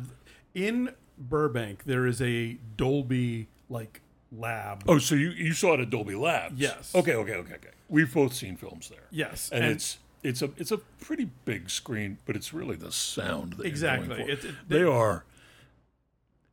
in 0.54 0.92
Burbank. 1.18 1.84
There 1.84 2.06
is 2.06 2.20
a 2.20 2.54
Dolby 2.76 3.46
like 3.70 4.02
lab. 4.30 4.82
Oh, 4.86 4.98
so 4.98 5.14
you 5.14 5.30
you 5.30 5.52
saw 5.54 5.74
it 5.74 5.80
at 5.80 5.88
Dolby 5.90 6.14
Labs? 6.14 6.60
Yes. 6.60 6.94
Okay, 6.94 7.14
okay, 7.14 7.34
okay, 7.34 7.54
okay. 7.54 7.68
We've 7.88 8.12
both 8.12 8.34
seen 8.34 8.56
films 8.56 8.88
there. 8.90 9.04
Yes, 9.10 9.48
and, 9.52 9.64
it's 9.64 9.98
it's 10.22 10.42
a 10.42 10.50
it's 10.58 10.70
a 10.70 10.78
pretty 10.78 11.30
big 11.46 11.70
screen, 11.70 12.18
but 12.26 12.36
it's 12.36 12.52
really 12.52 12.76
the 12.76 12.92
sound 12.92 13.54
that 13.54 13.66
Exactly. 13.66 14.08
You're 14.08 14.16
going 14.18 14.26
for. 14.26 14.32
It's- 14.32 14.44
it- 14.54 14.68
they 14.68 14.82
are 14.82 15.24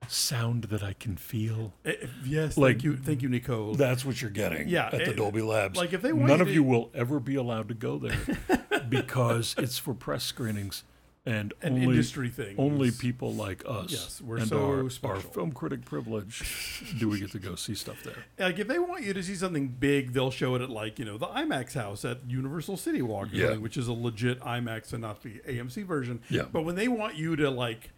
sound 0.07 0.65
that 0.65 0.81
I 0.83 0.93
can 0.93 1.17
feel. 1.17 1.73
eh, 1.83 1.93
yes. 2.23 2.55
like- 2.57 2.75
thank 2.75 2.83
you, 2.85 2.95
thank 2.97 3.21
you, 3.21 3.27
Nicole. 3.29 3.73
That's 3.75 4.05
what 4.05 4.21
you're 4.21 4.31
getting 4.31 4.69
Yeah, 4.69 4.89
at 4.93 5.03
the 5.03 5.13
Dolby 5.13 5.41
Labs. 5.41 5.77
like, 5.77 5.91
if 5.91 6.01
they 6.01 6.13
none 6.13 6.27
you 6.29 6.33
of 6.35 6.47
to- 6.47 6.53
you 6.53 6.63
will 6.63 6.89
ever 6.93 7.19
be 7.19 7.35
allowed 7.35 7.67
to 7.67 7.73
go 7.73 7.97
there 7.97 8.17
because 8.89 9.53
it's 9.57 9.77
for 9.77 9.93
press 9.93 10.23
screenings 10.23 10.83
and, 11.27 11.53
And 11.61 11.73
only 11.75 11.85
industry 11.85 12.29
things. 12.29 12.55
only 12.57 12.91
people 12.91 13.33
like 13.33 13.63
us 13.67 13.91
Yes, 13.91 14.21
we're 14.21 14.37
and 14.37 14.47
so 14.47 14.65
our, 15.03 15.11
our 15.11 15.19
film 15.19 15.51
critic 15.51 15.83
privilege 15.85 16.83
do 16.99 17.09
we 17.09 17.19
get 17.19 17.31
to 17.31 17.39
go 17.39 17.55
see 17.55 17.75
stuff 17.75 18.01
there. 18.03 18.23
like 18.47 18.57
if 18.59 18.67
they 18.67 18.79
want 18.79 19.03
you 19.03 19.13
to 19.13 19.21
see 19.21 19.35
something 19.35 19.67
big, 19.67 20.13
they'll 20.13 20.31
show 20.31 20.55
it 20.55 20.61
at 20.61 20.69
like 20.69 20.97
you 20.99 21.05
know 21.05 21.17
the 21.17 21.27
IMAX 21.27 21.73
house 21.73 22.05
at 22.05 22.19
Universal 22.27 22.77
City 22.77 23.01
Walk, 23.01 23.27
Yeah. 23.31 23.57
which 23.57 23.77
is 23.77 23.87
a 23.87 23.93
legit 23.93 24.39
IMAX 24.41 24.93
and 24.93 25.01
not 25.01 25.21
the 25.21 25.41
AMC 25.47 25.85
version. 25.85 26.21
Yeah. 26.29 26.43
But 26.51 26.63
when 26.63 26.75
they 26.75 26.87
want 26.87 27.15
you 27.15 27.35
to 27.35 27.49
like 27.51 27.89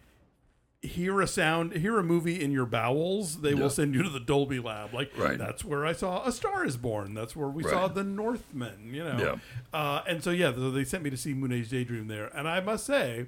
hear 0.82 1.20
a 1.20 1.26
sound, 1.26 1.74
hear 1.74 1.98
a 1.98 2.02
movie 2.02 2.42
in 2.42 2.50
your 2.52 2.64
bowels, 2.66 3.42
they 3.42 3.50
Yeah. 3.50 3.56
will 3.60 3.70
send 3.70 3.94
you 3.94 4.02
to 4.02 4.08
the 4.08 4.20
Dolby 4.20 4.58
Lab. 4.60 4.94
Like 4.94 5.12
Right. 5.16 5.36
that's 5.38 5.62
where 5.64 5.84
I 5.84 5.92
saw 5.92 6.24
A 6.26 6.32
Star 6.32 6.64
Is 6.64 6.76
Born. 6.78 7.12
That's 7.14 7.36
where 7.36 7.48
we 7.48 7.62
saw 7.64 7.86
The 7.88 8.02
Northman. 8.04 8.94
You 8.94 9.04
know. 9.04 9.18
Yeah. 9.18 9.78
Uh, 9.78 10.02
and 10.08 10.22
so 10.24 10.30
yeah, 10.30 10.52
so 10.54 10.70
they 10.70 10.84
sent 10.84 11.04
me 11.04 11.10
to 11.10 11.16
see 11.18 11.34
Moon 11.34 11.52
Age 11.52 11.68
Daydream 11.68 12.08
there, 12.08 12.26
and 12.36 12.48
I 12.48 12.60
must 12.60 12.86
say. 12.86 13.26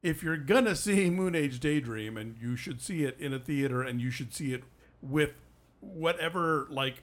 If 0.00 0.22
you're 0.22 0.36
gonna 0.36 0.76
see 0.86 1.10
Moon 1.10 1.34
Age 1.34 1.58
Daydream, 1.58 2.16
and 2.16 2.36
you 2.40 2.54
should 2.54 2.80
see 2.80 3.02
it 3.02 3.16
in 3.18 3.32
a 3.34 3.38
theater, 3.40 3.82
and 3.82 4.00
you 4.00 4.12
should 4.12 4.32
see 4.32 4.52
it 4.52 4.62
with 5.02 5.32
whatever 5.80 6.68
like 6.70 7.02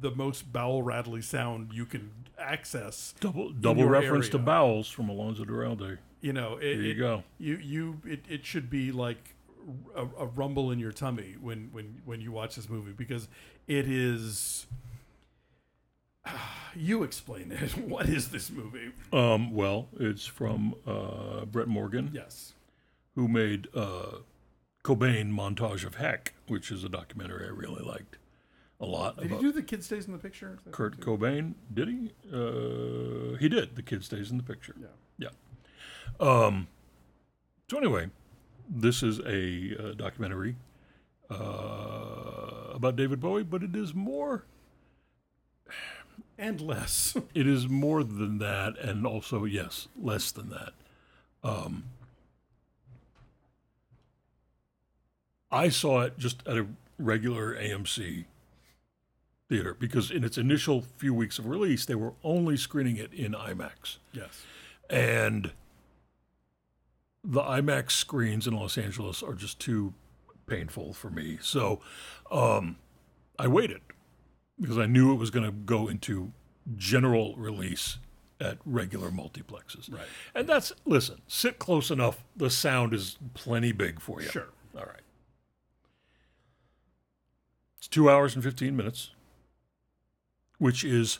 the 0.00 0.10
most 0.12 0.52
bowel 0.52 0.82
rattly 0.82 1.20
sound 1.20 1.72
you 1.72 1.84
can 1.84 2.10
access. 2.38 3.14
Double 3.18 3.50
double 3.50 3.86
reference 3.88 4.28
to 4.28 4.38
bowels 4.38 4.88
from 4.88 5.08
Alonso 5.08 5.44
Duralde. 5.44 5.98
You 6.20 6.32
know, 6.32 6.56
it, 6.56 6.76
you 6.78 6.90
it- 6.90 6.94
go. 6.94 7.24
You 7.38 7.56
you 7.56 8.00
it, 8.04 8.24
it 8.28 8.44
should 8.46 8.68
be 8.70 8.90
like 8.92 9.34
a, 9.94 10.02
a 10.18 10.26
rumble 10.26 10.70
in 10.70 10.78
your 10.78 10.92
tummy 10.92 11.36
when 11.40 11.68
when 11.72 12.00
when 12.04 12.20
you 12.20 12.32
watch 12.32 12.56
this 12.56 12.68
movie 12.68 12.92
because 12.92 13.28
it 13.66 13.88
is. 13.88 14.66
You 16.78 17.04
explain 17.04 17.52
it. 17.52 17.74
What 17.88 18.06
is 18.06 18.28
this 18.28 18.50
movie? 18.50 18.92
Um, 19.10 19.54
well, 19.54 19.88
it's 19.98 20.26
from 20.26 20.74
uh, 20.86 21.46
Brett 21.46 21.68
Morgen, 21.68 22.10
Yes. 22.12 22.52
who 23.14 23.28
made 23.28 23.68
uh, 23.74 24.18
Cobain 24.84 25.32
Montage 25.32 25.86
of 25.86 25.94
Heck, 25.94 26.34
which 26.48 26.70
is 26.70 26.84
a 26.84 26.90
documentary 26.90 27.46
I 27.46 27.50
really 27.50 27.82
liked 27.82 28.18
a 28.78 28.84
lot 28.84 29.16
Did 29.18 29.30
you 29.30 29.40
do 29.40 29.52
the 29.52 29.62
kid 29.62 29.82
stays 29.84 30.04
in 30.04 30.12
the 30.12 30.18
picture? 30.18 30.58
Kurt 30.70 31.00
Cobain. 31.00 31.54
Did 31.72 31.88
he? 31.88 32.12
Uh, 32.30 33.38
he 33.38 33.48
did. 33.48 33.74
The 33.74 33.82
kid 33.82 34.04
stays 34.04 34.30
in 34.30 34.36
the 34.36 34.42
picture. 34.42 34.74
Yeah. 34.78 34.88
Yeah. 35.16 35.28
Um, 36.20 36.68
so 37.70 37.78
anyway, 37.78 38.10
this 38.68 39.02
is 39.02 39.20
a 39.20 39.76
uh, 39.78 39.92
documentary 39.94 40.56
uh, 41.30 42.72
about 42.74 42.96
David 42.96 43.20
Bowie, 43.20 43.42
but 43.42 43.62
it 43.62 43.74
is 43.74 43.94
more. 43.94 44.44
And 46.38 46.60
less. 46.60 47.16
It 47.34 47.46
is 47.46 47.66
more 47.66 48.04
than 48.04 48.38
that, 48.38 48.78
and 48.78 49.06
also 49.06 49.44
yes, 49.46 49.88
less 49.98 50.30
than 50.30 50.50
that. 50.50 50.74
Um, 51.42 51.84
I 55.50 55.70
saw 55.70 56.02
it 56.02 56.18
just 56.18 56.46
at 56.46 56.58
a 56.58 56.66
regular 56.98 57.54
AMC 57.54 58.26
theater 59.48 59.74
because 59.74 60.10
in 60.10 60.24
its 60.24 60.36
initial 60.36 60.82
few 60.82 61.14
weeks 61.14 61.38
of 61.38 61.46
release, 61.46 61.86
they 61.86 61.94
were 61.94 62.12
only 62.22 62.56
screening 62.56 62.96
it 62.96 63.12
in 63.14 63.32
IMAX. 63.32 63.98
yes. 64.12 64.42
And 64.90 65.52
the 67.26 67.42
IMAX 67.42 67.90
screens 67.90 68.46
in 68.46 68.54
Los 68.54 68.78
Angeles 68.78 69.22
are 69.22 69.34
just 69.34 69.58
too 69.58 69.92
painful 70.46 70.94
for 70.94 71.10
me. 71.10 71.38
So 71.42 71.80
um, 72.30 72.76
I 73.38 73.48
waited 73.48 73.80
because 74.60 74.78
I 74.78 74.86
knew 74.86 75.12
it 75.12 75.16
was 75.16 75.30
going 75.30 75.44
to 75.44 75.52
go 75.52 75.88
into 75.88 76.32
general 76.76 77.34
release 77.36 77.98
at 78.40 78.58
regular 78.64 79.10
multiplexes. 79.10 79.92
Right. 79.92 80.06
And 80.34 80.48
that's, 80.48 80.72
listen, 80.84 81.20
sit 81.26 81.58
close 81.58 81.90
enough. 81.90 82.24
The 82.36 82.48
sound 82.48 82.94
is 82.94 83.18
plenty 83.34 83.72
big 83.72 84.00
for 84.00 84.22
you. 84.22 84.28
Sure. 84.28 84.48
All 84.76 84.84
right. 84.84 85.00
It's 87.78 87.88
two 87.88 88.08
hours 88.08 88.34
and 88.34 88.44
15 88.44 88.76
minutes, 88.76 89.10
which 90.58 90.84
is 90.84 91.18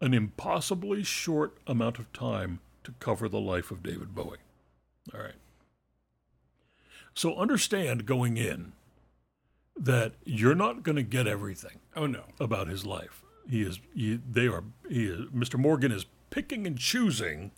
an 0.00 0.14
impossibly 0.14 1.04
short 1.04 1.58
amount 1.66 1.98
of 1.98 2.12
time 2.12 2.60
to 2.84 2.92
cover 3.00 3.28
the 3.28 3.40
life 3.40 3.70
of 3.70 3.82
David 3.82 4.14
Bowie. 4.14 4.38
All 5.12 5.20
right. 5.20 5.34
So 7.14 7.36
understand 7.36 8.06
going 8.06 8.36
in 8.36 8.72
that 9.76 10.12
you're 10.24 10.54
not 10.54 10.82
going 10.82 10.96
to 10.96 11.02
get 11.02 11.26
everything 11.26 11.78
Oh 11.96 12.06
no. 12.06 12.24
about 12.40 12.68
his 12.68 12.84
life. 12.86 13.22
He 13.48 13.62
is. 13.62 13.80
He, 13.94 14.18
they 14.30 14.46
are. 14.46 14.64
He 14.88 15.06
is. 15.06 15.26
Mr. 15.30 15.58
Morgen 15.58 15.90
is 15.92 16.06
picking 16.30 16.66
and 16.66 16.78
choosing. 16.78 17.50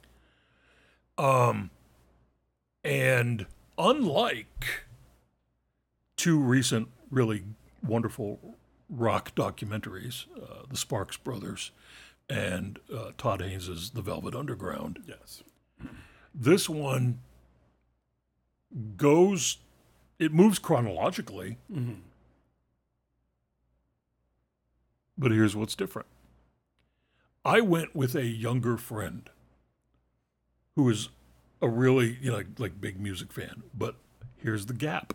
Um, 1.18 1.70
and 2.82 3.46
unlike 3.78 4.84
two 6.16 6.38
recent 6.38 6.88
really 7.10 7.44
wonderful 7.86 8.56
rock 8.88 9.34
documentaries, 9.34 10.24
uh, 10.40 10.62
the 10.68 10.76
Sparks 10.76 11.16
Brothers 11.16 11.70
and 12.28 12.78
uh, 12.94 13.10
Todd 13.18 13.42
Haynes's 13.42 13.90
The 13.90 14.02
Velvet 14.02 14.34
Underground, 14.34 15.00
Yes. 15.06 15.42
this 16.34 16.68
one 16.68 17.20
goes. 18.96 19.58
It 20.18 20.32
moves 20.32 20.58
chronologically. 20.58 21.58
Mm-hmm. 21.72 22.00
But 25.16 25.30
here's 25.30 25.54
what's 25.54 25.74
different. 25.74 26.08
I 27.44 27.60
went 27.60 27.94
with 27.94 28.14
a 28.14 28.24
younger 28.24 28.76
friend 28.76 29.28
who 30.76 30.88
is 30.88 31.10
a 31.60 31.68
really, 31.68 32.18
you 32.20 32.30
know, 32.30 32.38
like, 32.38 32.46
like 32.58 32.80
big 32.80 32.98
music 33.00 33.32
fan, 33.32 33.62
but 33.76 33.96
here's 34.36 34.66
the 34.66 34.74
gap 34.74 35.14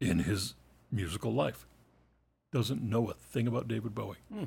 in 0.00 0.20
his 0.20 0.54
musical 0.90 1.32
life. 1.32 1.66
Doesn't 2.52 2.82
know 2.82 3.08
a 3.08 3.14
thing 3.14 3.46
about 3.46 3.66
David 3.68 3.94
Bowie. 3.94 4.16
Hmm. 4.32 4.44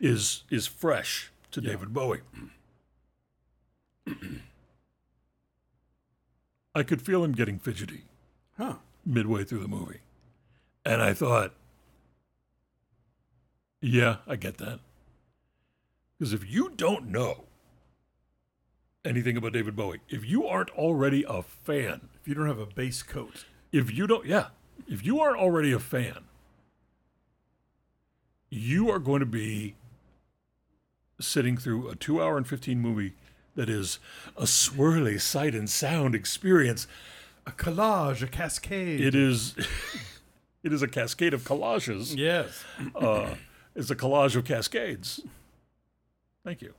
Is 0.00 0.44
is 0.48 0.68
fresh 0.68 1.32
to 1.50 1.60
David 1.60 1.92
Bowie. 1.92 2.20
I 6.74 6.82
could 6.82 7.02
feel 7.02 7.24
him 7.24 7.32
getting 7.32 7.58
fidgety 7.58 8.04
Huh. 8.56 8.76
midway 9.04 9.44
through 9.44 9.60
the 9.60 9.68
movie. 9.68 10.00
And 10.84 11.02
I 11.02 11.12
thought, 11.14 11.54
yeah, 13.80 14.16
I 14.26 14.36
get 14.36 14.58
that. 14.58 14.80
Because 16.18 16.32
if 16.32 16.48
you 16.50 16.70
don't 16.70 17.06
know 17.08 17.44
anything 19.04 19.36
about 19.36 19.52
David 19.52 19.76
Bowie, 19.76 20.00
if 20.08 20.24
you 20.24 20.46
aren't 20.46 20.70
already 20.70 21.24
a 21.28 21.42
fan, 21.42 22.08
If 22.20 22.26
you 22.28 22.34
don't 22.34 22.48
have 22.48 22.58
a 22.58 22.66
base 22.66 23.02
coat. 23.02 23.44
if 23.72 23.92
you 23.92 24.06
don't, 24.06 24.26
yeah, 24.26 24.48
if 24.88 25.04
you 25.04 25.20
aren't 25.20 25.38
already 25.38 25.72
a 25.72 25.78
fan, 25.78 26.24
you 28.50 28.90
are 28.90 28.98
going 28.98 29.20
to 29.20 29.26
be 29.26 29.74
sitting 31.20 31.56
through 31.56 31.88
a 31.88 31.94
two 31.96 32.22
hour 32.22 32.36
and 32.36 32.46
15 32.46 32.80
movie 32.80 33.14
that 33.58 33.68
is 33.68 33.98
a 34.36 34.44
swirly 34.44 35.20
sight 35.20 35.52
and 35.52 35.68
sound 35.68 36.14
experience. 36.14 36.86
A 37.44 37.50
collage, 37.50 38.22
a 38.22 38.28
cascade. 38.28 39.00
It 39.00 39.16
is, 39.16 39.56
it 40.62 40.72
is 40.72 40.80
a 40.80 40.86
cascade 40.86 41.34
of 41.34 41.42
collages. 41.42 42.16
Yes. 42.16 42.62
uh, 42.94 43.34
is 43.74 43.90
a 43.90 43.96
collage 43.96 44.36
of 44.36 44.44
cascades. 44.44 45.20
Thank 46.44 46.62
you. 46.62 46.72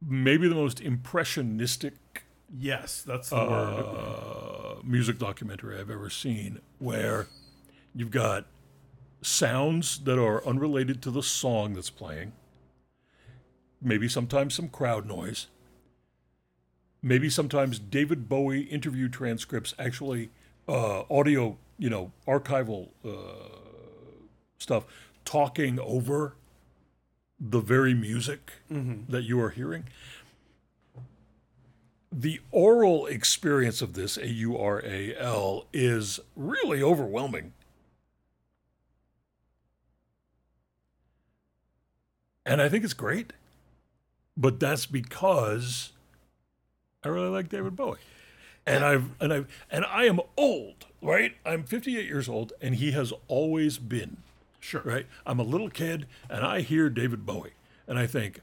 Maybe 0.00 0.48
the 0.48 0.54
most 0.54 0.80
impressionistic 0.80 1.92
Yes, 2.58 3.02
that's 3.02 3.28
the 3.28 3.36
word. 3.36 3.84
uh, 3.84 4.80
music 4.82 5.18
documentary 5.18 5.78
I've 5.78 5.90
ever 5.90 6.08
seen, 6.08 6.60
where 6.78 7.26
you've 7.94 8.12
got 8.12 8.46
sounds 9.20 9.98
that 10.04 10.18
are 10.18 10.46
unrelated 10.46 11.02
to 11.02 11.10
the 11.10 11.22
song 11.22 11.74
that's 11.74 11.90
playing, 11.90 12.32
maybe 13.80 14.08
sometimes 14.08 14.54
some 14.54 14.68
crowd 14.68 15.06
noise, 15.06 15.46
maybe 17.02 17.30
sometimes 17.30 17.78
David 17.78 18.28
Bowie 18.28 18.62
interview 18.62 19.08
transcripts, 19.08 19.74
actually 19.78 20.30
uh, 20.68 21.02
audio, 21.10 21.56
you 21.78 21.90
know, 21.90 22.12
archival 22.26 22.88
uh, 23.04 23.58
stuff, 24.58 24.84
talking 25.24 25.78
over 25.78 26.34
the 27.38 27.60
very 27.60 27.94
music 27.94 28.52
that 29.08 29.24
you 29.24 29.40
are 29.40 29.50
hearing 29.50 29.84
the 32.18 32.40
oral 32.50 33.06
experience 33.06 33.82
of 33.82 33.92
this, 33.92 34.16
A 34.16 34.28
U 34.28 34.56
R 34.56 34.82
A 34.84 35.14
L, 35.16 35.66
is 35.72 36.18
really 36.34 36.82
overwhelming. 36.82 37.52
And 42.46 42.62
I 42.62 42.70
think 42.70 42.84
it's 42.84 42.94
great. 42.94 43.34
But 44.36 44.60
that's 44.60 44.86
because 44.86 45.92
I 47.02 47.08
really 47.08 47.28
like 47.28 47.48
David 47.48 47.76
Bowie. 47.76 47.98
And 48.66 48.84
I've 48.84 49.10
and 49.20 49.32
I've 49.32 49.64
and 49.70 49.84
I 49.84 50.04
am 50.04 50.20
old, 50.36 50.86
right? 51.00 51.34
I'm 51.44 51.62
58 51.64 52.04
years 52.04 52.28
old 52.28 52.52
and 52.60 52.74
he 52.76 52.90
has 52.92 53.12
always 53.28 53.78
been, 53.78 54.18
Sure. 54.60 54.82
right? 54.84 55.06
I'm 55.24 55.38
a 55.38 55.44
little 55.44 55.70
kid 55.70 56.06
and 56.28 56.44
I 56.44 56.60
hear 56.62 56.90
David 56.90 57.24
Bowie 57.24 57.52
and 57.86 57.96
I 57.98 58.06
think 58.08 58.40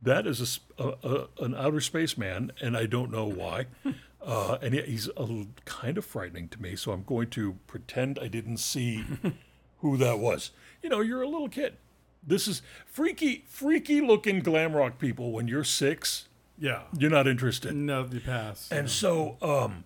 that 0.00 0.26
is 0.26 0.60
a 0.78 0.82
a, 0.84 0.94
a- 1.02 1.44
an 1.44 1.54
outer 1.56 1.80
space 1.80 2.16
man, 2.16 2.52
and 2.60 2.76
I 2.76 2.86
don't 2.86 3.10
know 3.10 3.26
why. 3.26 3.66
Uh, 4.24 4.56
and 4.62 4.72
he's 4.72 5.08
a 5.16 5.46
kind 5.64 5.98
of 5.98 6.04
frightening 6.04 6.46
to 6.46 6.62
me, 6.62 6.76
so 6.76 6.92
I'm 6.92 7.02
going 7.02 7.28
to 7.30 7.56
pretend 7.66 8.20
I 8.20 8.28
didn't 8.28 8.58
see 8.58 9.04
who 9.80 9.96
that 9.96 10.20
was. 10.20 10.52
You 10.80 10.90
know, 10.90 11.00
you're 11.00 11.22
a 11.22 11.28
little 11.28 11.48
kid. 11.48 11.74
This 12.22 12.46
is 12.46 12.62
freaky, 12.86 13.44
freaky 13.48 14.00
looking 14.00 14.40
glam 14.40 14.74
rock 14.74 14.98
people. 14.98 15.32
When 15.32 15.48
you're 15.48 15.64
six, 15.64 16.28
Yeah. 16.58 16.82
you're 16.96 17.10
not 17.10 17.26
interested. 17.26 17.74
No, 17.74 18.04
the 18.04 18.20
pass. 18.20 18.70
And 18.70 18.88
so, 18.90 19.36
um, 19.42 19.84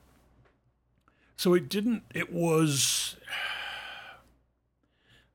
so 1.36 1.54
it 1.54 1.68
didn't. 1.68 2.02
It 2.14 2.32
was. 2.32 3.16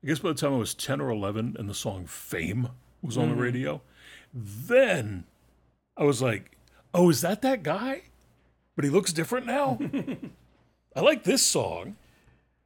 I 0.02 0.06
guess 0.08 0.18
by 0.18 0.30
the 0.30 0.34
time 0.34 0.54
I 0.54 0.56
was 0.58 0.74
ten 0.74 1.00
or 1.00 1.10
eleven, 1.10 1.54
and 1.58 1.68
the 1.68 1.74
song 1.74 2.06
"Fame" 2.06 2.68
was 3.02 3.16
on 3.16 3.28
the 3.28 3.34
radio, 3.36 3.80
then 4.34 5.24
I 5.96 6.02
was 6.04 6.20
like, 6.20 6.56
"Oh, 6.92 7.08
is 7.10 7.20
that 7.20 7.42
that 7.42 7.62
guy?" 7.62 8.02
But 8.74 8.84
he 8.84 8.90
looks 8.90 9.12
different 9.12 9.46
now. 9.46 9.78
I 10.96 11.00
like 11.00 11.22
this 11.24 11.42
song, 11.42 11.96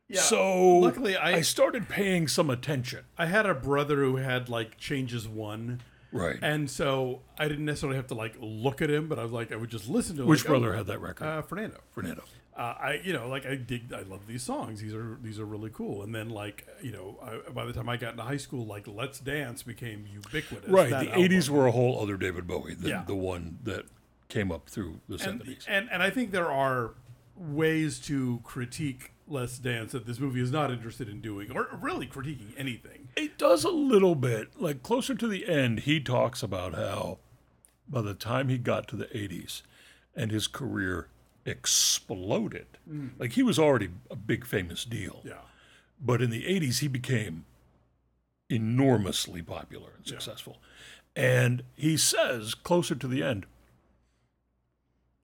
yeah. 0.08 0.20
so 0.20 0.78
luckily 0.78 1.16
I- 1.16 1.36
I 1.36 1.40
started 1.42 1.88
paying 1.88 2.28
some 2.28 2.50
attention. 2.50 3.04
I 3.18 3.26
had 3.26 3.46
a 3.46 3.54
brother 3.54 3.96
who 3.96 4.16
had 4.16 4.48
like 4.48 4.76
changes 4.78 5.28
one. 5.28 5.80
Right. 6.12 6.38
And 6.40 6.70
so 6.70 7.20
I 7.38 7.48
didn't 7.48 7.64
necessarily 7.64 7.96
have 7.96 8.06
to 8.08 8.14
like 8.14 8.36
look 8.40 8.80
at 8.80 8.88
him, 8.90 9.08
but 9.08 9.18
I 9.18 9.22
was 9.22 9.32
like, 9.32 9.52
I 9.52 9.56
would 9.56 9.70
just 9.70 9.88
listen 9.88 10.16
to 10.16 10.22
him. 10.22 10.28
Which 10.28 10.40
like, 10.44 10.48
brother 10.48 10.72
oh, 10.72 10.76
had 10.78 10.86
that 10.86 11.00
record? 11.00 11.26
Uh, 11.26 11.42
Fernando. 11.42 11.78
Fernando. 11.92 12.22
Uh, 12.56 12.74
I, 12.80 13.00
you 13.04 13.12
know, 13.12 13.28
like 13.28 13.44
I 13.44 13.56
dig, 13.56 13.92
I 13.92 14.00
love 14.02 14.26
these 14.26 14.42
songs. 14.42 14.80
These 14.80 14.94
are 14.94 15.18
these 15.22 15.38
are 15.38 15.44
really 15.44 15.68
cool. 15.70 16.02
And 16.02 16.14
then 16.14 16.30
like, 16.30 16.66
you 16.80 16.90
know, 16.92 17.18
I, 17.22 17.50
by 17.50 17.66
the 17.66 17.72
time 17.74 17.86
I 17.88 17.98
got 17.98 18.12
into 18.12 18.22
high 18.22 18.38
school, 18.38 18.64
like 18.64 18.86
Let's 18.88 19.18
Dance 19.20 19.62
became 19.62 20.06
ubiquitous. 20.10 20.70
Right. 20.70 20.88
The 20.88 21.10
album. 21.10 21.22
'80s 21.22 21.50
were 21.50 21.66
a 21.66 21.70
whole 21.72 22.00
other 22.00 22.16
David 22.16 22.46
Bowie 22.46 22.74
than 22.74 22.88
Yeah. 22.88 23.04
the 23.06 23.14
one 23.16 23.58
that 23.64 23.84
came 24.30 24.50
up 24.50 24.70
through 24.70 25.00
the 25.06 25.16
and, 25.28 25.42
'70s. 25.42 25.64
and 25.68 25.90
and 25.92 26.02
I 26.02 26.08
think 26.08 26.30
there 26.30 26.50
are 26.50 26.94
ways 27.36 27.98
to 28.00 28.40
critique 28.42 29.12
Let's 29.28 29.58
Dance 29.58 29.92
that 29.92 30.06
this 30.06 30.20
movie 30.20 30.40
is 30.40 30.52
not 30.52 30.70
interested 30.70 31.08
in 31.08 31.20
doing, 31.20 31.50
or 31.50 31.68
really 31.80 32.06
critiquing 32.06 32.52
anything. 32.56 33.08
It 33.16 33.38
does 33.38 33.64
a 33.64 33.70
little 33.70 34.14
bit. 34.14 34.60
Like 34.60 34.82
closer 34.82 35.14
to 35.14 35.26
the 35.26 35.48
end, 35.48 35.80
he 35.80 36.00
talks 36.00 36.42
about 36.42 36.74
how 36.74 37.18
by 37.88 38.02
the 38.02 38.14
time 38.14 38.48
he 38.48 38.58
got 38.58 38.86
to 38.88 38.96
the 38.96 39.06
80s 39.06 39.62
and 40.14 40.30
his 40.30 40.46
career 40.46 41.08
exploded, 41.44 42.66
mm. 42.88 43.10
like 43.18 43.32
he 43.32 43.42
was 43.42 43.58
already 43.58 43.90
a 44.10 44.16
big 44.16 44.46
famous 44.46 44.84
deal. 44.84 45.22
Yeah. 45.24 45.42
But 46.00 46.22
in 46.22 46.30
the 46.30 46.44
80s, 46.44 46.80
he 46.80 46.88
became 46.88 47.46
enormously 48.48 49.42
popular 49.42 49.90
and 49.96 50.06
successful. 50.06 50.58
And 51.16 51.62
he 51.74 51.96
says, 51.96 52.54
closer 52.54 52.94
to 52.94 53.08
the 53.08 53.22
end, 53.22 53.46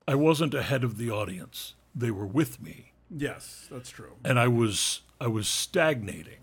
I 0.09 0.15
wasn't 0.15 0.55
ahead 0.55 0.83
of 0.83 0.99
the 0.99 1.11
audience. 1.11 1.75
They 1.95 2.11
were 2.11 2.27
with 2.27 2.61
me 2.61 2.92
Yes, 3.15 3.69
that's 3.71 3.91
true. 3.91 4.15
and 4.25 4.39
I 4.39 4.49
was 4.49 5.03
I 5.21 5.27
was 5.27 5.47
stagnating. 5.49 6.39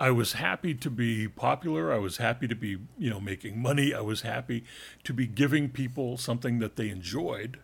I 0.00 0.10
was 0.10 0.32
happy 0.32 0.74
to 0.74 0.90
be 0.90 1.28
popular. 1.28 1.92
I 1.92 1.98
was 1.98 2.16
happy 2.16 2.48
to 2.48 2.54
be, 2.54 2.78
you 2.98 3.10
know, 3.10 3.20
making 3.20 3.60
money. 3.60 3.92
I 3.92 4.00
was 4.00 4.22
happy 4.22 4.64
to 5.04 5.12
be 5.12 5.26
giving 5.26 5.68
people 5.68 6.16
something 6.16 6.58
that 6.60 6.76
they 6.76 6.88
enjoyed. 6.88 7.60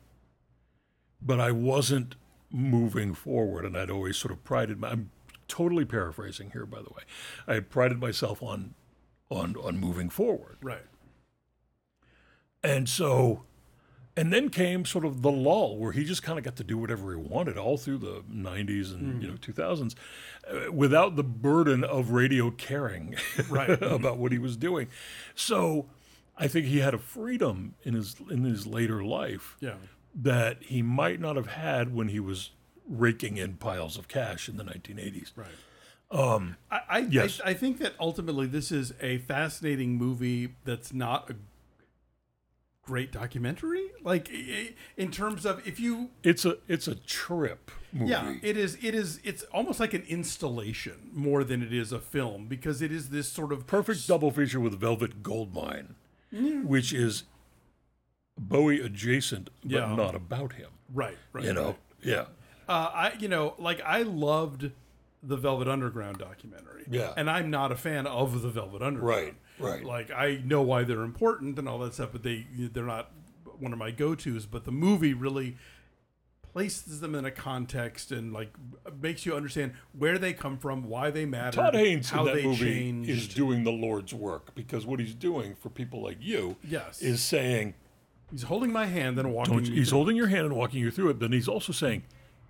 But 1.22 1.40
I 1.40 1.51
wasn't 1.51 2.16
moving 2.51 3.14
forward, 3.14 3.64
and 3.64 3.74
I'd 3.74 3.90
always 3.90 4.18
sort 4.18 4.32
of 4.32 4.44
prided. 4.44 4.78
My, 4.78 4.90
I'm 4.90 5.11
totally 5.49 5.86
paraphrasing 5.86 6.51
here, 6.51 6.66
by 6.66 6.82
the 6.82 6.90
way. 6.90 7.05
I 7.49 7.55
had 7.55 7.70
prided 7.70 7.99
myself 7.99 8.42
on, 8.42 8.74
on, 9.30 9.57
on 9.57 9.78
moving 9.78 10.11
forward. 10.11 10.59
Right. 10.62 10.84
And 12.62 12.86
so, 12.86 13.44
and 14.17 14.33
then 14.33 14.49
came 14.49 14.85
sort 14.85 15.05
of 15.05 15.21
the 15.23 15.31
lull 15.31 15.77
where 15.77 15.93
he 15.93 16.05
just 16.05 16.23
kind 16.23 16.39
of 16.39 16.45
got 16.45 16.57
to 16.57 16.64
do 16.64 16.79
whatever 16.79 17.11
he 17.12 17.17
wanted 17.19 17.59
all 17.59 17.77
through 17.77 17.99
the 17.99 18.23
90s 18.33 18.95
and 18.95 19.23
you 19.23 19.29
know 19.29 19.35
2000s 19.35 19.95
uh, 20.51 20.73
without 20.73 21.17
the 21.17 21.23
burden 21.25 21.85
of 21.85 22.11
radio 22.11 22.51
caring 22.51 23.14
Right. 23.51 23.71
about 23.83 24.17
what 24.19 24.33
he 24.33 24.39
was 24.39 24.57
doing. 24.57 24.89
So, 25.35 25.87
I 26.39 26.49
think 26.49 26.67
he 26.67 26.79
had 26.81 26.93
a 26.95 26.99
freedom 26.99 27.75
in 27.83 27.95
his 27.95 28.17
in 28.31 28.45
his 28.45 28.67
later 28.67 29.03
life 29.05 29.57
Yeah. 29.61 29.77
that 30.14 30.62
he 30.62 30.83
might 30.83 31.19
not 31.21 31.37
have 31.37 31.47
had 31.49 31.95
when 31.95 32.09
he 32.09 32.21
was 32.21 32.51
raking 32.89 33.37
in 33.39 33.55
piles 33.55 33.97
of 33.99 34.07
cash 34.07 34.49
in 34.49 34.57
the 34.57 34.64
1980s. 34.64 35.33
Right. 35.35 35.49
Um, 36.11 36.57
I, 36.71 36.81
I, 36.89 36.99
yes. 36.99 37.41
I, 37.45 37.51
I 37.51 37.55
think 37.55 37.79
that 37.79 37.95
ultimately 37.99 38.47
this 38.47 38.71
is 38.71 38.93
a 39.01 39.19
fascinating 39.19 39.97
movie 39.97 40.55
that's 40.64 40.93
not 40.93 41.29
a 41.31 41.35
great 42.87 43.11
documentary. 43.12 43.91
Like 44.03 44.30
in 44.97 45.11
terms 45.11 45.45
of 45.45 45.66
if 45.66 45.78
you 45.80 46.11
It's 46.22 46.45
a 46.45 46.59
it's 46.68 46.87
a 46.89 46.95
trip 46.95 47.70
movie. 47.93 48.11
Yeah, 48.12 48.34
it 48.43 48.57
is. 48.57 48.76
It 48.82 48.95
is. 48.95 49.20
It's 49.24 49.43
almost 49.53 49.80
like 49.80 49.93
an 49.93 50.05
installation 50.09 51.11
more 51.12 51.45
than 51.45 51.62
it 51.62 51.72
is 51.72 51.93
a 51.93 51.99
film 51.99 52.47
because 52.47 52.80
it 52.80 52.93
is 52.93 53.09
this 53.11 53.28
sort 53.28 53.53
of 53.53 53.66
Perfect 53.66 54.07
double 54.07 54.30
feature 54.30 54.61
with 54.61 54.78
Velvet 54.78 55.22
Goldmine, 55.22 55.97
which 56.32 56.93
is 56.93 57.24
Bowie 58.39 58.80
adjacent 58.80 59.51
but 59.62 59.70
Yeah. 59.72 59.95
not 59.95 60.14
about 60.14 60.53
him. 60.55 60.70
right. 60.93 61.16
Right. 61.32 61.45
You 61.45 61.53
know, 61.55 61.66
right. 61.66 61.76
yeah. 62.03 62.24
Uh, 62.68 62.91
I 62.93 63.12
you 63.18 63.28
know 63.28 63.55
like 63.59 63.80
I 63.84 64.03
loved 64.03 64.70
the 65.23 65.37
Velvet 65.37 65.67
Underground 65.69 66.19
documentary. 66.19 66.85
Yeah. 66.91 67.12
and 67.17 67.29
I'm 67.31 67.51
not 67.51 67.73
a 67.73 67.77
fan 67.77 68.07
of 68.07 68.43
the 68.43 68.49
Velvet 68.49 68.83
Underground. 68.83 69.35
Right, 69.59 69.71
right. 69.73 69.85
Like 69.85 70.11
I 70.11 70.41
know 70.45 70.62
why 70.62 70.85
they're 70.85 71.03
important 71.03 71.59
and 71.59 71.69
all 71.69 71.79
that 71.81 71.95
stuff, 71.95 72.11
but 72.12 72.23
they 72.23 72.47
they're 72.57 72.85
not 72.85 73.11
one 73.59 73.73
of 73.73 73.79
my 73.79 73.91
go 73.91 74.14
tos. 74.14 74.47
But 74.47 74.64
the 74.64 74.73
movie 74.73 75.14
really 75.14 75.57
places 76.53 77.01
them 77.01 77.14
in 77.14 77.25
a 77.27 77.31
context 77.31 78.11
and 78.12 78.33
like 78.33 78.51
makes 79.03 79.27
you 79.27 79.35
understand 79.37 79.73
where 79.93 80.17
they 80.19 80.33
come 80.33 80.57
from, 80.57 80.89
why 80.89 81.11
they 81.11 81.27
matter, 81.27 81.57
Todd 81.61 81.75
Haynes 81.75 82.09
how 82.11 82.21
in 82.21 82.27
that 82.27 82.35
they 82.37 82.45
movie 82.45 82.64
changed. 82.64 83.11
is 83.11 83.29
doing 83.29 83.64
the 83.64 83.73
Lord's 83.73 84.14
work 84.14 84.55
because 84.55 84.87
what 84.87 84.99
he's 84.99 85.14
doing 85.14 85.55
for 85.55 85.69
people 85.69 86.03
like 86.03 86.17
you 86.21 86.57
Yes. 86.67 87.03
is 87.03 87.21
saying, 87.23 87.75
He's 88.31 88.45
holding 88.45 88.73
my 88.73 88.87
hand 88.87 89.19
and 89.19 89.33
walking. 89.33 89.55
don't 89.55 89.64
he's 89.67 89.91
through. 89.91 89.97
holding 89.99 90.17
your 90.17 90.27
hand 90.29 90.47
and 90.47 90.57
walking 90.57 90.81
you 90.81 90.91
through 90.91 91.11
it, 91.11 91.19
but 91.19 91.33
he's 91.33 91.47
also 91.47 91.73
saying, 91.73 92.03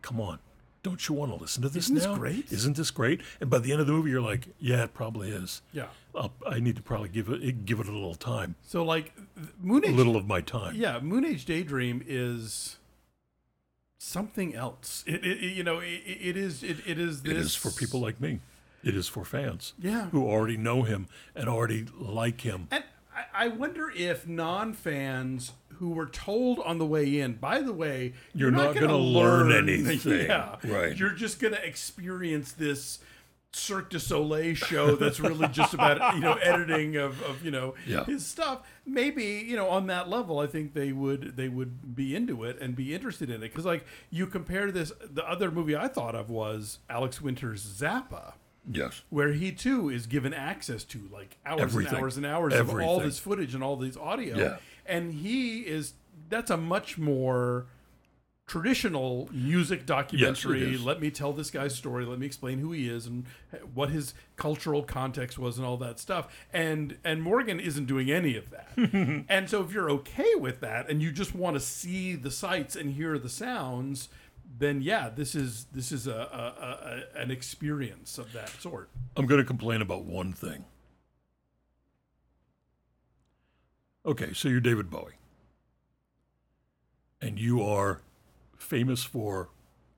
come 0.02 0.20
on, 0.20 0.38
don't 0.86 1.08
you 1.08 1.16
want 1.16 1.32
to 1.32 1.36
listen 1.36 1.62
to 1.62 1.68
this 1.68 1.84
Isn't 1.86 1.96
this 1.96 2.04
now? 2.06 2.14
great? 2.16 2.52
Isn't 2.52 2.76
this 2.76 2.92
great? 2.92 3.20
And 3.40 3.50
by 3.50 3.58
the 3.58 3.72
end 3.72 3.80
of 3.80 3.88
the 3.88 3.92
movie, 3.92 4.10
you're 4.10 4.20
like, 4.20 4.46
yeah, 4.60 4.84
it 4.84 4.94
probably 4.94 5.30
is. 5.30 5.60
Yeah. 5.72 5.86
I'll, 6.14 6.32
I 6.48 6.60
need 6.60 6.76
to 6.76 6.82
probably 6.82 7.08
give 7.08 7.28
it 7.28 7.64
give 7.66 7.80
it 7.80 7.88
a 7.88 7.92
little 7.92 8.14
time, 8.14 8.54
So 8.62 8.84
like 8.84 9.12
Moon 9.60 9.84
a 9.84 9.90
little 9.90 10.16
of 10.16 10.26
my 10.26 10.40
time. 10.40 10.76
yeah, 10.76 11.00
Moon 11.00 11.24
Age 11.24 11.44
Daydream 11.44 12.02
is 12.06 12.76
something 13.98 14.54
else. 14.54 15.02
It, 15.06 15.24
it, 15.26 15.38
you 15.54 15.64
know 15.64 15.80
it, 15.80 16.02
it 16.06 16.36
is 16.36 16.62
it, 16.62 16.76
it 16.86 16.98
is 16.98 17.22
this 17.22 17.32
It 17.32 17.36
is 17.38 17.54
for 17.56 17.70
people 17.70 18.00
like 18.00 18.20
me. 18.20 18.40
It 18.84 18.94
is 18.96 19.08
for 19.08 19.24
fans. 19.24 19.72
Yeah. 19.78 20.06
Who 20.10 20.24
already 20.26 20.56
know 20.56 20.82
him 20.84 21.08
and 21.34 21.48
already 21.48 21.86
like 21.98 22.42
him. 22.42 22.68
And 22.70 22.84
I, 23.14 23.46
I 23.46 23.48
wonder 23.48 23.90
if 23.90 24.26
non-fans 24.28 25.52
who 25.78 25.90
were 25.90 26.06
told 26.06 26.58
on 26.60 26.78
the 26.78 26.86
way 26.86 27.20
in, 27.20 27.34
by 27.34 27.60
the 27.60 27.72
way, 27.72 28.14
You're 28.34 28.50
not 28.50 28.74
gonna 28.74 28.86
gonna 28.88 28.98
learn 28.98 29.52
anything." 29.68 30.26
Yeah, 30.26 30.56
Right. 30.64 30.96
You're 30.96 31.10
just 31.14 31.40
going 31.40 31.54
to 31.54 31.64
experience 31.64 32.52
this 32.52 32.98
Cirque 33.52 33.88
du 33.88 33.98
Soleil 33.98 34.54
show 34.54 34.96
that's 34.96 35.18
really 35.18 35.48
just 35.48 35.72
about 35.72 36.14
you 36.14 36.20
know 36.20 36.34
editing 36.34 36.96
of, 36.96 37.22
of 37.22 37.42
you 37.42 37.50
know 37.50 37.74
Yeah. 37.86 38.04
his 38.04 38.26
stuff. 38.26 38.66
Maybe 38.84 39.24
you 39.46 39.56
know 39.56 39.68
on 39.70 39.86
that 39.86 40.10
level, 40.10 40.38
I 40.40 40.46
think 40.46 40.74
they 40.74 40.92
would 40.92 41.36
they 41.38 41.48
would 41.48 41.96
be 41.96 42.14
into 42.14 42.44
it 42.44 42.58
and 42.60 42.76
be 42.76 42.94
interested 42.94 43.30
in 43.30 43.36
it 43.36 43.40
because 43.48 43.64
like 43.64 43.86
you 44.10 44.26
compare 44.26 44.70
this, 44.70 44.92
the 45.00 45.26
other 45.26 45.50
movie 45.50 45.74
I 45.74 45.88
thought 45.88 46.14
of 46.14 46.28
was 46.28 46.80
Alex 46.90 47.22
Winter's 47.22 47.64
Zappa 47.64 48.34
Yes. 48.70 49.02
where 49.08 49.32
he 49.32 49.52
too 49.52 49.88
is 49.88 50.06
given 50.06 50.34
access 50.34 50.84
to 50.84 51.08
like 51.10 51.38
hours 51.46 51.62
Everything. 51.62 51.94
and 51.94 52.02
hours 52.02 52.16
and 52.18 52.26
hours 52.26 52.52
of 52.52 52.68
all 52.78 53.00
this 53.00 53.18
footage 53.18 53.54
and 53.54 53.64
all 53.64 53.76
these 53.76 53.96
audio. 53.96 54.36
Yeah. 54.36 54.56
And 54.88 55.14
he 55.14 55.60
is 55.60 55.94
that's 56.28 56.50
a 56.50 56.56
much 56.56 56.98
more 56.98 57.66
traditional 58.46 59.28
music 59.32 59.86
documentary. 59.86 60.74
is. 60.74 60.84
Let 60.84 61.00
me 61.00 61.10
tell 61.10 61.32
this 61.32 61.50
guy's 61.50 61.74
story. 61.74 62.04
Let 62.04 62.18
me 62.18 62.26
explain 62.26 62.58
who 62.58 62.72
he 62.72 62.88
is 62.88 63.06
and 63.06 63.24
what 63.74 63.90
his 63.90 64.14
cultural 64.36 64.82
context 64.82 65.38
was 65.38 65.58
and 65.58 65.66
all 65.66 65.76
that 65.78 65.98
stuff. 65.98 66.28
And 66.52 66.96
and 67.04 67.22
Morgen 67.22 67.58
isn't 67.58 67.86
doing 67.86 68.10
any 68.10 68.36
of 68.36 68.50
that. 68.50 69.24
and 69.28 69.50
so 69.50 69.62
if 69.62 69.72
you're 69.72 69.90
okay 69.90 70.34
with 70.36 70.60
that 70.60 70.88
and 70.88 71.02
you 71.02 71.10
just 71.10 71.34
want 71.34 71.54
to 71.54 71.60
see 71.60 72.14
the 72.14 72.30
sights 72.30 72.76
and 72.76 72.92
hear 72.92 73.18
the 73.18 73.28
sounds, 73.28 74.08
then 74.58 74.80
yeah, 74.80 75.08
this 75.08 75.34
is 75.34 75.66
this 75.72 75.90
is 75.90 76.06
a, 76.06 76.12
a, 76.12 77.18
a 77.18 77.22
an 77.22 77.30
experience 77.30 78.16
of 78.16 78.32
that 78.32 78.48
sort. 78.60 78.90
I'm 79.16 79.26
going 79.26 79.40
to 79.40 79.46
complain 79.46 79.82
about 79.82 80.04
one 80.04 80.32
thing. 80.32 80.64
Okay, 84.06 84.32
so 84.32 84.48
you're 84.48 84.60
David 84.60 84.88
Bowie. 84.90 85.14
And 87.20 87.38
you 87.40 87.62
are 87.62 88.02
famous 88.56 89.02
for 89.02 89.48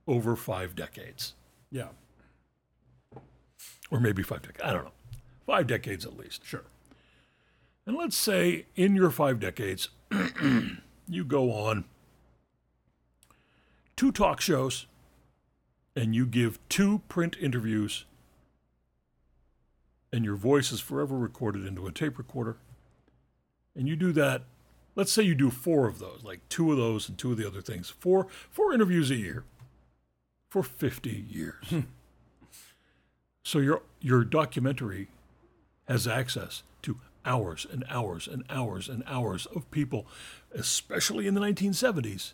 over 0.06 0.34
five 0.36 0.74
decades, 0.74 1.34
Yeah, 1.70 1.88
or 3.90 4.00
maybe 4.00 4.22
five 4.22 4.42
decades. 4.42 4.62
I 4.64 4.72
don't 4.72 4.84
know. 4.84 4.92
Five 5.46 5.66
decades 5.66 6.06
at 6.06 6.16
least. 6.16 6.44
sure. 6.44 6.64
And 7.86 7.96
let's 7.96 8.16
say 8.16 8.66
in 8.76 8.94
your 8.94 9.10
five 9.10 9.40
decades, 9.40 9.88
you 11.08 11.24
go 11.26 11.52
on 11.52 11.84
two 13.96 14.12
talk 14.12 14.40
shows 14.40 14.86
and 15.96 16.14
you 16.14 16.26
give 16.26 16.58
two 16.68 17.00
print 17.08 17.36
interviews, 17.40 18.04
and 20.12 20.24
your 20.24 20.36
voice 20.36 20.70
is 20.70 20.80
forever 20.80 21.18
recorded 21.18 21.66
into 21.66 21.86
a 21.86 21.92
tape 21.92 22.16
recorder. 22.18 22.56
And 23.78 23.88
you 23.88 23.94
do 23.94 24.10
that, 24.12 24.42
let's 24.96 25.12
say 25.12 25.22
you 25.22 25.36
do 25.36 25.50
four 25.50 25.86
of 25.86 26.00
those, 26.00 26.22
like 26.24 26.40
two 26.48 26.72
of 26.72 26.76
those 26.76 27.08
and 27.08 27.16
two 27.16 27.30
of 27.30 27.38
the 27.38 27.46
other 27.46 27.60
things, 27.60 27.88
four, 27.88 28.26
four 28.50 28.74
interviews 28.74 29.08
a 29.12 29.14
year 29.14 29.44
for 30.50 30.64
50 30.64 31.08
years. 31.30 31.64
Hmm. 31.68 31.80
so 33.44 33.60
your, 33.60 33.82
your 34.00 34.24
documentary 34.24 35.08
has 35.86 36.08
access 36.08 36.64
to 36.82 36.98
hours 37.24 37.66
and 37.70 37.84
hours 37.88 38.26
and 38.26 38.42
hours 38.50 38.88
and 38.88 39.04
hours 39.06 39.46
of 39.46 39.70
people, 39.70 40.08
especially 40.52 41.28
in 41.28 41.34
the 41.34 41.40
1970s, 41.40 42.32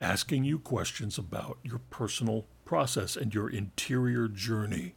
asking 0.00 0.44
you 0.44 0.60
questions 0.60 1.18
about 1.18 1.58
your 1.64 1.80
personal 1.90 2.46
process 2.64 3.16
and 3.16 3.34
your 3.34 3.50
interior 3.50 4.28
journey. 4.28 4.94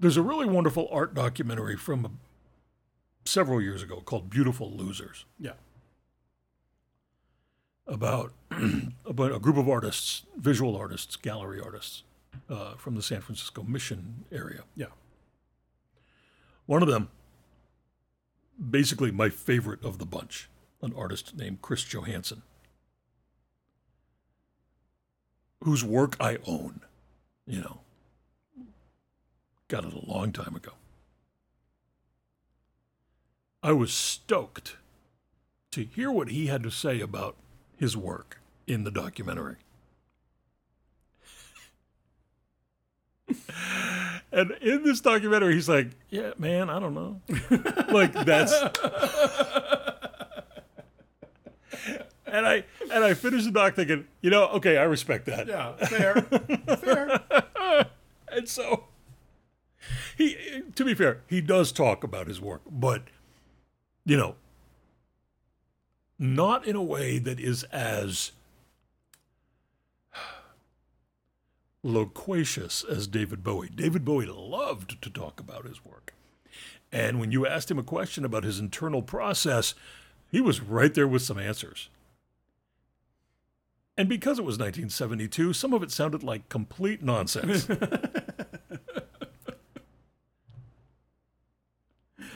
There's 0.00 0.16
a 0.16 0.22
really 0.22 0.46
wonderful 0.46 0.88
art 0.90 1.12
documentary 1.14 1.76
from 1.76 2.18
several 3.26 3.60
years 3.60 3.82
ago 3.82 4.00
called 4.00 4.30
Beautiful 4.30 4.70
Losers 4.74 5.26
Yeah, 5.38 5.52
about 7.86 8.32
about 9.04 9.32
a 9.32 9.38
group 9.38 9.58
of 9.58 9.68
artists, 9.68 10.22
visual 10.36 10.74
artists, 10.74 11.16
gallery 11.16 11.60
artists 11.60 12.02
uh, 12.48 12.74
from 12.76 12.94
the 12.94 13.02
San 13.02 13.20
Francisco 13.20 13.62
Mission 13.62 14.24
area. 14.32 14.62
yeah, 14.74 14.86
One 16.64 16.82
of 16.82 16.88
them, 16.88 17.10
basically 18.58 19.10
my 19.10 19.28
favorite 19.28 19.84
of 19.84 19.98
the 19.98 20.06
bunch, 20.06 20.48
an 20.80 20.94
artist 20.96 21.36
named 21.36 21.60
Chris 21.60 21.84
Johanson, 21.84 22.40
whose 25.62 25.84
work 25.84 26.16
I 26.18 26.38
own. 26.46 26.80
You 27.46 27.60
know, 27.60 27.80
got 29.70 29.84
it 29.84 29.94
a 29.94 30.04
long 30.10 30.32
time 30.32 30.54
ago. 30.56 30.72
I 33.62 33.72
was 33.72 33.92
stoked 33.92 34.76
to 35.70 35.84
hear 35.84 36.10
what 36.10 36.28
he 36.28 36.46
had 36.46 36.62
to 36.64 36.70
say 36.70 37.00
about 37.00 37.36
his 37.76 37.96
work 37.96 38.40
in 38.66 38.84
the 38.84 38.90
documentary. 38.90 39.56
And 44.32 44.52
in 44.62 44.84
this 44.84 45.00
documentary, 45.00 45.54
he's 45.54 45.68
like, 45.68 45.88
"Yeah, 46.08 46.34
man, 46.38 46.70
I 46.70 46.78
don't 46.78 46.94
know." 46.94 47.20
like 47.92 48.12
that's. 48.12 48.52
and 52.26 52.46
I 52.46 52.64
and 52.92 53.02
I 53.02 53.14
finished 53.14 53.46
the 53.46 53.50
doc 53.50 53.74
thinking, 53.74 54.06
you 54.20 54.30
know, 54.30 54.46
okay, 54.50 54.76
I 54.78 54.84
respect 54.84 55.26
that. 55.26 55.48
yeah. 55.48 55.72
Fair, 55.84 56.22
fair. 56.76 57.86
And 58.32 58.48
so, 58.48 58.84
he, 60.16 60.36
to 60.74 60.84
be 60.84 60.94
fair, 60.94 61.22
he 61.26 61.40
does 61.40 61.72
talk 61.72 62.04
about 62.04 62.26
his 62.28 62.40
work, 62.40 62.62
but 62.70 63.04
you 64.04 64.16
know, 64.16 64.34
not 66.18 66.66
in 66.66 66.76
a 66.76 66.82
way 66.82 67.18
that 67.18 67.40
is 67.40 67.64
as 67.64 68.32
loquacious 71.82 72.84
as 72.84 73.06
David 73.06 73.42
Bowie. 73.42 73.70
David 73.74 74.04
Bowie 74.04 74.26
loved 74.26 75.00
to 75.02 75.10
talk 75.10 75.40
about 75.40 75.66
his 75.66 75.84
work. 75.84 76.14
And 76.92 77.20
when 77.20 77.32
you 77.32 77.46
asked 77.46 77.70
him 77.70 77.78
a 77.78 77.84
question 77.84 78.24
about 78.24 78.44
his 78.44 78.58
internal 78.58 79.02
process, 79.02 79.74
he 80.30 80.40
was 80.40 80.60
right 80.60 80.92
there 80.92 81.08
with 81.08 81.22
some 81.22 81.38
answers. 81.38 81.88
And 83.96 84.08
because 84.08 84.38
it 84.38 84.44
was 84.44 84.58
1972, 84.58 85.52
some 85.52 85.72
of 85.72 85.82
it 85.82 85.90
sounded 85.90 86.22
like 86.22 86.48
complete 86.48 87.02
nonsense. 87.02 87.68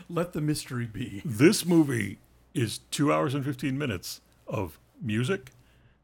Let 0.08 0.32
the 0.32 0.40
mystery 0.40 0.86
be. 0.86 1.22
this 1.24 1.64
movie 1.64 2.18
is 2.52 2.78
two 2.90 3.12
hours 3.12 3.34
and 3.34 3.44
15 3.44 3.76
minutes 3.76 4.20
of 4.46 4.78
music 5.00 5.50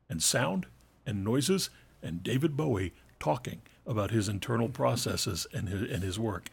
and 0.09 0.23
sound 0.23 0.67
and 1.07 1.25
noises 1.25 1.71
and 2.03 2.23
David 2.23 2.57
Bowie 2.57 2.93
talking 3.19 3.61
about 3.87 4.11
his 4.11 4.29
internal 4.29 4.69
processes 4.69 5.47
and 5.53 5.69
his, 5.69 5.83
and 5.91 6.03
his 6.03 6.19
work. 6.19 6.49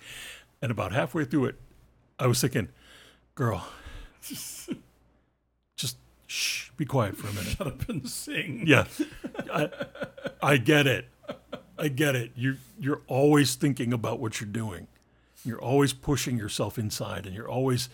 And 0.62 0.72
about 0.72 0.92
halfway 0.92 1.26
through 1.26 1.46
it, 1.46 1.56
I 2.20 2.28
was 2.28 2.42
thinking, 2.42 2.70
girl, 3.36 3.68
just 4.22 5.98
shh, 6.26 6.70
be 6.78 6.86
quiet 6.86 7.16
for 7.16 7.28
a 7.28 7.34
minute. 7.34 7.56
Shut 7.58 7.68
up 7.68 7.90
and 7.90 8.08
sing. 8.10 8.64
Yeah, 8.66 8.86
I, 9.54 9.70
I 10.42 10.58
get 10.58 10.88
it. 10.88 11.08
I 11.78 11.90
get 11.90 12.16
it. 12.16 12.32
You 12.36 12.58
you're 12.80 13.02
always 13.08 13.56
thinking 13.56 13.94
about 13.94 14.20
what 14.20 14.42
you're 14.42 14.50
doing. 14.50 14.88
You're 15.46 15.62
always 15.62 15.94
pushing 15.94 16.38
yourself 16.38 16.78
inside, 16.78 17.26
and 17.26 17.36
you're 17.36 17.50
always 17.50 17.90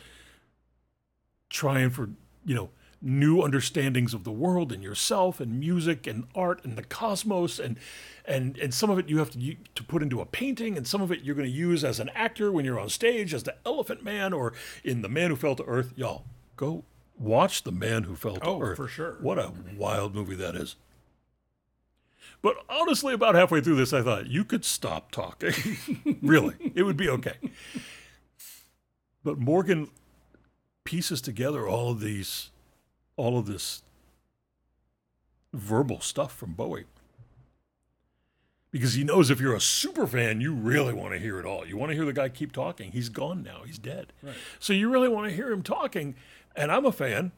trying 1.50 1.90
for 1.90 2.10
you 2.46 2.56
know 2.56 2.70
new 3.06 3.42
understandings 3.42 4.14
of 4.14 4.24
the 4.24 4.32
world 4.32 4.72
and 4.72 4.82
yourself 4.82 5.40
and 5.42 5.60
music 5.60 6.08
and 6.08 6.24
art 6.34 6.64
and 6.64 6.78
the 6.78 6.84
cosmos 6.84 7.60
and 7.60 7.78
and 8.26 8.58
and 8.58 8.74
some 8.74 8.90
of 8.90 8.98
it 8.98 9.10
you 9.10 9.18
have 9.20 9.30
to 9.30 9.56
to 9.76 9.84
put 9.84 10.02
into 10.02 10.22
a 10.22 10.26
painting 10.26 10.78
and 10.78 10.88
some 10.88 11.02
of 11.02 11.12
it 11.12 11.22
you're 11.22 11.36
going 11.36 11.48
to 11.48 11.54
use 11.54 11.84
as 11.84 12.00
an 12.00 12.10
actor 12.16 12.50
when 12.52 12.64
you're 12.64 12.80
on 12.80 12.88
stage 12.90 13.34
as 13.34 13.44
the 13.44 13.56
Elephant 13.66 14.04
Man 14.04 14.32
or 14.34 14.54
in 14.86 15.02
The 15.02 15.10
Man 15.10 15.30
Who 15.32 15.36
Fell 15.36 15.56
to 15.56 15.64
Earth. 15.66 15.92
Y'all 15.98 16.24
go 16.56 16.86
watch 17.20 17.64
The 17.64 17.72
Man 17.74 18.04
Who 18.04 18.16
Fell 18.16 18.38
to 18.38 18.46
Oh, 18.46 18.62
Earth. 18.62 18.78
for 18.78 18.88
sure. 18.88 19.18
What 19.20 19.38
a 19.38 19.52
wild 19.78 20.16
movie 20.16 20.36
that 20.36 20.56
is. 20.56 20.76
But 22.44 22.58
honestly, 22.70 23.14
about 23.14 23.36
halfway 23.36 23.62
through 23.62 23.78
this, 23.78 23.94
I 23.94 24.04
thought 24.04 24.28
you 24.28 24.44
could 24.44 24.66
stop 24.66 25.12
talking. 25.12 25.54
really, 26.22 26.74
it 26.76 26.84
would 26.84 26.98
be 26.98 27.10
okay. 27.10 27.38
But 29.24 29.40
Morgen 29.40 29.90
pieces 30.84 31.22
together 31.22 31.66
all 31.66 31.90
of 31.90 32.02
these, 32.02 32.52
all 33.16 33.40
of 33.40 33.46
this 33.46 33.82
verbal 35.54 36.02
stuff 36.02 36.36
from 36.36 36.52
Bowie. 36.52 36.84
Because 38.72 38.96
he 38.96 39.06
knows 39.06 39.30
if 39.30 39.40
you're 39.40 39.56
a 39.56 39.62
super 39.62 40.06
fan, 40.06 40.42
you 40.42 40.54
really 40.54 40.94
want 40.94 41.14
to 41.14 41.20
hear 41.20 41.40
it 41.40 41.46
all. 41.46 41.66
You 41.66 41.78
want 41.78 41.92
to 41.92 41.96
hear 41.96 42.06
the 42.06 42.12
guy 42.12 42.28
keep 42.28 42.52
talking. 42.52 42.92
He's 42.92 43.08
gone 43.08 43.42
now, 43.42 43.62
he's 43.66 43.78
dead. 43.78 44.12
Right. 44.22 44.36
So 44.60 44.74
you 44.74 44.92
really 44.92 45.08
want 45.08 45.30
to 45.30 45.36
hear 45.36 45.50
him 45.50 45.64
talking. 45.64 46.16
And 46.58 46.74
I'm 46.74 46.86
a 46.86 46.92
fan, 46.92 47.32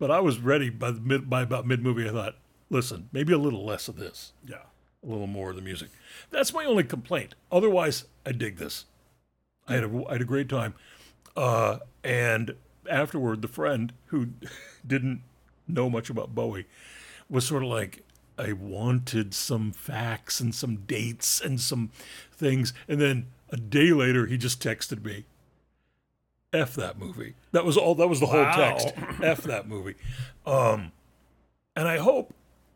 but 0.00 0.10
I 0.10 0.18
was 0.18 0.40
ready 0.40 0.70
by, 0.70 0.90
the 0.90 1.00
mid, 1.00 1.30
by 1.30 1.42
about 1.42 1.66
mid 1.68 1.82
movie. 1.84 2.08
I 2.08 2.12
thought, 2.12 2.36
listen, 2.74 3.08
maybe 3.12 3.32
a 3.32 3.38
little 3.38 3.64
less 3.64 3.88
of 3.88 3.96
this 3.96 4.32
Yeah. 4.46 4.56
a 5.02 5.06
little 5.06 5.26
more 5.26 5.50
of 5.50 5.56
the 5.56 5.62
music. 5.62 5.88
That's 6.30 6.52
my 6.52 6.64
only 6.64 6.84
complaint. 6.84 7.34
Otherwise, 7.50 8.04
I 8.26 8.32
dig 8.32 8.56
this. 8.58 8.84
I 9.68 9.74
had 9.74 9.84
a, 9.84 10.04
I 10.08 10.12
had 10.14 10.20
a 10.22 10.26
great 10.26 10.48
time. 10.48 10.74
Uh, 11.36 11.78
and 12.02 12.54
afterward, 12.90 13.40
the 13.42 13.48
friend 13.48 13.92
who 14.06 14.28
didn't 14.86 15.22
know 15.66 15.88
much 15.88 16.10
about 16.10 16.34
Bowie 16.34 16.66
was 17.30 17.46
sort 17.46 17.62
of 17.62 17.68
like, 17.70 18.02
I 18.36 18.52
wanted 18.52 19.32
some 19.34 19.72
facts 19.72 20.40
and 20.40 20.54
some 20.54 20.76
dates 20.86 21.40
and 21.40 21.60
some 21.60 21.90
things. 22.32 22.74
And 22.88 23.00
then 23.00 23.26
a 23.50 23.56
day 23.56 23.92
later, 23.92 24.26
he 24.26 24.36
just 24.36 24.60
texted 24.62 25.04
me, 25.04 25.24
F 26.52 26.74
that 26.74 26.98
movie. 26.98 27.34
That 27.52 27.64
was 27.64 27.76
all, 27.76 27.94
that 27.96 28.08
was 28.08 28.20
the 28.20 28.26
whole 28.26 28.44
text. 28.44 28.88
F 29.22 29.42
that 29.44 29.68
movie. 29.68 29.94
Um, 30.46 30.92
and 31.76 31.88
I 31.88 31.98
hope, 31.98 32.32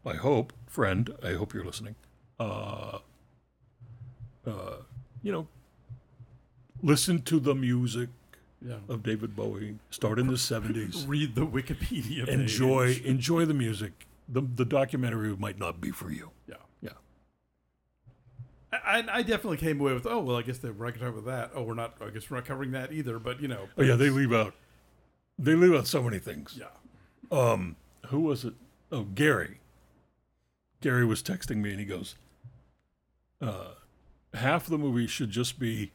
I 0.06 0.14
hope, 0.14 0.52
friend, 0.66 1.10
I 1.22 1.32
hope 1.34 1.52
you're 1.54 1.64
listening. 1.64 1.94
Uh, 2.40 2.98
uh, 4.46 4.76
you 5.22 5.32
know, 5.32 5.48
listen 6.82 7.22
to 7.22 7.40
the 7.40 7.54
music 7.54 8.08
Yeah. 8.64 8.76
of 8.88 9.02
David 9.02 9.34
Bowie. 9.36 9.76
Start 9.90 10.18
in 10.18 10.26
the 10.28 10.34
'70s. 10.34 11.04
Read 11.08 11.34
the 11.34 11.46
Wikipedia. 11.46 12.26
page. 12.26 12.28
enjoy, 12.28 13.00
enjoy 13.04 13.44
the 13.44 13.54
music. 13.54 14.06
The 14.28 14.40
the 14.42 14.64
documentary 14.64 15.34
might 15.36 15.58
not 15.58 15.80
be 15.80 15.90
for 15.90 16.10
you. 16.10 16.30
Yeah. 16.48 16.56
Yeah. 16.82 16.90
I, 18.72 19.04
I 19.10 19.22
definitely 19.22 19.56
came 19.56 19.80
away 19.80 19.94
with, 19.94 20.06
oh, 20.06 20.20
well, 20.20 20.36
I 20.36 20.42
guess 20.42 20.58
they're 20.58 20.72
not 20.74 20.98
going 20.98 21.14
to 21.14 21.20
that. 21.22 21.52
Oh, 21.54 21.62
we're 21.62 21.74
not, 21.74 21.94
I 22.02 22.10
guess 22.10 22.30
we're 22.30 22.36
not 22.36 22.44
covering 22.46 22.72
that 22.72 22.92
either. 22.92 23.18
But, 23.18 23.40
you 23.40 23.48
know. 23.48 23.68
Oh 23.78 23.82
yeah, 23.82 23.96
they 23.96 24.10
leave 24.10 24.32
out. 24.32 24.54
They 25.38 25.54
leave 25.54 25.74
out 25.74 25.86
so 25.86 26.02
many 26.02 26.18
things. 26.18 26.58
Yeah. 26.60 26.66
Um, 27.36 27.76
who 28.06 28.20
was 28.20 28.44
it? 28.44 28.54
Oh, 28.92 29.04
Gary. 29.04 29.60
Gary 30.80 31.04
was 31.04 31.22
texting 31.22 31.56
me 31.56 31.70
and 31.70 31.80
he 31.80 31.84
goes, 31.84 32.14
uh, 33.40 33.68
half 34.34 34.66
the 34.66 34.78
movie 34.78 35.06
should 35.06 35.30
just 35.30 35.58
be 35.58 35.92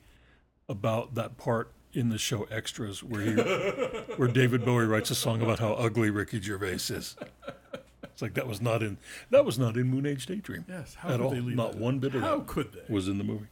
about 0.70 1.16
that 1.16 1.38
part 1.38 1.72
in 1.94 2.10
the 2.10 2.18
show 2.18 2.44
Extras 2.46 3.04
where 3.04 3.22
he, 3.22 3.32
where 4.18 4.28
David 4.28 4.66
Bowie 4.66 4.86
writes 4.86 5.12
a 5.12 5.16
song 5.16 5.42
about 5.42 5.60
how 5.60 5.74
ugly 5.74 6.10
Ricky 6.10 6.42
Gervais 6.42 6.74
is. 6.74 7.16
It's 8.04 8.22
like 8.22 8.34
that 8.36 8.48
was 8.48 8.62
not 8.62 8.82
in 8.84 8.98
that 9.32 9.44
was 9.46 9.58
not 9.60 9.76
in 9.76 9.88
Moon 9.90 10.06
Age 10.06 10.26
Daydream 10.26 10.66
Yes. 10.70 10.96
How 10.96 11.10
at 11.10 11.18
could 11.18 11.22
all. 11.26 11.30
they 11.32 11.40
leave 11.40 11.56
Not 11.56 11.76
one 11.76 12.00
bit 12.00 12.14
of 12.16 12.22
How 12.22 12.42
could 12.42 12.72
they? 12.74 12.94
was 12.94 13.08
in 13.08 13.18
the 13.18 13.24
movie. 13.24 13.48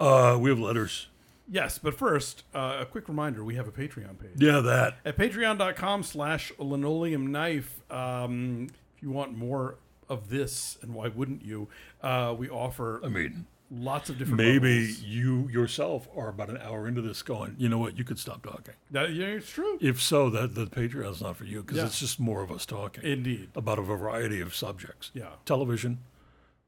Uh, 0.00 0.36
we 0.40 0.50
have 0.50 0.58
letters. 0.58 1.08
Yes, 1.50 1.78
but 1.78 1.92
first, 1.94 2.42
uh, 2.54 2.78
a 2.80 2.86
quick 2.86 3.06
reminder: 3.08 3.44
we 3.44 3.54
have 3.56 3.68
a 3.68 3.70
Patreon 3.70 4.18
page 4.18 4.30
Yeah, 4.36 4.60
that. 4.60 4.96
at 5.04 5.18
patreon.com/slash 5.18 6.52
linoleum 6.58 7.30
knife. 7.30 7.82
Um, 7.92 8.68
if 8.96 9.02
you 9.02 9.10
want 9.10 9.36
more 9.36 9.74
of 10.08 10.28
this, 10.30 10.78
and 10.82 10.94
why 10.94 11.08
wouldn't 11.08 11.44
you? 11.44 11.68
Uh, 12.02 12.34
we 12.36 12.48
offer 12.48 13.00
I 13.04 13.08
mean, 13.08 13.46
lots 13.70 14.08
of 14.10 14.18
different. 14.18 14.38
maybe 14.38 14.80
levels. 14.80 15.00
you 15.02 15.48
yourself 15.48 16.08
are 16.16 16.28
about 16.28 16.50
an 16.50 16.58
hour 16.58 16.86
into 16.86 17.00
this 17.02 17.22
going, 17.22 17.54
you 17.58 17.68
know 17.68 17.78
what, 17.78 17.96
you 17.98 18.04
could 18.04 18.18
stop 18.18 18.42
talking. 18.44 18.74
that 18.90 19.12
yeah, 19.14 19.26
it's 19.26 19.50
true. 19.50 19.78
If 19.80 20.00
so, 20.02 20.28
that 20.30 20.54
the 20.54 20.66
Patreon's 20.66 21.20
not 21.22 21.36
for 21.36 21.44
you 21.44 21.62
because 21.62 21.78
Yeah. 21.78 21.86
it's 21.86 21.98
just 22.00 22.20
more 22.20 22.42
of 22.42 22.50
us 22.52 22.66
talking 22.66 23.02
Indeed. 23.04 23.48
about 23.56 23.78
a 23.78 23.82
variety 23.82 24.40
of 24.40 24.54
subjects: 24.54 25.10
Yeah. 25.14 25.30
television, 25.44 25.98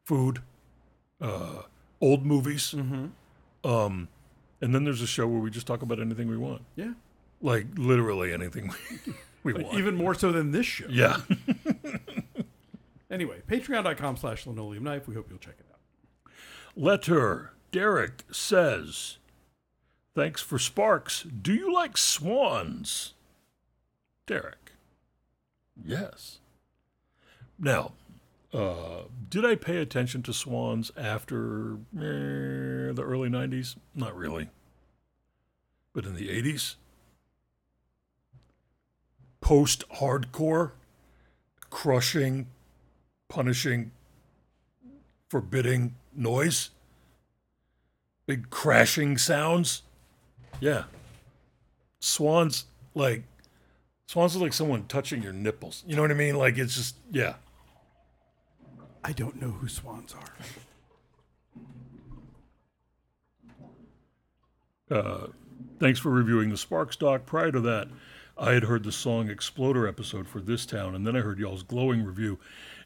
food, 0.05 0.43
uh, 1.21 1.63
old 2.01 2.25
movies, 2.27 2.73
Mm-hmm. 2.77 3.69
um, 3.69 4.09
and 4.61 4.75
then 4.75 4.85
there's 4.85 5.03
a 5.03 5.07
show 5.07 5.27
where 5.27 5.41
we 5.41 5.51
just 5.51 5.67
talk 5.67 5.83
about 5.83 6.01
anything 6.01 6.29
we 6.29 6.37
want, 6.39 6.63
Yeah. 6.77 6.95
like 7.43 7.67
literally 7.77 8.33
anything 8.33 8.73
we, 9.43 9.53
we 9.53 9.63
want. 9.63 9.79
Even 9.79 9.95
more 9.97 10.15
so 10.15 10.33
than 10.33 10.51
this 10.51 10.67
show. 10.67 10.87
yeah. 10.89 11.21
Anyway, 13.11 13.43
patreon.com/slash 13.47 14.47
linoleum 14.47 14.85
knife. 14.85 15.07
We 15.07 15.15
hope 15.15 15.27
you'll 15.29 15.39
check 15.39 15.57
it 15.59 15.67
out. 15.71 16.33
Letter 16.75 17.53
Derek 17.73 18.25
says, 18.33 19.19
"Thanks 20.15 20.41
for 20.43 20.59
Sparks. 20.59 21.23
Do 21.23 21.55
you 21.55 21.73
like 21.73 21.97
swans?" 21.97 23.15
Derek, 24.27 24.73
yes. 25.81 26.41
Now, 27.59 27.93
uh, 28.53 29.03
did 29.29 29.45
I 29.45 29.55
pay 29.55 29.79
attention 29.79 30.23
to 30.25 30.33
swans 30.33 30.91
after 30.97 31.75
eh, 31.97 32.93
the 32.93 33.03
early 33.05 33.29
'90s? 33.29 33.77
Not 33.95 34.17
really. 34.17 34.51
But 35.93 36.07
in 36.07 36.15
the 36.15 36.29
'80s, 36.29 36.75
post-hardcore, 39.41 40.73
crushing, 41.71 42.49
punishing, 43.29 43.93
forbidding 45.29 45.95
noise, 46.15 46.71
big 48.27 48.51
crashing 48.51 49.19
sounds. 49.19 49.83
Yeah. 50.61 50.85
Swans 52.01 52.67
like 52.95 53.25
swans 54.07 54.37
are 54.37 54.41
like 54.41 54.53
someone 54.53 54.85
touching 54.87 55.23
your 55.23 55.33
nipples. 55.33 55.85
You 55.87 55.97
know 55.97 56.03
what 56.03 56.11
I 56.11 56.15
mean? 56.15 56.37
Like 56.37 56.59
it's 56.59 56.75
just 56.75 56.97
yeah. 57.11 57.35
I 59.05 59.13
don't 59.13 59.41
know 59.41 59.51
who 59.51 59.69
swans 59.69 60.15
are. 60.15 60.35
Uh, 64.91 65.27
thanks 65.79 65.99
for 65.99 66.11
reviewing 66.11 66.51
the 66.51 66.57
Sparks 66.57 66.97
doc. 66.97 67.27
Prior 67.27 67.53
to 67.53 67.61
that, 67.61 67.89
I 68.39 68.53
had 68.53 68.65
heard 68.65 68.85
the 68.85 68.93
song 68.93 69.31
Exploder 69.31 69.87
episode 69.87 70.29
for 70.29 70.41
this 70.41 70.67
town, 70.67 70.95
and 70.95 71.07
then 71.07 71.17
I 71.17 71.21
heard 71.21 71.39
y'all's 71.39 71.63
glowing 71.63 72.05
review, 72.05 72.39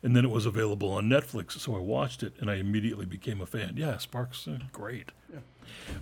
and 0.03 0.17
then 0.17 0.25
it 0.25 0.31
was 0.31 0.47
available 0.47 0.91
on 0.93 1.09
Netflix, 1.09 1.59
so 1.59 1.77
I 1.77 1.81
watched 1.81 2.23
it, 2.23 2.35
and 2.41 2.51
I 2.51 2.55
immediately 2.55 3.07
became 3.07 3.41
a 3.41 3.47
fan. 3.47 3.75
Yeah, 3.77 3.99
Sparks, 3.99 4.49
uh, 4.49 4.59
great. 4.73 5.13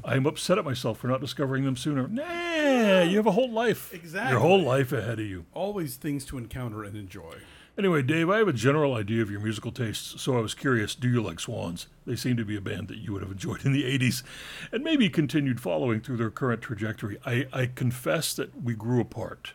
I'm 0.05 0.27
upset 0.27 0.57
at 0.59 0.65
myself 0.65 0.99
for 0.99 1.09
not 1.09 1.21
discovering 1.21 1.65
them 1.65 1.77
sooner. 1.77 2.09
Nah, 2.09 3.03
you 3.03 3.17
have 3.17 3.27
a 3.27 3.33
whole 3.33 3.51
life. 3.51 3.93
Exactly. 3.93 4.33
Your 4.33 4.41
whole 4.41 4.63
life 4.63 4.93
ahead 4.93 5.19
of 5.19 5.27
you. 5.27 5.45
Always 5.53 5.97
things 5.97 6.25
to 6.27 6.39
encounter 6.39 6.85
and 6.85 6.97
enjoy. 6.97 7.37
Anyway, 7.77 8.03
Dave, 8.03 8.29
I 8.29 8.39
have 8.39 8.49
a 8.49 8.53
general 8.53 8.95
idea 8.95 9.23
of 9.23 9.31
your 9.31 9.39
musical 9.39 9.71
tastes, 9.71 10.21
so 10.21 10.37
I 10.37 10.41
was 10.41 10.53
curious 10.53 10.97
do 10.97 11.09
you 11.09 11.23
like 11.23 11.39
Swans? 11.39 11.87
They 12.07 12.17
seem 12.17 12.37
to 12.37 12.45
be 12.45 12.57
a 12.57 12.61
band 12.61 12.89
that 12.89 12.99
you 12.99 13.13
would 13.13 13.23
have 13.23 13.31
enjoyed 13.31 13.65
in 13.65 13.73
the 13.73 13.85
80s 13.85 14.25
and 14.73 14.83
maybe 14.83 15.09
continued 15.09 15.61
following 15.61 16.01
through 16.01 16.17
their 16.17 16.31
current 16.31 16.61
trajectory. 16.61 17.19
I, 17.25 17.47
I 17.53 17.67
confess 17.67 18.35
that 18.35 18.63
we 18.63 18.75
grew 18.75 19.01
apart. 19.01 19.53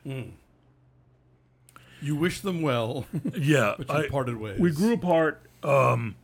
You 2.04 2.16
wish 2.18 2.42
them 2.42 2.62
well, 2.62 3.06
Yeah, 3.38 3.76
but 3.78 3.88
you 3.88 3.96
I, 3.96 4.08
parted 4.10 4.38
ways. 4.38 4.60
we 4.60 4.72
grew 4.72 4.94
apart 4.94 5.42
um, 5.64 6.16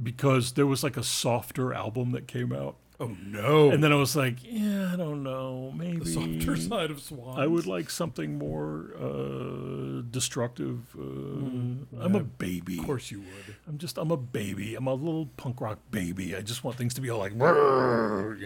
because 0.00 0.52
there 0.52 0.66
was 0.66 0.82
like 0.82 0.96
a 0.96 1.02
softer 1.04 1.72
album 1.72 2.10
that 2.10 2.26
came 2.26 2.52
out. 2.52 2.76
Oh 2.98 3.14
no! 3.26 3.70
And 3.70 3.84
then 3.84 3.92
I 3.92 3.96
was 3.96 4.16
like, 4.16 4.36
yeah, 4.42 4.90
I 4.92 4.96
don't 4.96 5.22
know. 5.22 5.70
Maybe 5.76 5.98
the 5.98 6.06
softer 6.06 6.56
side 6.68 6.90
of 6.90 7.00
swans. 7.00 7.38
I 7.38 7.46
would 7.46 7.66
like 7.66 7.90
something 7.90 8.38
more 8.38 8.86
uh, 8.98 10.00
destructive. 10.10 10.96
Uh, 10.98 12.02
I'm 12.02 12.14
a 12.14 12.20
baby. 12.24 12.78
Of 12.78 12.86
course, 12.86 13.10
you 13.10 13.20
would. 13.20 13.56
I'm 13.68 13.76
just 13.76 13.98
I'm 13.98 14.10
a 14.10 14.16
baby. 14.16 14.74
I'm 14.74 14.86
a 14.86 14.94
little 14.94 15.26
punk 15.36 15.60
rock 15.60 15.78
baby. 15.90 16.34
I 16.34 16.40
just 16.40 16.64
want 16.64 16.78
things 16.78 16.94
to 16.94 17.02
be 17.02 17.10
all 17.10 17.18
like, 17.18 17.32
you 17.34 17.38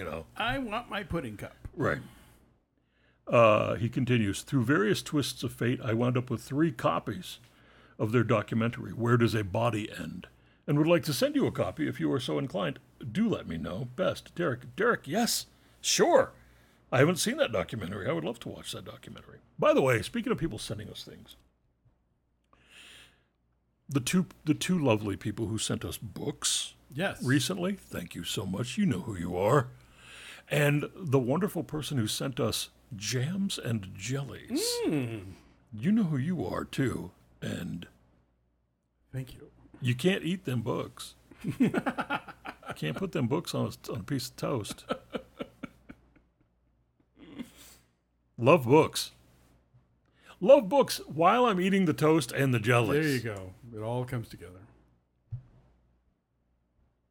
know. 0.04 0.26
I 0.36 0.58
want 0.58 0.90
my 0.90 1.04
pudding 1.04 1.36
cup. 1.36 1.54
Right. 1.76 2.00
Uh, 3.30 3.76
he 3.76 3.88
continues 3.88 4.42
Through 4.42 4.64
various 4.64 5.02
twists 5.02 5.42
of 5.44 5.52
fate, 5.52 5.80
I 5.82 5.94
wound 5.94 6.18
up 6.18 6.28
with 6.30 6.42
three 6.42 6.72
copies 6.72 7.38
of 7.98 8.10
their 8.12 8.24
documentary, 8.24 8.92
Where 8.92 9.16
Does 9.16 9.34
a 9.34 9.44
Body 9.44 9.88
End? 9.96 10.26
And 10.66 10.78
would 10.78 10.86
like 10.86 11.04
to 11.04 11.12
send 11.12 11.36
you 11.36 11.46
a 11.46 11.52
copy 11.52 11.88
if 11.88 12.00
you 12.00 12.12
are 12.12 12.20
so 12.20 12.38
inclined. 12.38 12.78
Do 13.10 13.28
let 13.28 13.46
me 13.48 13.56
know. 13.56 13.88
Best, 13.96 14.34
Derek. 14.34 14.74
Derek, 14.76 15.06
yes, 15.06 15.46
sure. 15.80 16.32
I 16.92 16.98
haven't 16.98 17.16
seen 17.16 17.36
that 17.36 17.52
documentary. 17.52 18.08
I 18.08 18.12
would 18.12 18.24
love 18.24 18.40
to 18.40 18.48
watch 18.48 18.72
that 18.72 18.84
documentary. 18.84 19.38
By 19.58 19.72
the 19.72 19.82
way, 19.82 20.02
speaking 20.02 20.32
of 20.32 20.38
people 20.38 20.58
sending 20.58 20.88
us 20.90 21.04
things, 21.04 21.36
the 23.88 24.00
two 24.00 24.26
the 24.44 24.54
two 24.54 24.78
lovely 24.78 25.16
people 25.16 25.46
who 25.46 25.58
sent 25.58 25.84
us 25.84 25.96
books 25.98 26.74
Yes. 26.92 27.22
recently. 27.22 27.74
Thank 27.74 28.14
you 28.14 28.24
so 28.24 28.44
much. 28.46 28.76
You 28.78 28.86
know 28.86 29.00
who 29.00 29.16
you 29.16 29.36
are. 29.36 29.68
And 30.48 30.86
the 30.96 31.18
wonderful 31.18 31.62
person 31.62 31.98
who 31.98 32.06
sent 32.08 32.40
us 32.40 32.70
jams 32.96 33.58
and 33.58 33.90
jellies. 33.94 34.62
Mm. 34.86 35.22
You 35.72 35.92
know 35.92 36.04
who 36.04 36.16
you 36.16 36.44
are 36.46 36.64
too. 36.64 37.10
And 37.40 37.86
Thank 39.12 39.34
you. 39.34 39.50
you 39.80 39.94
can't 39.94 40.22
eat 40.24 40.44
them 40.44 40.62
books. 40.62 41.14
you 41.58 41.72
can't 42.76 42.96
put 42.96 43.12
them 43.12 43.26
books 43.28 43.54
on 43.54 43.66
a, 43.66 43.92
on 43.92 44.00
a 44.00 44.02
piece 44.02 44.28
of 44.28 44.36
toast. 44.36 44.84
Love 48.38 48.64
books. 48.64 49.12
Love 50.40 50.68
books 50.68 51.00
while 51.06 51.44
I'm 51.44 51.60
eating 51.60 51.84
the 51.84 51.92
toast 51.92 52.32
and 52.32 52.54
the 52.54 52.58
jellies. 52.58 53.22
There 53.22 53.32
you 53.32 53.36
go. 53.36 53.52
It 53.76 53.82
all 53.82 54.04
comes 54.04 54.28
together. 54.28 54.54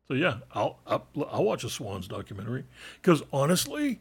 So 0.08 0.16
yeah, 0.16 0.40
I'll 0.54 0.80
I'll, 0.88 1.06
I'll 1.30 1.44
watch 1.44 1.64
a 1.64 1.70
Swans 1.70 2.08
documentary 2.08 2.64
because 3.00 3.22
honestly, 3.32 4.00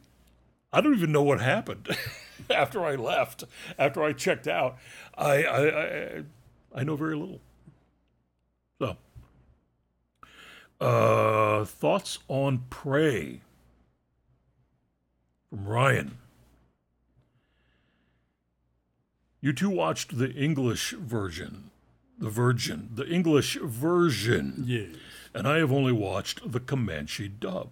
I 0.71 0.81
don't 0.81 0.93
even 0.95 1.11
know 1.11 1.23
what 1.23 1.41
happened 1.41 1.87
after 2.49 2.83
I 2.83 2.95
left. 2.95 3.43
After 3.77 4.03
I 4.03 4.13
checked 4.13 4.47
out, 4.47 4.77
I 5.17 5.43
I 5.43 5.83
I, 5.83 6.23
I 6.75 6.83
know 6.83 6.95
very 6.95 7.15
little. 7.15 7.41
So, 8.81 8.95
uh, 10.79 11.65
thoughts 11.65 12.19
on 12.27 12.65
Prey 12.69 13.41
from 15.49 15.65
Ryan. 15.67 16.17
You 19.41 19.53
two 19.53 19.69
watched 19.69 20.17
the 20.17 20.31
English 20.33 20.91
version, 20.91 21.71
the 22.17 22.29
Virgin, 22.29 22.89
the 22.93 23.07
English 23.07 23.55
version 23.55 24.65
Yes. 24.67 24.95
and 25.33 25.47
I 25.47 25.57
have 25.57 25.71
only 25.71 25.93
watched 25.93 26.51
the 26.51 26.59
Comanche 26.59 27.27
dub. 27.29 27.69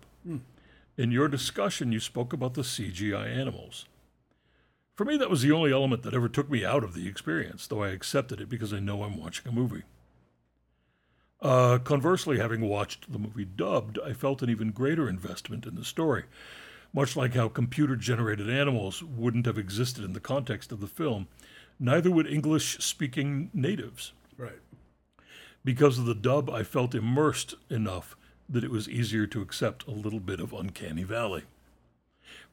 In 0.97 1.11
your 1.11 1.27
discussion, 1.27 1.91
you 1.91 1.99
spoke 1.99 2.33
about 2.33 2.55
the 2.55 2.63
CGI 2.63 3.27
animals. 3.27 3.85
For 4.95 5.05
me, 5.05 5.15
that 5.17 5.29
was 5.29 5.43
the 5.43 5.51
only 5.51 5.71
element 5.71 6.01
that 6.01 6.15
ever 6.15 6.27
took 6.27 6.49
me 6.49 6.65
out 6.65 6.83
of 6.83 6.95
the 6.95 7.07
experience, 7.07 7.67
though 7.67 7.83
I 7.83 7.89
accepted 7.89 8.41
it 8.41 8.49
because 8.49 8.73
I 8.73 8.79
know 8.79 9.03
I'm 9.03 9.15
watching 9.15 9.47
a 9.47 9.53
movie. 9.53 9.83
Uh, 11.39 11.77
conversely, 11.77 12.39
having 12.39 12.61
watched 12.61 13.11
the 13.11 13.19
movie 13.19 13.45
dubbed, 13.45 13.99
I 14.03 14.13
felt 14.13 14.41
an 14.41 14.49
even 14.49 14.71
greater 14.71 15.07
investment 15.07 15.67
in 15.67 15.75
the 15.75 15.85
story, 15.85 16.23
much 16.91 17.15
like 17.15 17.35
how 17.35 17.47
computer 17.47 17.95
generated 17.95 18.49
animals 18.49 19.03
wouldn't 19.03 19.45
have 19.45 19.59
existed 19.59 20.03
in 20.03 20.13
the 20.13 20.19
context 20.19 20.71
of 20.71 20.79
the 20.79 20.87
film, 20.87 21.27
neither 21.79 22.09
would 22.09 22.25
English 22.25 22.79
speaking 22.79 23.51
natives. 23.53 24.13
Right. 24.35 24.61
Because 25.63 25.99
of 25.99 26.05
the 26.05 26.15
dub, 26.15 26.49
I 26.49 26.63
felt 26.63 26.95
immersed 26.95 27.53
enough 27.69 28.15
that 28.49 28.63
it 28.63 28.71
was 28.71 28.89
easier 28.89 29.27
to 29.27 29.41
accept 29.41 29.87
a 29.87 29.91
little 29.91 30.19
bit 30.19 30.39
of 30.39 30.53
Uncanny 30.53 31.03
Valley. 31.03 31.43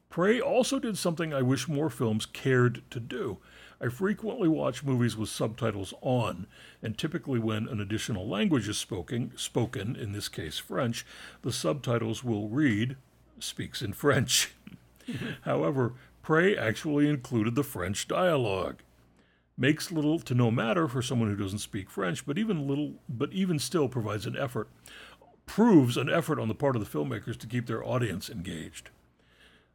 Prey 0.09 0.39
also 0.39 0.79
did 0.79 0.97
something 0.97 1.33
I 1.33 1.41
wish 1.41 1.67
more 1.67 1.89
films 1.89 2.25
cared 2.25 2.83
to 2.91 2.99
do. 2.99 3.37
I 3.81 3.89
frequently 3.89 4.47
watch 4.47 4.83
movies 4.83 5.17
with 5.17 5.29
subtitles 5.29 5.93
on, 6.01 6.47
and 6.81 6.97
typically 6.97 7.39
when 7.39 7.67
an 7.67 7.81
additional 7.81 8.27
language 8.27 8.69
is 8.69 8.77
spoken, 8.77 9.33
spoken, 9.35 9.95
in 9.95 10.13
this 10.13 10.29
case 10.29 10.57
French, 10.57 11.05
the 11.41 11.51
subtitles 11.51 12.23
will 12.23 12.47
read, 12.47 12.95
speaks 13.39 13.81
in 13.81 13.91
French. 13.91 14.53
However, 15.41 15.93
Prey 16.23 16.55
actually 16.55 17.09
included 17.09 17.55
the 17.55 17.63
French 17.63 18.07
dialogue 18.07 18.81
makes 19.57 19.91
little 19.91 20.19
to 20.19 20.33
no 20.33 20.51
matter 20.51 20.87
for 20.87 21.01
someone 21.01 21.29
who 21.29 21.41
doesn't 21.41 21.59
speak 21.59 21.89
French, 21.89 22.25
but 22.25 22.37
even 22.37 22.67
little, 22.67 22.93
but 23.07 23.31
even 23.31 23.59
still 23.59 23.87
provides 23.87 24.25
an 24.25 24.37
effort, 24.37 24.67
proves 25.45 25.97
an 25.97 26.09
effort 26.09 26.39
on 26.39 26.47
the 26.47 26.55
part 26.55 26.75
of 26.75 26.83
the 26.83 26.97
filmmakers 26.97 27.37
to 27.37 27.47
keep 27.47 27.67
their 27.67 27.85
audience 27.85 28.29
engaged. 28.29 28.89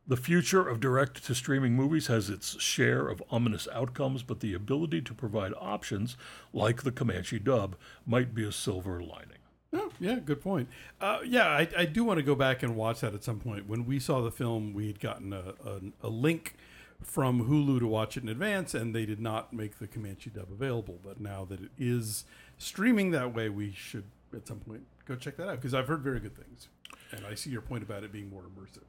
The 0.07 0.17
future 0.17 0.67
of 0.67 0.81
direct 0.81 1.25
to 1.27 1.35
streaming 1.35 1.75
movies 1.75 2.09
has 2.09 2.29
its 2.29 2.61
share 2.61 3.07
of 3.07 3.23
ominous 3.31 3.69
outcomes, 3.73 4.23
but 4.23 4.41
the 4.41 4.55
ability 4.55 5.03
to 5.03 5.15
provide 5.15 5.53
options, 5.61 6.17
like 6.53 6.83
the 6.83 6.91
Comanche 6.91 7.39
dub, 7.39 7.77
might 8.05 8.35
be 8.35 8.45
a 8.45 8.51
silver 8.51 9.01
lining. 9.01 9.39
Oh, 9.73 9.93
yeah, 10.01 10.17
good 10.17 10.41
point. 10.41 10.69
Uh, 11.01 11.21
yeah, 11.25 11.47
I, 11.47 11.69
I 11.79 11.85
do 11.85 12.03
want 12.03 12.19
to 12.19 12.25
go 12.25 12.35
back 12.35 12.65
and 12.65 12.75
watch 12.75 13.01
that 13.01 13.15
at 13.15 13.23
some 13.23 13.39
point. 13.39 13.69
When 13.69 13.87
we 13.87 14.01
saw 14.01 14.21
the 14.21 14.33
film, 14.33 14.73
we 14.73 14.89
had 14.89 14.99
gotten 14.99 15.33
a, 15.33 15.55
a, 15.65 15.81
a 16.03 16.09
link 16.09 16.57
from 17.03 17.49
Hulu 17.49 17.79
to 17.79 17.87
watch 17.87 18.17
it 18.17 18.25
in 18.25 18.29
advance, 18.29 18.75
and 18.75 18.93
they 18.93 19.07
did 19.07 19.21
not 19.21 19.53
make 19.53 19.79
the 19.79 19.87
Comanche 19.87 20.31
dub 20.31 20.49
available. 20.51 20.99
But 21.05 21.21
now 21.21 21.45
that 21.45 21.61
it 21.61 21.71
is 21.79 22.25
streaming 22.59 23.13
that 23.13 23.33
way, 23.33 23.49
we 23.49 23.71
should 23.71 24.05
at 24.35 24.49
some 24.49 24.59
point 24.59 24.83
go 25.11 25.17
check 25.17 25.37
that 25.37 25.49
out 25.49 25.57
because 25.57 25.75
I've 25.75 25.89
heard 25.89 26.03
very 26.03 26.21
good 26.21 26.37
things. 26.37 26.69
And 27.13 27.27
I 27.27 27.35
see 27.35 27.51
your 27.51 27.63
point 27.63 27.83
about 27.83 28.05
it 28.05 28.13
being 28.13 28.31
more 28.31 28.43
immersive. 28.43 28.85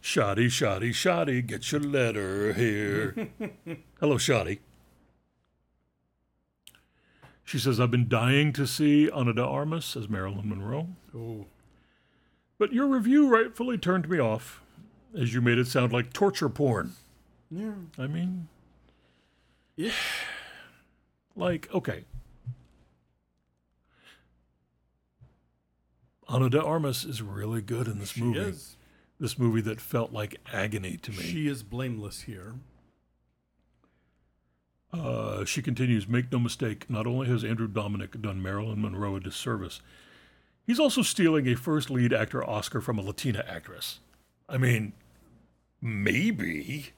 Shadi, 0.00 0.46
Shadi, 0.46 0.90
Shadi, 0.90 1.44
get 1.44 1.70
your 1.72 1.80
letter 1.80 2.52
here. 2.52 3.14
Hello, 4.00 4.16
Shadi. 4.16 4.60
She 7.44 7.58
says, 7.58 7.80
I've 7.80 7.90
been 7.90 8.08
dying 8.08 8.52
to 8.54 8.66
see 8.66 9.10
Ana 9.10 9.32
de 9.34 9.44
Armas 9.44 9.96
as 9.96 10.08
Marilyn 10.08 10.48
Monroe, 10.48 10.88
Oh, 11.14 11.46
but 12.58 12.72
your 12.72 12.86
review 12.86 13.28
rightfully 13.28 13.76
turned 13.76 14.08
me 14.08 14.18
off, 14.20 14.62
as 15.18 15.34
you 15.34 15.40
made 15.40 15.58
it 15.58 15.66
sound 15.66 15.92
like 15.92 16.12
torture 16.12 16.48
porn. 16.48 16.92
yeah. 17.50 17.72
I 17.98 18.06
mean, 18.06 18.48
Yeah. 19.76 19.90
like, 21.36 21.68
okay. 21.74 22.04
Ana 26.32 26.48
de 26.48 26.62
Armas 26.62 27.04
is 27.04 27.20
really 27.20 27.60
good 27.60 27.86
in 27.86 27.98
this 27.98 28.12
She 28.12 28.22
movie. 28.22 28.40
is. 28.40 28.76
This 29.20 29.38
movie 29.38 29.60
that 29.60 29.80
felt 29.80 30.12
like 30.12 30.40
agony 30.52 30.96
to 30.96 31.10
me. 31.10 31.22
She 31.22 31.46
is 31.46 31.62
blameless 31.62 32.22
here. 32.22 32.54
Uh, 34.92 35.44
she 35.44 35.62
continues, 35.62 36.08
make 36.08 36.32
no 36.32 36.38
mistake, 36.38 36.88
not 36.90 37.06
only 37.06 37.26
has 37.28 37.44
Andrew 37.44 37.68
Dominik 37.68 38.20
done 38.20 38.42
Marilyn 38.42 38.80
Monroe 38.82 39.16
a 39.16 39.20
disservice, 39.20 39.80
he's 40.66 40.80
also 40.80 41.02
stealing 41.02 41.46
a 41.46 41.54
first 41.54 41.90
lead 41.90 42.12
actor 42.12 42.42
Oscar 42.44 42.80
from 42.80 42.98
a 42.98 43.02
Latina 43.02 43.44
actress. 43.46 44.00
I 44.48 44.58
mean, 44.58 44.92
maybe. 45.80 46.90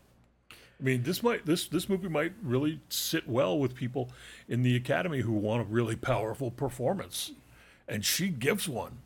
I 0.50 0.82
mean, 0.82 1.02
this 1.04 1.22
might 1.22 1.46
this 1.46 1.68
this 1.68 1.88
movie 1.88 2.08
might 2.08 2.32
really 2.42 2.80
sit 2.88 3.28
well 3.28 3.58
with 3.58 3.74
people 3.76 4.10
in 4.48 4.62
the 4.62 4.74
Academy 4.76 5.20
who 5.20 5.32
want 5.32 5.62
a 5.62 5.64
really 5.64 5.94
powerful 5.94 6.50
performance, 6.50 7.30
and 7.86 8.04
she 8.04 8.28
gives 8.28 8.68
one. 8.68 8.98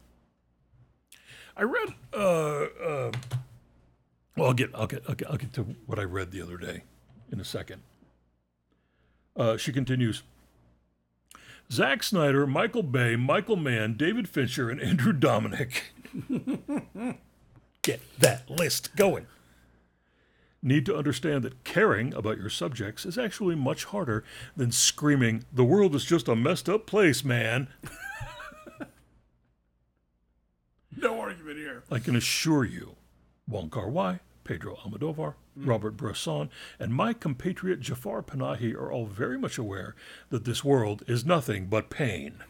I 1.58 1.62
read. 1.64 1.94
Uh, 2.14 2.66
uh, 2.82 3.12
well, 4.36 4.46
I'll 4.48 4.54
get 4.54 4.70
I'll 4.74 4.86
get 4.86 5.02
I'll 5.08 5.16
get 5.16 5.28
I'll 5.28 5.36
get 5.36 5.52
to 5.54 5.62
what 5.86 5.98
I 5.98 6.04
read 6.04 6.30
the 6.30 6.40
other 6.40 6.56
day 6.56 6.84
in 7.32 7.40
a 7.40 7.44
second. 7.44 7.82
Uh, 9.36 9.56
she 9.56 9.72
continues. 9.72 10.22
Zack 11.70 12.02
Snyder, 12.02 12.46
Michael 12.46 12.84
Bay, 12.84 13.16
Michael 13.16 13.56
Mann, 13.56 13.94
David 13.94 14.28
Fincher, 14.28 14.70
and 14.70 14.80
Andrew 14.80 15.12
Dominik. 15.12 15.82
Get 17.82 18.00
that 18.18 18.48
list 18.48 18.96
going. 18.96 19.26
Need 20.62 20.86
to 20.86 20.96
understand 20.96 21.44
that 21.44 21.64
caring 21.64 22.14
about 22.14 22.38
your 22.38 22.48
subjects 22.48 23.04
is 23.04 23.18
actually 23.18 23.54
much 23.54 23.84
harder 23.84 24.24
than 24.56 24.72
screaming, 24.72 25.44
The 25.52 25.62
world 25.62 25.94
is 25.94 26.06
just 26.06 26.26
a 26.26 26.34
messed 26.34 26.70
up 26.70 26.86
place, 26.86 27.22
man. 27.22 27.68
No 31.00 31.20
argument 31.20 31.58
here. 31.58 31.77
I 31.90 31.98
can 31.98 32.14
assure 32.16 32.64
you, 32.64 32.96
Wong 33.46 33.70
Kar 33.70 33.88
Wai, 33.88 34.20
Pedro 34.44 34.76
Almodovar, 34.76 35.34
Robert 35.56 35.96
Bresson, 35.96 36.50
and 36.78 36.94
my 36.94 37.12
compatriot 37.12 37.80
Jafar 37.80 38.22
Panahi 38.22 38.74
are 38.74 38.92
all 38.92 39.06
very 39.06 39.38
much 39.38 39.58
aware 39.58 39.94
that 40.30 40.44
this 40.44 40.62
world 40.62 41.02
is 41.06 41.24
nothing 41.24 41.66
but 41.66 41.90
pain. 41.90 42.42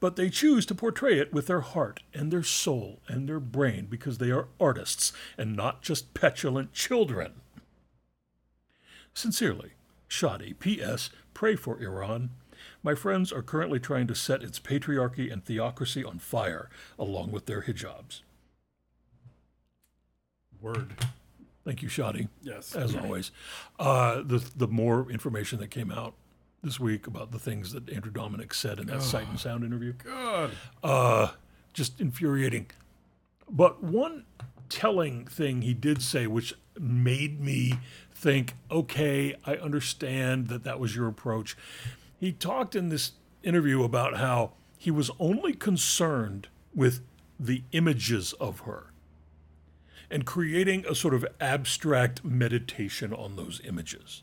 but 0.00 0.16
they 0.16 0.28
choose 0.28 0.66
to 0.66 0.74
portray 0.74 1.20
it 1.20 1.32
with 1.32 1.46
their 1.46 1.60
heart 1.60 2.00
and 2.12 2.32
their 2.32 2.42
soul 2.42 3.00
and 3.06 3.28
their 3.28 3.38
brain 3.38 3.86
because 3.88 4.18
they 4.18 4.32
are 4.32 4.48
artists 4.58 5.12
and 5.38 5.54
not 5.54 5.80
just 5.80 6.12
petulant 6.12 6.72
children. 6.72 7.34
Sincerely, 9.14 9.72
Shadi. 10.08 10.58
P.S. 10.58 11.10
Pray 11.34 11.54
for 11.54 11.80
Iran. 11.80 12.30
My 12.82 12.96
friends 12.96 13.32
are 13.32 13.42
currently 13.42 13.78
trying 13.78 14.08
to 14.08 14.14
set 14.16 14.42
its 14.42 14.58
patriarchy 14.58 15.32
and 15.32 15.44
theocracy 15.44 16.04
on 16.04 16.18
fire, 16.18 16.68
along 16.98 17.30
with 17.30 17.46
their 17.46 17.62
hijabs. 17.62 18.22
Word. 20.62 20.94
Thank 21.64 21.82
you, 21.82 21.88
Shadi. 21.88 22.28
Yes. 22.42 22.74
as 22.74 22.96
always. 22.96 23.30
Uh, 23.78 24.22
the 24.24 24.44
the 24.56 24.66
more 24.68 25.10
information 25.10 25.58
that 25.60 25.70
came 25.70 25.90
out 25.90 26.14
this 26.62 26.78
week 26.78 27.06
about 27.06 27.32
the 27.32 27.38
things 27.38 27.72
that 27.72 27.88
Andrew 27.90 28.12
Dominik 28.12 28.54
said 28.54 28.78
in 28.78 28.86
that 28.86 29.02
Sight 29.02 29.28
and 29.28 29.38
Sound 29.38 29.64
interview, 29.64 29.92
God. 29.92 30.52
uh, 30.82 31.28
just 31.72 32.00
infuriating. 32.00 32.70
But 33.50 33.82
one 33.82 34.24
telling 34.68 35.26
thing 35.26 35.62
he 35.62 35.74
did 35.74 36.02
say, 36.02 36.26
which 36.26 36.54
made 36.78 37.40
me 37.40 37.74
think, 38.14 38.54
okay, 38.70 39.34
I 39.44 39.56
understand 39.56 40.48
that 40.48 40.64
that 40.64 40.78
was 40.80 40.96
your 40.96 41.08
approach. 41.08 41.56
He 42.18 42.32
talked 42.32 42.74
in 42.76 42.88
this 42.88 43.12
interview 43.42 43.82
about 43.82 44.16
how 44.16 44.52
he 44.78 44.90
was 44.90 45.10
only 45.18 45.52
concerned 45.52 46.48
with 46.74 47.00
the 47.38 47.64
images 47.72 48.32
of 48.34 48.60
her 48.60 48.91
and 50.12 50.24
creating 50.26 50.84
a 50.88 50.94
sort 50.94 51.14
of 51.14 51.24
abstract 51.40 52.24
meditation 52.24 53.12
on 53.12 53.36
those 53.36 53.60
images. 53.64 54.20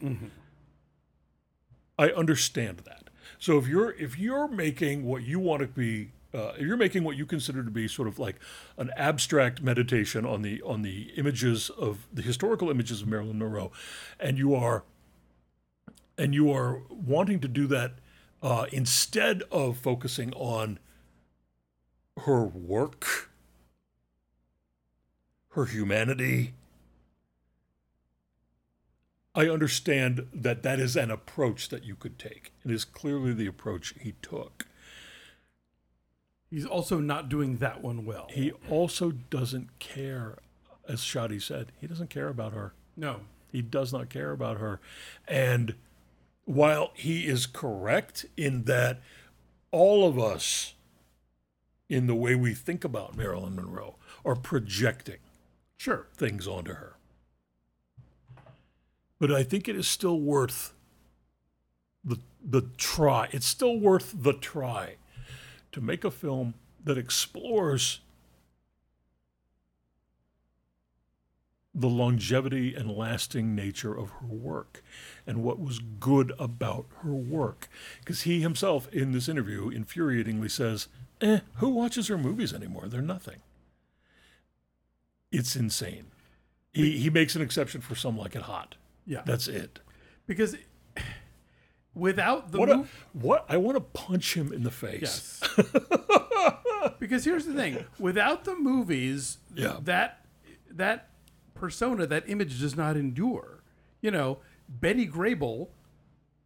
I 1.98 2.10
understand 2.12 2.80
that. 2.86 3.10
So 3.40 3.58
if 3.58 3.68
you're 3.68 3.92
if 3.92 4.18
you're 4.18 4.48
making 4.48 5.06
what 5.06 5.24
you 5.24 5.40
want 5.40 5.62
to 5.62 5.68
be, 5.68 6.12
uh, 6.34 6.54
if 6.58 6.62
you're 6.62 6.78
making 6.78 7.04
what 7.04 7.18
you 7.18 7.26
consider 7.26 7.64
to 7.64 7.72
be 7.72 7.88
sort 7.88 8.08
of 8.08 8.20
like 8.20 8.36
an 8.78 8.92
abstract 8.96 9.62
meditation 9.62 10.26
on 10.26 10.42
the 10.42 10.62
on 10.62 10.82
the 10.82 11.12
images 11.18 11.70
of 11.70 12.08
the 12.14 12.22
historical 12.22 12.70
images 12.70 13.02
of 13.02 13.08
Marilyn 13.08 13.40
Monroe, 13.40 13.72
and 14.20 14.38
you 14.38 14.56
are 14.56 14.84
and 16.18 16.34
you 16.34 16.52
are 16.52 16.82
wanting 16.90 17.40
to 17.40 17.48
do 17.48 17.66
that 17.68 17.94
uh, 18.42 18.66
instead 18.72 19.44
of 19.52 19.78
focusing 19.78 20.34
on 20.34 20.80
her 22.26 22.44
work, 22.44 23.29
her 25.50 25.66
humanity. 25.66 26.54
I 29.36 29.48
understand 29.48 30.28
that 30.34 30.64
that 30.64 30.80
is 30.80 30.96
an 30.96 31.12
approach 31.12 31.70
that 31.70 31.84
you 31.84 31.96
could 31.96 32.20
take. 32.20 32.52
It 32.66 32.72
is 32.72 32.84
clearly 32.84 33.34
the 33.34 33.48
approach 33.48 33.94
he 34.00 34.16
took. 34.22 34.66
He's 36.50 36.66
also 36.66 37.00
not 37.00 37.30
doing 37.30 37.58
that 37.58 37.84
one 37.84 38.06
well. 38.06 38.28
He 38.32 38.52
also 38.70 39.12
doesn't 39.12 39.78
care, 39.80 40.40
as 40.88 41.02
Shadi 41.02 41.42
said, 41.42 41.72
he 41.80 41.88
doesn't 41.88 42.10
care 42.10 42.28
about 42.28 42.54
her. 42.54 42.74
no. 42.96 43.22
He 43.52 43.64
does 43.64 43.92
not 43.92 44.10
care 44.10 44.30
about 44.30 44.58
her. 44.60 44.80
And 45.28 45.74
while 46.46 46.92
he 46.94 47.26
is 47.26 47.48
correct 47.48 48.26
in 48.38 48.66
that 48.66 49.02
all 49.72 50.08
of 50.08 50.20
us, 50.20 50.76
in 51.90 52.06
the 52.06 52.14
way 52.14 52.36
we 52.36 52.54
think 52.54 52.84
about 52.84 53.18
Marilyn 53.18 53.56
Monroe, 53.56 53.96
are 54.24 54.36
projecting 54.36 55.18
Sure. 55.80 56.08
things 56.14 56.46
onto 56.46 56.74
her. 56.74 56.98
But 59.18 59.32
I 59.32 59.44
think 59.44 59.70
it 59.70 59.78
is 59.78 59.88
still 59.88 60.20
worth 60.20 60.74
the 62.04 62.18
the 62.44 62.64
try. 62.76 63.30
It's 63.32 63.46
still 63.46 63.80
worth 63.80 64.14
the 64.18 64.34
try 64.34 64.96
to 65.72 65.80
make 65.80 66.04
a 66.04 66.12
film 66.12 66.56
that 66.84 66.98
explores 66.98 68.02
the 71.74 71.88
longevity 71.88 72.76
and 72.76 72.92
lasting 72.92 73.56
nature 73.56 73.98
of 73.98 74.10
her 74.10 74.28
work 74.28 74.84
and 75.26 75.44
what 75.44 75.62
was 75.62 75.80
good 75.80 76.34
about 76.38 76.88
her 77.04 77.14
work. 77.14 77.70
Because 78.00 78.24
he 78.24 78.42
himself, 78.42 78.92
in 78.92 79.14
this 79.14 79.30
interview, 79.30 79.72
infuriatingly 79.72 80.52
says, 80.52 80.90
eh, 81.22 81.40
who 81.56 81.70
watches 81.70 82.10
her 82.10 82.18
movies 82.18 82.54
anymore? 82.54 82.88
They're 82.88 83.02
nothing. 83.02 83.38
It's 85.32 85.56
insane. 85.56 86.06
He, 86.74 86.98
he 87.00 87.10
makes 87.10 87.36
an 87.36 87.42
exception 87.42 87.82
for 87.82 87.96
some 87.96 88.18
like 88.18 88.36
it 88.36 88.44
hot. 88.44 88.76
Yeah. 89.06 89.22
That's 89.26 89.48
it. 89.48 89.80
because 90.28 90.56
without 91.94 92.52
the 92.52 92.60
What? 92.60 92.70
A, 92.70 92.86
what? 93.14 93.46
I 93.50 93.58
want 93.58 93.76
to 93.78 93.82
punch 93.82 94.36
him 94.36 94.54
in 94.54 94.64
the 94.64 94.72
face. 94.72 95.42
Yes. 95.52 95.60
because 97.00 97.26
here's 97.26 97.46
the 97.46 97.54
thing: 97.54 97.86
without 97.98 98.46
the 98.46 98.56
movies, 98.56 99.40
Yeah. 99.54 99.78
that 99.84 100.26
that 100.72 101.10
persona, 101.56 102.06
that 102.08 102.30
image 102.30 102.60
does 102.60 102.76
not 102.76 102.96
endure. 102.96 103.64
You 104.02 104.12
know, 104.12 104.38
Betty 104.68 105.08
Grable 105.08 105.70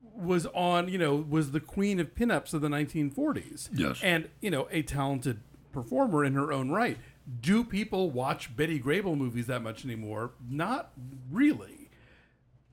was 0.01 0.45
on. 0.47 0.87
You 0.89 0.97
know, 0.97 1.15
was 1.15 1.51
the 1.51 1.59
queen 1.59 1.99
of 1.99 2.15
pinups 2.15 2.53
of 2.53 2.61
the 2.61 2.69
1940s. 2.69 3.69
Yes. 3.73 3.99
and 4.01 4.29
you 4.41 4.49
know, 4.49 4.67
a 4.71 4.81
talented 4.81 5.41
performer 5.71 6.23
in 6.23 6.33
her 6.33 6.51
own 6.53 6.69
right. 6.71 6.97
Do 7.41 7.63
people 7.63 8.11
watch 8.11 8.55
Betty 8.55 8.79
Grable 8.79 9.17
movies 9.17 9.47
that 9.47 9.61
much 9.61 9.85
anymore? 9.85 10.31
Not 10.47 10.91
really. 11.31 11.89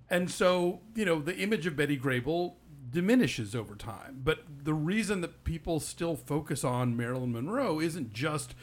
And 0.09 0.31
so, 0.31 0.81
you 0.95 1.05
know, 1.05 1.21
the 1.21 1.37
image 1.37 1.67
of 1.67 1.77
Betty 1.77 1.97
Grable 1.97 2.55
diminishes 2.91 3.55
over 3.55 3.77
time. 3.77 4.21
But 4.25 4.41
the 4.65 4.75
reason 4.75 5.21
that 5.21 5.45
people 5.45 5.79
still 5.79 6.17
focus 6.17 6.65
on 6.65 6.97
Marilyn 6.97 7.33
Monroe 7.33 7.81
isn't 7.81 8.13
just 8.13 8.55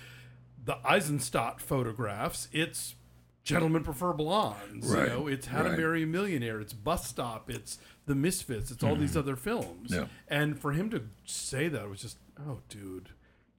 the 0.63 0.77
Eisenstaedt 0.85 1.61
photographs, 1.61 2.49
it's 2.51 2.95
Gentlemen 3.45 3.83
Prefer 3.83 4.11
Blondes. 4.11 4.87
Right, 4.87 5.03
You 5.03 5.07
know, 5.07 5.27
it's 5.27 5.47
How 5.47 5.63
right. 5.63 5.71
to 5.71 5.77
Marry 5.77 6.03
a 6.03 6.05
Millionaire, 6.05 6.59
it's 6.59 6.73
Bus 6.73 7.07
Stop, 7.07 7.49
it's 7.49 7.77
The 8.05 8.15
Misfits, 8.15 8.71
it's 8.71 8.83
all 8.83 8.97
these 8.97 9.15
other 9.15 9.37
films. 9.37 9.91
Mm-hmm. 9.91 10.01
Yeah. 10.01 10.07
And 10.27 10.59
for 10.59 10.73
him 10.73 10.89
to 10.89 11.03
say 11.25 11.69
that 11.69 11.89
was 11.89 12.01
just, 12.01 12.17
oh, 12.37 12.59
dude. 12.67 13.09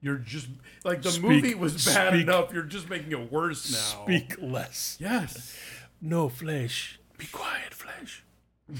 You're 0.01 0.15
just 0.17 0.47
like 0.85 1.01
the 1.01 1.11
Speak- 1.11 1.23
movie 1.23 1.55
was 1.55 1.85
bad 1.85 2.13
speak- 2.13 2.23
enough. 2.23 2.53
You're 2.53 2.63
just 2.63 2.89
making 2.89 3.11
it 3.11 3.31
worse 3.31 3.71
now. 3.71 4.03
Speak 4.05 4.35
less. 4.41 4.97
Yes. 4.99 5.57
No 6.01 6.29
flesh. 6.29 6.99
Be 7.17 7.25
quiet, 7.27 7.73
flesh. 7.73 8.23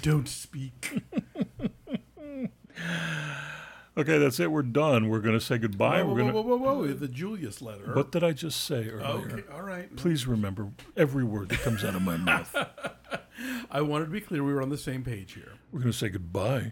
Don't 0.02 0.28
speak. 0.28 1.02
Okay, 3.98 4.18
that's 4.18 4.40
it. 4.40 4.50
We're 4.50 4.62
done. 4.62 5.10
We're 5.10 5.20
going 5.20 5.38
to 5.38 5.44
say 5.44 5.58
goodbye. 5.58 6.02
whoa, 6.02 6.14
We're 6.14 6.24
whoa, 6.24 6.32
going 6.32 6.34
whoa, 6.48 6.58
to. 6.58 6.64
whoa, 6.64 6.74
whoa, 6.76 6.94
The 6.94 7.08
Julius 7.10 7.62
letter. 7.62 7.94
What 7.94 8.14
did 8.14 8.24
I 8.24 8.32
just 8.32 8.64
say 8.64 8.88
earlier? 8.88 9.30
Okay, 9.34 9.44
all 9.54 9.62
right. 9.64 9.94
Please 9.98 10.26
remember 10.26 10.70
every 10.96 11.26
word 11.26 11.50
that 11.50 11.60
comes 11.60 11.84
out 11.84 11.96
of 11.96 12.02
my 12.02 12.16
mouth. 12.16 12.56
I 13.72 13.82
wanted 13.82 14.06
to 14.06 14.12
be 14.12 14.22
clear 14.22 14.42
we 14.42 14.54
were 14.54 14.62
on 14.62 14.70
the 14.70 14.78
same 14.78 15.04
page 15.04 15.34
here. 15.34 15.52
We're 15.74 15.80
going 15.82 15.92
to 15.92 15.98
say 15.98 16.08
goodbye, 16.08 16.72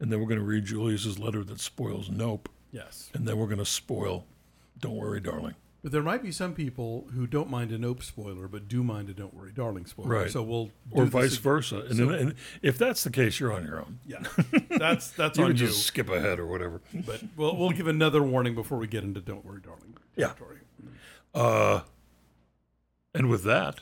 and 0.00 0.12
then 0.12 0.20
we're 0.20 0.26
going 0.26 0.40
to 0.40 0.44
read 0.44 0.66
Julius's 0.66 1.18
letter 1.18 1.42
that 1.44 1.60
spoils 1.60 2.10
Nope, 2.10 2.50
Yes. 2.72 3.10
and 3.14 3.26
then 3.26 3.36
we're 3.38 3.46
going 3.46 3.58
to 3.58 3.64
spoil 3.64 4.26
Don't 4.78 4.96
Worry, 4.96 5.20
Darling. 5.20 5.54
But 5.82 5.92
there 5.92 6.02
might 6.02 6.22
be 6.22 6.30
some 6.30 6.52
people 6.52 7.08
who 7.14 7.26
don't 7.26 7.48
mind 7.48 7.72
a 7.72 7.78
nope 7.78 8.02
spoiler, 8.02 8.48
but 8.48 8.68
do 8.68 8.84
mind 8.84 9.08
a 9.08 9.14
don't 9.14 9.32
worry, 9.32 9.50
darling 9.50 9.86
spoiler. 9.86 10.10
Right. 10.10 10.30
So 10.30 10.42
we'll 10.42 10.70
Or 10.92 11.06
vice 11.06 11.38
versa. 11.38 11.80
And, 11.88 11.98
then, 11.98 12.10
and 12.10 12.34
if 12.60 12.76
that's 12.76 13.02
the 13.02 13.08
case, 13.10 13.40
you're 13.40 13.50
on 13.52 13.64
your 13.64 13.78
own. 13.80 13.98
Yeah. 14.06 14.22
That's 14.68 15.08
that's 15.12 15.38
You 15.38 15.44
on 15.44 15.50
can 15.52 15.60
you. 15.60 15.66
just 15.68 15.84
skip 15.86 16.10
ahead 16.10 16.38
or 16.38 16.46
whatever. 16.46 16.82
But 16.92 17.22
we'll 17.34 17.56
we'll 17.56 17.70
give 17.70 17.86
another 17.86 18.22
warning 18.22 18.54
before 18.54 18.76
we 18.76 18.88
get 18.88 19.04
into 19.04 19.20
don't 19.20 19.42
worry, 19.44 19.62
darling. 19.62 19.96
Yeah. 20.16 20.26
territory. 20.26 20.58
Uh, 21.34 21.80
and 23.14 23.30
with 23.30 23.42
that, 23.44 23.80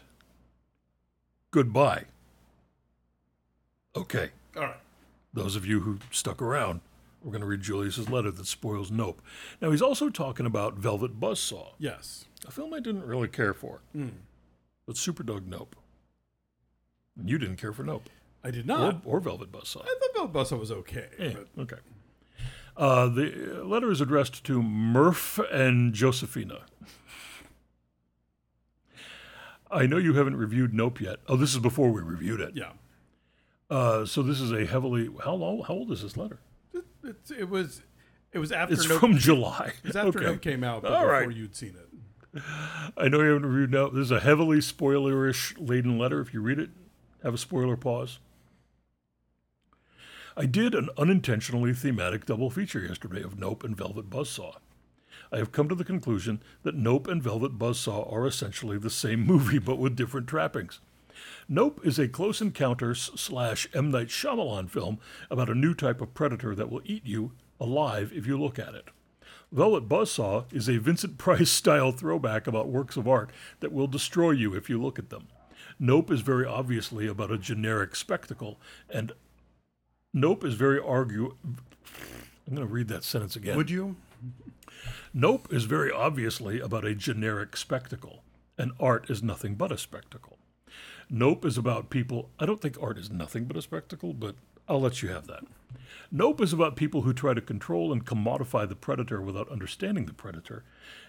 goodbye. 1.51 2.05
Okay. 3.97 4.31
All 4.57 4.63
right. 4.63 4.77
those 5.35 5.57
of 5.57 5.67
you 5.67 5.81
who 5.81 5.99
stuck 6.13 6.41
around, 6.41 6.81
we're 7.29 7.33
going 7.33 7.43
to 7.43 7.47
read 7.47 7.61
Julius's 7.61 8.09
letter 8.09 8.31
that 8.31 8.47
spoils 8.47 8.91
Nope. 8.91 9.21
Now, 9.61 9.71
he's 9.71 9.83
also 9.83 10.09
talking 10.09 10.47
about 10.47 10.77
Velvet 10.79 11.21
Buzzsaw, 11.21 11.73
Yes. 11.79 12.25
a 12.47 12.51
film 12.51 12.73
I 12.73 12.81
didn't 12.81 13.05
really 13.05 13.29
care 13.29 13.53
for, 13.53 13.83
but 13.93 14.97
Superdog 14.97 15.47
Nope. 15.47 15.77
And 17.19 17.29
you 17.29 17.37
didn't 17.37 17.57
care 17.57 17.75
for 17.75 17.83
Nope 17.83 18.09
I 18.43 18.51
did 18.51 18.65
or, 18.65 18.79
not. 18.79 19.03
or 19.05 19.21
Velvet 19.21 19.53
Buzzsaw. 19.53 19.83
I 19.83 19.95
thought 20.01 20.15
Bill 20.33 20.43
Bussa 20.43 20.59
was 20.59 20.71
okay. 20.73 21.09
Yeah, 21.19 21.33
but 21.57 21.63
okay. 21.65 21.83
Uh, 22.79 23.09
the 23.09 23.61
letter 23.63 23.91
is 23.91 24.01
addressed 24.01 24.43
to 24.45 24.63
Murph 24.63 25.39
and 25.53 25.93
Josephina. 25.93 26.61
I 29.71 29.85
know 29.85 29.99
you 29.99 30.15
haven't 30.15 30.37
reviewed 30.37 30.73
Nope 30.73 31.01
yet. 31.03 31.19
Oh, 31.29 31.37
this 31.37 31.53
is 31.53 31.59
before 31.59 31.91
we 31.91 32.01
reviewed 32.01 32.41
it. 32.41 32.53
yeah. 32.57 32.71
Uh, 33.69 34.07
so 34.07 34.23
this 34.23 34.41
is 34.41 34.51
a 34.51 34.65
heavily 34.65 35.11
how 35.25 35.35
long? 35.35 35.63
How 35.69 35.75
old 35.75 35.91
is 35.93 36.01
this 36.03 36.17
letter? 36.17 36.39
It, 37.09 37.17
it's- 37.17 37.31
it 37.39 37.49
was 37.49 37.83
it 38.33 38.39
was 38.39 38.53
after 38.53 38.75
It's 38.75 38.89
Nope, 38.89 39.01
from 39.01 39.17
July. 39.19 39.73
it 39.83 39.87
was 39.89 39.97
after 39.97 40.19
okay. 40.19 40.27
Nope 40.27 40.43
came 40.43 40.63
out, 40.63 40.83
but 40.83 40.93
All 40.93 41.01
before 41.03 41.13
right. 41.13 41.33
you'd 41.37 41.57
seen 41.57 41.75
it. 41.77 42.43
I 42.97 43.09
know 43.09 43.21
you 43.23 43.29
haven't 43.29 43.47
reviewed 43.47 43.71
now. 43.73 43.89
This 43.89 44.03
is 44.05 44.11
a 44.11 44.21
heavily 44.21 44.59
spoilerish 44.59 45.55
laden 45.59 45.99
letter. 45.99 46.21
If 46.21 46.35
you 46.35 46.41
read 46.43 46.59
it, 46.59 46.71
have 47.23 47.33
a 47.35 47.39
spoiler 47.39 47.77
pause. 47.77 48.19
I 50.37 50.47
did 50.47 50.75
an 50.75 50.89
unintentionally 50.97 51.73
thematic 51.73 52.27
double 52.27 52.51
feature 52.51 52.81
yesterday 52.81 53.23
of 53.23 53.39
Nope 53.39 53.65
and 53.65 53.77
Velvet 53.77 54.09
Buzzsaw. 54.11 54.57
I 55.33 55.39
have 55.39 55.51
come 55.53 55.69
to 55.69 55.75
the 55.75 55.85
conclusion 55.85 56.43
that 56.63 56.75
Nope 56.77 57.09
and 57.09 57.23
Velvet 57.23 57.59
Buzzsaw 57.59 58.11
are 58.13 58.27
essentially 58.27 58.79
the 58.79 58.91
same 58.91 59.27
movie 59.27 59.59
but 59.59 59.79
with 59.79 59.97
different 59.97 60.27
trappings. 60.29 60.81
Nope 61.49 61.81
is 61.85 61.99
a 61.99 62.09
Close 62.09 62.41
Encounters 62.41 63.11
slash 63.15 63.69
M. 63.75 63.91
Night 63.91 64.09
Shyamalan 64.09 64.69
film 64.69 64.99
about 65.31 65.49
a 65.49 65.55
new 65.55 65.75
type 65.75 66.01
of 66.01 66.15
predator 66.15 66.55
that 66.55 66.71
will 66.71 66.83
eat 66.85 67.07
you 67.07 67.33
alive 67.61 68.13
if 68.15 68.27
you 68.27 68.39
look 68.39 68.59
at 68.59 68.75
it. 68.75 68.89
Velvet 69.51 69.89
Buzzsaw 69.89 70.45
is 70.53 70.69
a 70.69 70.79
Vincent 70.79 71.17
Price 71.19 71.51
style 71.51 71.93
throwback 71.93 72.47
about 72.47 72.69
works 72.69 72.97
of 72.97 73.09
art 73.09 73.31
that 73.61 73.73
will 73.73 73.87
destroy 73.87 74.33
you 74.33 74.55
if 74.55 74.69
you 74.69 74.81
look 74.81 74.99
at 74.99 75.11
them. 75.11 75.29
Nope 75.79 76.11
is 76.11 76.21
very 76.21 76.45
obviously 76.45 77.07
about 77.07 77.31
a 77.31 77.39
generic 77.39 77.95
spectacle, 77.95 78.59
and 78.91 79.13
Nope 80.13 80.45
is 80.45 80.55
very 80.55 80.81
argue. 80.81 81.37
I'm 81.45 82.55
going 82.55 82.67
to 82.67 82.73
read 82.73 82.89
that 82.89 83.05
sentence 83.05 83.37
again. 83.37 83.57
Would 83.57 83.71
you? 83.71 83.97
Nope 85.15 85.53
is 85.53 85.65
very 85.65 85.91
obviously 85.91 86.61
about 86.61 86.85
a 86.85 86.95
generic 86.95 87.57
spectacle, 87.57 88.23
and 88.57 88.73
art 88.81 89.09
is 89.09 89.23
nothing 89.23 89.55
but 89.55 89.73
a 89.73 89.79
spectacle. 89.79 90.38
Nope 91.11 91.47
is 91.47 91.57
about 91.57 91.89
people. 91.89 92.29
I 92.39 92.45
don't 92.45 92.61
think 92.61 92.77
art 92.83 92.99
is 92.99 93.11
nothing 93.11 93.45
but 93.45 93.57
a 93.57 93.63
spectacle, 93.63 94.13
but 94.13 94.35
I'll 94.69 94.81
let 94.81 95.03
you 95.03 95.09
have 95.09 95.27
that. 95.27 95.43
Nope 96.13 96.43
is 96.43 96.53
about 96.53 96.77
people 96.77 97.03
who 97.03 97.15
try 97.15 97.33
to 97.33 97.41
control 97.41 97.93
and 97.93 98.05
commodify 98.05 98.69
the 98.69 98.75
predator 98.75 99.23
without 99.23 99.51
understanding 99.51 100.05
the 100.05 100.13
predator, 100.13 100.65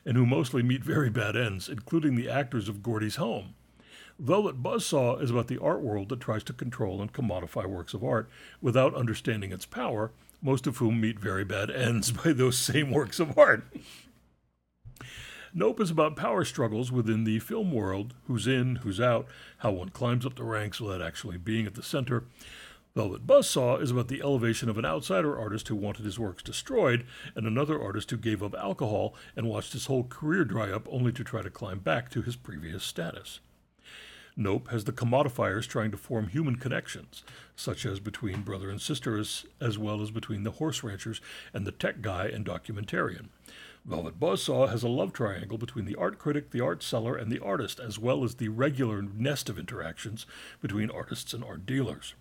and 0.06 0.16
who 0.16 0.26
mostly 0.26 0.64
meet 0.64 0.86
very 0.86 1.10
bad 1.10 1.36
ends, 1.36 1.68
including 1.68 2.16
the 2.16 2.30
actors 2.30 2.70
of 2.70 2.82
Gordy's 2.82 3.18
Home. 3.18 3.56
Velvet 4.18 4.64
Buzzsaw 4.64 5.22
is 5.22 5.32
about 5.32 5.47
the 5.47 5.62
art 5.62 5.82
world 5.82 6.10
that 6.10 6.22
tries 6.22 6.43
to 6.45 6.54
control 6.54 7.02
and 7.02 7.12
commodify 7.12 7.66
works 7.66 7.93
of 7.93 8.04
art 8.04 8.30
without 8.62 8.95
understanding 8.95 9.52
its 9.52 9.66
power, 9.66 10.12
most 10.41 10.66
of 10.66 10.78
whom 10.78 11.02
meet 11.02 11.20
very 11.20 11.43
bad 11.43 11.70
ends 11.70 12.12
by 12.24 12.32
those 12.32 12.58
same 12.58 12.91
works 12.91 13.20
of 13.20 13.38
art. 13.38 13.66
Nope 15.54 15.80
is 15.80 15.89
about 15.89 16.16
power 16.16 16.45
struggles 16.45 16.91
within 16.91 17.24
the 17.24 17.39
film 17.39 17.72
world 17.72 18.14
who's 18.28 18.45
in, 18.45 18.78
who's 18.78 19.00
out, 19.02 19.28
how 19.60 19.72
one 19.72 19.89
climbs 19.89 20.26
up 20.26 20.36
the 20.36 20.43
ranks 20.43 20.80
without 20.80 21.02
actually 21.02 21.38
being 21.38 21.66
at 21.66 21.74
the 21.74 21.84
center. 21.84 22.26
Velvet 22.95 23.26
Buzzsaw 23.26 23.82
is 23.82 23.91
about 23.91 24.10
the 24.10 24.22
elevation 24.22 24.70
of 24.70 24.78
an 24.78 24.86
outsider 24.86 25.38
artist 25.38 25.68
who 25.68 25.76
wanted 25.76 26.06
his 26.06 26.20
works 26.20 26.43
destroyed, 26.43 27.06
and 27.36 27.47
another 27.47 27.82
artist 27.82 28.12
who 28.12 28.18
gave 28.18 28.43
up 28.43 28.54
alcohol 28.56 29.16
and 29.36 29.47
watched 29.47 29.74
his 29.74 29.88
whole 29.88 30.04
career 30.04 30.43
dry 30.43 30.72
up 30.72 30.88
only 30.91 31.12
to 31.12 31.24
try 31.24 31.41
to 31.41 31.50
climb 31.50 31.80
back 31.80 32.10
to 32.12 32.22
his 32.22 32.36
previous 32.36 32.84
status. 32.84 33.39
Nope 34.36 34.70
has 34.70 34.86
the 34.86 34.93
commodifiers 34.93 35.68
trying 35.68 35.91
to 35.91 35.97
form 35.97 36.28
human 36.28 36.56
connections, 36.56 37.24
such 37.56 37.86
as 37.86 38.00
between 38.00 38.41
brother 38.41 38.70
and 38.70 38.82
sister, 38.82 39.18
as, 39.18 39.45
as 39.60 39.78
well 39.78 40.02
as 40.02 40.12
between 40.12 40.43
the 40.43 40.52
horse 40.52 40.84
ranchers 40.84 41.22
and 41.54 41.68
the 41.68 41.72
tech 41.72 42.02
guy 42.02 42.28
and 42.28 42.45
documentarian. 42.45 43.28
Velvet 43.90 44.20
Buzzsaw 44.20 44.70
has 44.70 44.84
a 44.84 44.88
love 44.88 45.14
triangle 45.14 45.58
between 45.58 45.86
the 45.86 45.96
art 45.96 46.20
critic, 46.20 46.52
the 46.52 46.62
art 46.62 46.84
seller, 46.84 47.16
and 47.16 47.32
the 47.32 47.40
artist, 47.40 47.80
as 47.80 47.98
well 47.98 48.24
as 48.24 48.36
the 48.36 48.48
regular 48.48 49.02
nest 49.02 49.50
of 49.50 49.58
interactions 49.58 50.28
between 50.62 50.92
artists 50.92 51.34
and 51.34 51.44
art 51.44 51.66
dealers. 51.66 52.14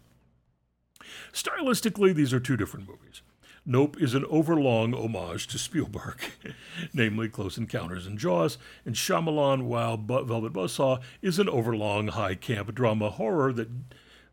Stylistically, 1.31 2.15
these 2.15 2.33
are 2.33 2.41
two 2.41 2.57
different 2.57 2.89
movies. 2.89 3.21
Nope 3.67 4.01
is 4.01 4.15
an 4.15 4.25
overlong 4.31 4.95
homage 4.95 5.47
to 5.49 5.59
Spielberg, 5.59 6.23
namely 6.95 7.29
Close 7.29 7.59
Encounters 7.59 8.07
and 8.07 8.19
Jaws, 8.19 8.57
and 8.87 8.95
Shyamalan, 8.95 9.65
while 9.65 9.99
Velvet 9.99 10.55
Buzzsaw 10.55 11.03
is 11.21 11.39
an 11.39 11.51
overlong 11.51 12.09
high 12.09 12.35
camp 12.35 12.75
drama 12.75 13.11
horror 13.11 13.53
that 13.53 13.69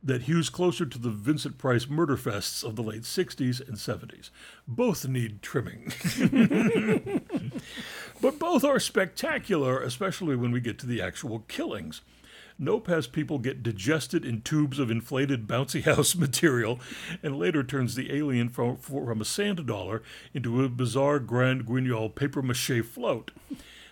that 0.05 0.23
hews 0.23 0.49
closer 0.51 0.85
to 0.85 0.99
the 0.99 1.09
Vincent 1.09 1.57
Price 1.57 1.89
murder 1.89 2.15
fests 2.15 2.63
of 2.63 2.75
the 2.75 2.83
late 2.83 3.01
60s 3.01 3.67
and 3.67 3.75
70s. 3.75 4.29
Both 4.67 5.07
need 5.07 5.41
trimming. 5.41 5.91
but 8.21 8.39
both 8.39 8.63
are 8.63 8.79
spectacular, 8.79 9.81
especially 9.81 10.35
when 10.35 10.51
we 10.51 10.59
get 10.59 10.79
to 10.79 10.87
the 10.87 11.01
actual 11.01 11.39
killings. 11.47 12.01
Nope 12.57 12.87
has 12.87 13.07
people 13.07 13.37
get 13.37 13.63
digested 13.63 14.23
in 14.23 14.41
tubes 14.41 14.79
of 14.79 14.89
inflated 14.89 15.45
bouncy 15.45 15.83
house 15.95 16.15
material 16.15 16.79
and 17.21 17.37
later 17.37 17.63
turns 17.63 17.95
the 17.95 18.15
alien 18.15 18.47
from, 18.49 18.77
from 18.77 19.19
a 19.19 19.25
sand 19.25 19.65
dollar 19.65 20.01
into 20.33 20.63
a 20.63 20.69
bizarre 20.69 21.19
Grand 21.19 21.65
Guignol 21.65 22.15
paper 22.15 22.41
mache 22.41 22.81
float. 22.83 23.31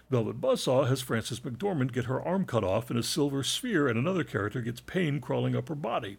Velvet 0.09 0.39
Buzzsaw 0.39 0.87
has 0.87 1.01
Frances 1.01 1.39
McDormand 1.39 1.91
get 1.91 2.05
her 2.05 2.21
arm 2.21 2.45
cut 2.45 2.63
off 2.63 2.91
in 2.91 2.97
a 2.97 3.03
silver 3.03 3.43
sphere, 3.43 3.87
and 3.87 3.97
another 3.97 4.23
character 4.23 4.61
gets 4.61 4.79
pain 4.79 5.19
crawling 5.19 5.55
up 5.55 5.69
her 5.69 5.75
body. 5.75 6.17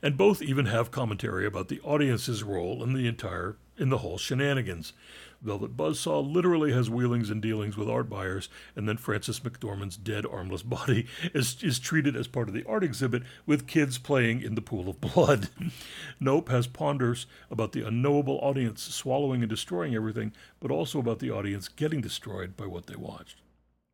And 0.00 0.16
both 0.16 0.40
even 0.40 0.66
have 0.66 0.90
commentary 0.90 1.44
about 1.44 1.68
the 1.68 1.80
audience's 1.80 2.42
role 2.42 2.84
in 2.84 2.92
the 2.92 3.08
entire 3.08 3.56
in 3.76 3.88
the 3.88 3.98
whole 3.98 4.18
shenanigans. 4.18 4.92
Velvet 5.44 5.76
Buzzsaw 5.76 6.20
literally 6.20 6.72
has 6.72 6.88
wheelings 6.88 7.30
and 7.30 7.42
dealings 7.42 7.76
with 7.76 7.88
art 7.88 8.08
buyers, 8.08 8.48
and 8.74 8.88
then 8.88 8.96
Frances 8.96 9.40
McDormand's 9.40 9.96
dead, 9.96 10.24
armless 10.24 10.62
body 10.62 11.06
is, 11.34 11.62
is 11.62 11.78
treated 11.78 12.16
as 12.16 12.26
part 12.26 12.48
of 12.48 12.54
the 12.54 12.64
art 12.64 12.82
exhibit 12.82 13.22
with 13.46 13.66
kids 13.66 13.98
playing 13.98 14.40
in 14.40 14.54
the 14.54 14.62
pool 14.62 14.88
of 14.88 15.00
blood. 15.00 15.50
nope 16.20 16.48
has 16.48 16.66
ponders 16.66 17.26
about 17.50 17.72
the 17.72 17.86
unknowable 17.86 18.38
audience 18.42 18.82
swallowing 18.82 19.42
and 19.42 19.50
destroying 19.50 19.94
everything, 19.94 20.32
but 20.60 20.70
also 20.70 20.98
about 20.98 21.18
the 21.18 21.30
audience 21.30 21.68
getting 21.68 22.00
destroyed 22.00 22.56
by 22.56 22.66
what 22.66 22.86
they 22.86 22.96
watched 22.96 23.43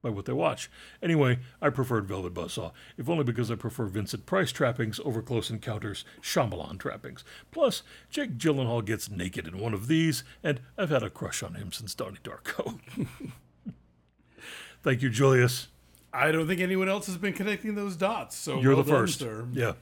by 0.03 0.09
what 0.11 0.25
they 0.25 0.33
watch. 0.33 0.71
Anyway, 1.03 1.39
I 1.61 1.69
preferred 1.71 2.07
Velvet 2.07 2.33
Buzzsaw, 2.35 2.73
if 2.97 3.09
only 3.09 3.25
because 3.25 3.51
I 3.51 3.55
prefer 3.55 3.87
Vincent 3.87 4.27
Price 4.27 4.51
trappings 4.53 4.99
over 5.05 5.21
Close 5.23 5.51
Encounters 5.51 6.05
Shyamalan 6.23 6.79
trappings. 6.79 7.25
Plus, 7.51 7.83
Jake 8.09 8.39
Gyllenhaal 8.39 8.85
gets 8.85 9.11
naked 9.11 9.47
in 9.47 9.59
one 9.59 9.75
of 9.75 9.89
these, 9.89 10.25
and 10.43 10.61
I've 10.79 10.91
had 10.91 11.03
a 11.03 11.11
crush 11.11 11.43
on 11.43 11.55
him 11.55 11.73
since 11.73 11.95
Donnie 11.95 12.19
Darko. 12.25 12.79
Thank 14.83 15.03
you, 15.03 15.11
Julius. 15.11 15.69
I 16.13 16.33
don't 16.33 16.47
think 16.47 16.61
anyone 16.61 16.89
else 16.89 17.07
has 17.07 17.17
been 17.19 17.35
connecting 17.35 17.75
those 17.75 17.95
dots. 17.97 18.37
So 18.37 18.61
You're 18.61 18.75
well 18.75 18.83
the 18.83 18.91
done, 18.93 19.01
first. 19.03 19.19
sir. 19.21 19.47
Yeah. 19.53 19.73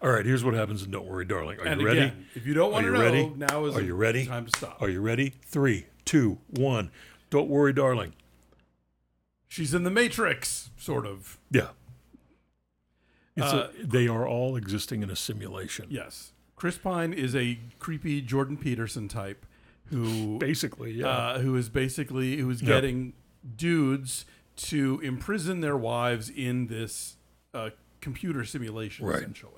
All 0.00 0.10
right, 0.10 0.24
here's 0.24 0.44
what 0.44 0.54
happens 0.54 0.82
and 0.84 0.92
Don't 0.92 1.06
Worry, 1.06 1.24
Darling. 1.24 1.58
Are 1.58 1.66
And 1.66 1.80
you 1.80 1.86
ready? 1.86 2.00
again, 2.00 2.26
if 2.34 2.46
you 2.46 2.54
don't 2.54 2.70
want 2.70 2.86
Are 2.86 2.92
to 2.92 2.96
know, 2.98 3.02
ready? 3.04 3.32
now 3.36 3.64
is 3.64 3.74
Are 3.74 3.80
the 3.80 3.86
you 3.86 3.94
ready? 3.96 4.24
time 4.26 4.46
to 4.46 4.56
stop. 4.56 4.80
Are 4.80 4.88
you 4.88 5.00
ready? 5.00 5.34
Three, 5.44 5.86
two, 6.04 6.38
one. 6.50 6.90
Don't 7.30 7.48
worry, 7.48 7.72
darling. 7.72 8.12
She's 9.48 9.72
in 9.74 9.84
the 9.84 9.90
Matrix, 9.90 10.70
sort 10.76 11.06
of. 11.06 11.38
Yeah. 11.50 11.68
It's 13.36 13.52
Uh, 13.52 13.70
a, 13.82 13.86
they 13.86 14.08
are 14.08 14.26
all 14.26 14.56
existing 14.56 15.02
in 15.02 15.10
a 15.10 15.16
simulation. 15.16 15.86
Yes. 15.90 16.32
Chris 16.56 16.78
Pine 16.78 17.12
is 17.12 17.34
a 17.36 17.58
creepy 17.78 18.22
Jordan 18.22 18.56
Peterson 18.56 19.08
type 19.08 19.44
who 19.86 20.38
Basically, 20.40 20.92
yeah. 20.92 21.06
uh, 21.08 21.38
who 21.40 21.54
is 21.56 21.68
basically 21.68 22.38
who 22.38 22.50
is 22.50 22.62
Yeah. 22.62 22.68
getting 22.68 23.12
dudes 23.56 24.24
to 24.56 25.00
imprison 25.02 25.60
their 25.60 25.76
wives 25.76 26.30
in 26.30 26.66
this 26.68 27.16
uh, 27.54 27.70
computer 28.00 28.44
simulation, 28.44 29.06
Right. 29.06 29.16
essentially. 29.18 29.52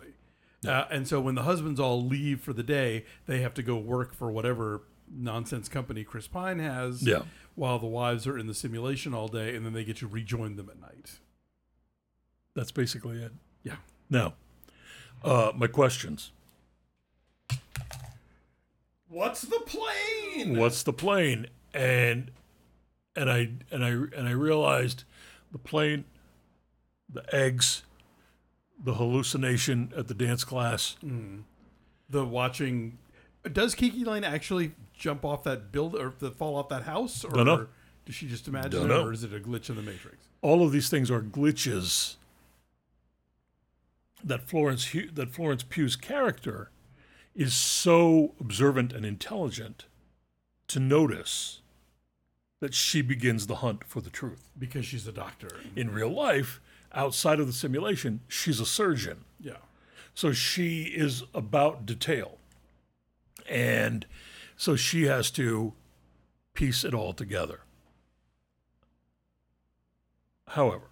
Uh, 0.67 0.85
and 0.91 1.07
so 1.07 1.21
when 1.21 1.37
the 1.37 1.45
husbands 1.45 1.79
all 1.79 2.05
leave 2.05 2.41
for 2.41 2.53
the 2.53 2.65
day, 2.65 3.05
they 3.27 3.41
have 3.43 3.55
to 3.55 3.63
go 3.63 3.77
work 3.77 4.13
for 4.13 4.29
whatever 4.31 4.83
nonsense 5.13 5.69
company 5.69 6.05
Chris 6.05 6.27
Pine 6.27 6.59
has. 6.59 7.03
Yeah. 7.03 7.23
While 7.55 7.79
the 7.79 7.87
wives 7.87 8.27
are 8.27 8.39
in 8.39 8.47
the 8.47 8.55
simulation 8.55 9.15
all 9.15 9.29
day, 9.29 9.57
and 9.57 9.67
then 9.67 9.73
they 9.73 9.85
get 9.85 9.97
to 9.99 10.07
rejoin 10.07 10.57
them 10.57 10.71
at 10.71 10.81
night. 10.81 11.19
That's 12.55 12.71
basically 12.71 13.23
it. 13.23 13.33
Yeah. 13.65 13.77
Now, 14.09 14.35
uh, 15.25 15.53
my 15.55 15.67
questions. 15.67 16.31
What's 19.09 19.43
the 19.43 19.61
plane? 19.67 20.57
What's 20.59 20.83
the 20.83 20.93
plane? 20.93 21.47
And 21.73 22.31
and 23.17 23.31
I 23.31 23.51
and 23.71 23.85
I 23.85 23.89
and 23.89 24.29
I 24.29 24.33
realized 24.33 25.05
the 25.51 25.59
plane, 25.59 26.05
the 27.13 27.25
eggs, 27.35 27.83
the 28.83 28.95
hallucination 28.95 29.93
at 29.97 30.09
the 30.09 30.15
dance 30.15 30.45
class. 30.45 30.97
the 32.09 32.25
watching. 32.25 32.99
Does 33.53 33.75
KiKi 33.75 34.05
Layne 34.07 34.25
actually 34.25 34.73
jump 34.95 35.25
off 35.25 35.45
that 35.45 35.71
build 35.73 35.95
or 35.95 36.13
the 36.19 36.31
fall 36.31 36.57
off 36.57 36.69
that 36.71 36.83
house, 36.83 37.25
or 37.25 37.31
Dunno. 37.31 37.69
does 38.05 38.15
she 38.15 38.27
just 38.27 38.49
imagine 38.49 38.71
Dunno. 38.83 39.01
it, 39.01 39.07
or 39.07 39.13
is 39.13 39.25
it 39.25 39.33
a 39.33 39.39
glitch 39.39 39.69
in 39.71 39.77
the 39.77 39.83
Matrix? 39.83 40.17
all 40.41 40.65
of 40.65 40.71
these 40.71 40.89
things 40.89 41.11
are 41.11 41.21
glitches 41.21 42.15
that 44.23 44.49
Florence 44.49 44.87
Hu- 44.89 45.11
that 45.13 45.31
Florence 45.31 45.63
Pugh's 45.63 45.97
character 45.97 46.71
is 47.35 47.55
so 47.55 48.35
observant 48.41 48.93
and 48.93 49.05
intelligent 49.07 49.87
to 50.69 50.81
notice 50.81 51.61
that 52.61 52.75
she 52.75 53.01
begins 53.03 53.47
the 53.47 53.57
hunt 53.57 53.85
for 53.85 54.01
the 54.01 54.11
truth. 54.11 54.49
Because 54.59 54.85
she's 54.85 55.07
a 55.07 55.13
doctor. 55.13 55.49
In 55.77 55.93
real 55.93 56.11
life, 56.11 56.61
outside 56.93 57.39
of 57.39 57.47
the 57.47 57.53
simulation, 57.53 58.21
she's 58.27 58.59
a 58.59 58.67
surgeon. 58.67 59.25
Yeah. 59.41 59.59
So 60.15 60.33
she 60.33 60.85
is 60.85 61.23
about 61.33 61.87
detail. 61.87 62.39
And 63.49 64.07
so 64.57 64.77
she 64.77 65.05
has 65.05 65.31
to 65.33 65.75
piece 66.55 66.85
it 66.85 66.95
all 66.95 67.13
together. 67.13 67.61
However, 70.49 70.89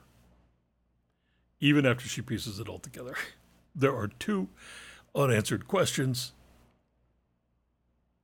even 1.60 1.86
after 1.86 2.06
she 2.08 2.22
pieces 2.22 2.60
it 2.60 2.68
all 2.68 2.78
together, 2.78 3.16
there 3.74 3.96
are 3.96 4.08
two 4.08 4.48
unanswered 5.14 5.66
questions. 5.66 6.32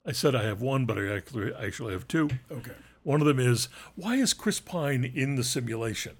I 0.05 0.13
said 0.13 0.35
I 0.35 0.43
have 0.45 0.61
one, 0.61 0.85
but 0.85 0.99
I 0.99 1.09
actually 1.09 1.55
actually 1.55 1.93
have 1.93 2.07
two. 2.07 2.31
Okay. 2.51 2.73
One 3.03 3.21
of 3.21 3.27
them 3.27 3.39
is 3.39 3.69
why 3.97 4.17
is 4.17 4.35
Chris 4.35 4.61
Pine 4.61 5.05
in 5.05 5.37
the 5.37 5.45
simulation? 5.45 6.17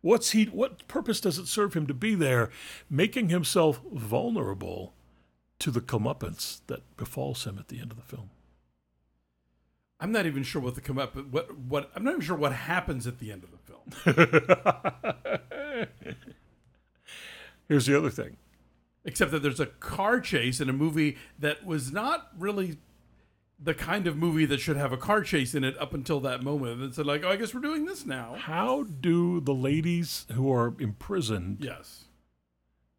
What's 0.00 0.30
he? 0.30 0.44
What 0.46 0.86
purpose 0.88 1.20
does 1.20 1.38
it 1.38 1.46
serve 1.46 1.74
him 1.74 1.86
to 1.86 1.94
be 1.94 2.14
there, 2.14 2.50
making 2.90 3.28
himself 3.28 3.80
vulnerable 3.92 4.94
to 5.62 5.70
the 5.70 5.80
comeuppance 5.80 6.60
that 6.66 6.82
befalls 6.96 7.44
him 7.44 7.56
at 7.56 7.68
the 7.68 7.78
end 7.78 7.92
of 7.92 7.96
the 7.96 8.02
film? 8.02 8.30
I'm 10.00 10.10
not 10.10 10.26
even 10.26 10.42
sure 10.42 10.60
what 10.60 10.74
the 10.74 10.80
come 10.80 10.98
up. 10.98 11.14
What 11.14 11.56
what 11.56 11.88
I'm 11.94 12.02
not 12.02 12.14
even 12.14 12.22
sure 12.22 12.36
what 12.36 12.52
happens 12.52 13.06
at 13.06 13.20
the 13.20 13.30
end 13.30 13.44
of 13.44 13.52
the 13.52 13.58
film. 13.58 13.92
Here's 17.68 17.86
the 17.86 17.96
other 17.96 18.10
thing. 18.10 18.38
Except 19.04 19.30
that 19.30 19.44
there's 19.44 19.60
a 19.60 19.66
car 19.66 20.18
chase 20.20 20.60
in 20.60 20.68
a 20.68 20.72
movie 20.72 21.16
that 21.38 21.64
was 21.64 21.92
not 21.92 22.32
really 22.36 22.78
the 23.62 23.74
kind 23.74 24.08
of 24.08 24.16
movie 24.16 24.46
that 24.46 24.58
should 24.58 24.76
have 24.76 24.92
a 24.92 24.96
car 24.96 25.22
chase 25.22 25.54
in 25.54 25.62
it 25.62 25.78
up 25.78 25.94
until 25.94 26.18
that 26.20 26.42
moment. 26.42 26.82
And 26.82 26.92
said 26.92 27.06
like, 27.06 27.22
oh, 27.22 27.28
I 27.28 27.36
guess 27.36 27.54
we're 27.54 27.60
doing 27.60 27.84
this 27.84 28.04
now. 28.04 28.34
How 28.36 28.82
do 28.82 29.40
the 29.40 29.54
ladies 29.54 30.26
who 30.32 30.52
are 30.52 30.74
imprisoned 30.80 31.58
Yes. 31.60 32.06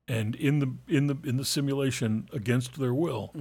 And 0.09 0.35
in 0.35 0.59
the 0.59 0.69
in 0.89 1.07
the 1.07 1.15
in 1.23 1.37
the 1.37 1.45
simulation 1.45 2.27
against 2.33 2.77
their 2.77 2.93
will, 2.93 3.33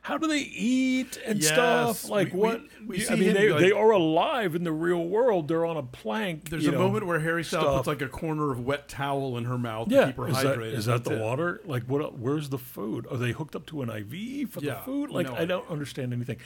how 0.00 0.16
do 0.16 0.26
they 0.26 0.38
eat 0.38 1.18
and 1.26 1.40
Yes, 1.42 1.52
stuff? 1.52 2.08
Like 2.08 2.32
we- 2.32 2.38
we- 2.40 2.46
what? 2.46 2.60
we 2.86 3.08
I 3.08 3.16
mean, 3.16 3.34
they, 3.34 3.50
like- 3.50 3.60
they 3.60 3.70
are 3.70 3.90
alive 3.90 4.54
in 4.54 4.64
the 4.64 4.72
real 4.72 5.04
world. 5.04 5.46
They're 5.48 5.66
on 5.66 5.76
a 5.76 5.82
plank. 5.82 6.48
There's 6.48 6.66
a 6.66 6.70
know. 6.72 6.78
moment 6.78 7.06
where 7.06 7.20
Harry 7.20 7.44
Styles 7.44 7.76
puts 7.76 7.86
like 7.86 8.00
a 8.00 8.08
corner 8.08 8.50
of 8.50 8.60
wet 8.60 8.88
towel 8.88 9.36
in 9.36 9.44
her 9.44 9.58
mouth 9.58 9.90
to 9.90 10.06
keep 10.06 10.16
her 10.16 10.28
is 10.28 10.36
hydrated. 10.36 10.72
is 10.72 10.86
that 10.86 11.04
That's 11.04 11.08
the 11.10 11.16
it. 11.16 11.22
water? 11.22 11.60
Like, 11.66 11.84
what? 11.84 12.18
Where's 12.18 12.48
the 12.48 12.58
food? 12.58 13.06
Are 13.10 13.18
they 13.18 13.32
hooked 13.32 13.54
up 13.54 13.66
to 13.66 13.82
an 13.82 13.90
IV 13.90 14.50
for 14.50 14.60
the 14.62 14.76
food? 14.86 15.10
Like, 15.10 15.26
no 15.26 15.34
I 15.36 15.44
don't 15.44 15.68
understand 15.68 16.14
anything. 16.14 16.38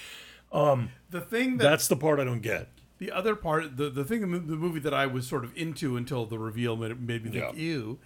Um, 0.52 0.90
The 1.10 1.20
thing 1.20 1.58
that 1.58 1.64
that's 1.64 1.86
the 1.86 1.94
part 1.96 2.18
I 2.18 2.24
don't 2.24 2.40
get. 2.42 2.70
the 2.98 3.12
other 3.12 3.36
part, 3.36 3.76
the 3.76 3.88
the 3.88 4.04
thing, 4.04 4.22
the 4.22 4.56
movie 4.56 4.80
that 4.80 4.92
I 4.92 5.06
was 5.06 5.28
sort 5.28 5.44
of 5.44 5.56
into 5.56 5.96
until 5.96 6.26
the 6.26 6.40
reveal 6.40 6.76
made, 6.76 7.00
made 7.00 7.24
me 7.24 7.30
think, 7.30 7.44
Yeah. 7.54 7.60
ew. 7.62 7.98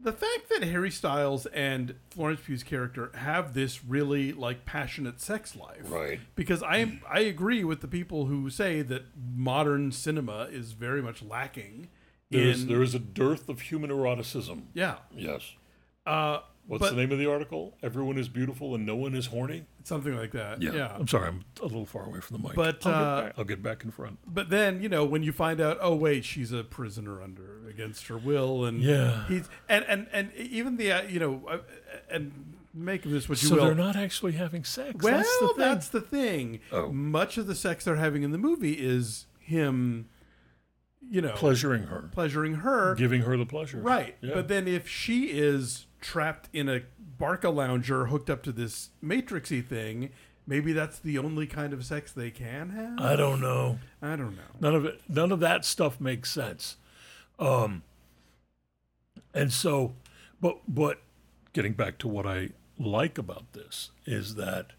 The 0.00 0.12
fact 0.12 0.48
that 0.50 0.62
Harry 0.62 0.90
Styles 0.92 1.46
and 1.46 1.96
Florence 2.10 2.40
Pugh's 2.46 2.62
character 2.62 3.10
have 3.16 3.52
this 3.54 3.84
really 3.84 4.32
like 4.32 4.64
passionate 4.64 5.20
sex 5.20 5.56
life, 5.56 5.82
Right. 5.90 6.20
Because 6.36 6.62
I 6.62 7.00
I 7.10 7.20
agree 7.20 7.64
with 7.64 7.80
the 7.80 7.88
people 7.88 8.26
who 8.26 8.48
say 8.48 8.82
that 8.82 9.02
modern 9.34 9.90
cinema 9.90 10.48
is 10.50 10.72
very 10.72 11.02
much 11.02 11.20
lacking 11.22 11.88
There's, 12.30 12.62
in 12.62 12.68
there 12.68 12.82
is 12.82 12.94
a 12.94 12.98
dearth 13.00 13.48
of 13.48 13.60
human 13.62 13.90
eroticism. 13.90 14.68
yeah. 14.72 14.98
Yes. 15.16 15.54
Uh, 16.06 16.40
What's 16.68 16.82
but 16.82 16.90
the 16.90 16.96
name 16.96 17.10
of 17.10 17.18
the 17.18 17.28
article? 17.28 17.74
Everyone 17.82 18.18
is 18.18 18.28
beautiful 18.28 18.74
and 18.74 18.84
no 18.84 18.94
one 18.94 19.14
is 19.14 19.26
horny. 19.26 19.64
something 19.84 20.14
like 20.14 20.32
that. 20.32 20.60
Yeah. 20.60 20.94
I'm 20.94 21.08
sorry, 21.08 21.28
I'm 21.28 21.42
a 21.60 21.64
little 21.64 21.86
far 21.86 22.04
away 22.04 22.20
from 22.20 22.36
the 22.36 22.46
mic. 22.46 22.54
But, 22.54 22.86
I'll, 22.86 22.92
uh, 22.92 23.16
get 23.20 23.24
back, 23.24 23.34
I'll 23.38 23.44
get 23.44 23.62
back 23.62 23.84
in 23.84 23.90
front. 23.90 24.18
But 24.26 24.50
then 24.50 24.82
you 24.82 24.88
know 24.90 25.04
when 25.06 25.22
you 25.22 25.32
find 25.32 25.60
out, 25.62 25.78
oh 25.80 25.94
wait, 25.96 26.24
she's 26.26 26.52
a 26.52 26.62
prisoner 26.62 27.22
under 27.22 27.66
against 27.68 28.06
her 28.08 28.18
will, 28.18 28.66
and 28.66 28.82
Yeah. 28.82 29.26
he's 29.28 29.48
and 29.68 29.84
and 29.88 30.08
and 30.12 30.32
even 30.34 30.76
the 30.76 30.92
uh, 30.92 31.02
you 31.02 31.18
know 31.18 31.42
uh, 31.48 31.58
and 32.10 32.54
make 32.74 33.04
of 33.06 33.10
this 33.12 33.28
what 33.30 33.42
you 33.42 33.48
will. 33.48 33.56
So 33.56 33.62
will. 33.62 33.66
they're 33.74 33.84
not 33.84 33.96
actually 33.96 34.32
having 34.32 34.62
sex. 34.62 35.02
well, 35.02 35.16
that's 35.16 35.38
the 35.40 35.48
thing. 35.48 35.56
that's 35.56 35.88
the 35.88 36.00
thing. 36.02 36.60
Oh. 36.70 36.92
Much 36.92 37.38
of 37.38 37.46
the 37.46 37.54
sex 37.54 37.86
they're 37.86 37.96
having 37.96 38.22
in 38.22 38.30
the 38.30 38.38
movie 38.38 38.74
is 38.74 39.24
him, 39.40 40.08
you 41.10 41.22
know, 41.22 41.32
pleasuring 41.32 41.84
her, 41.84 42.10
pleasuring 42.12 42.56
her, 42.56 42.94
giving 42.94 43.22
her 43.22 43.36
the 43.38 43.46
pleasure. 43.46 43.78
right? 43.80 44.16
Yeah. 44.20 44.34
But 44.34 44.48
then 44.48 44.68
if 44.68 44.86
she 44.86 45.26
is 45.30 45.86
trapped 46.00 46.48
in 46.52 46.68
a 46.68 46.82
Barca 47.18 47.50
lounger 47.50 48.06
hooked 48.06 48.30
up 48.30 48.42
to 48.44 48.52
this 48.52 48.90
matrixy 49.02 49.64
thing. 49.64 50.10
Maybe 50.46 50.72
that's 50.72 50.98
the 50.98 51.18
only 51.18 51.46
kind 51.46 51.72
of 51.72 51.84
sex 51.84 52.12
they 52.12 52.30
can 52.30 52.70
have. 52.70 53.00
I 53.00 53.16
don't 53.16 53.40
know. 53.40 53.78
I 54.00 54.16
don't 54.16 54.36
know. 54.36 54.42
None 54.60 54.74
of 54.74 54.84
it. 54.84 55.00
None 55.08 55.32
of 55.32 55.40
that 55.40 55.64
stuff 55.64 56.00
makes 56.00 56.30
sense. 56.30 56.76
Um. 57.38 57.82
And 59.34 59.52
so, 59.52 59.94
but 60.40 60.58
but 60.66 61.02
getting 61.52 61.74
back 61.74 61.98
to 61.98 62.08
what 62.08 62.26
I 62.26 62.50
like 62.78 63.18
about 63.18 63.52
this 63.52 63.90
is 64.06 64.36
that 64.36 64.72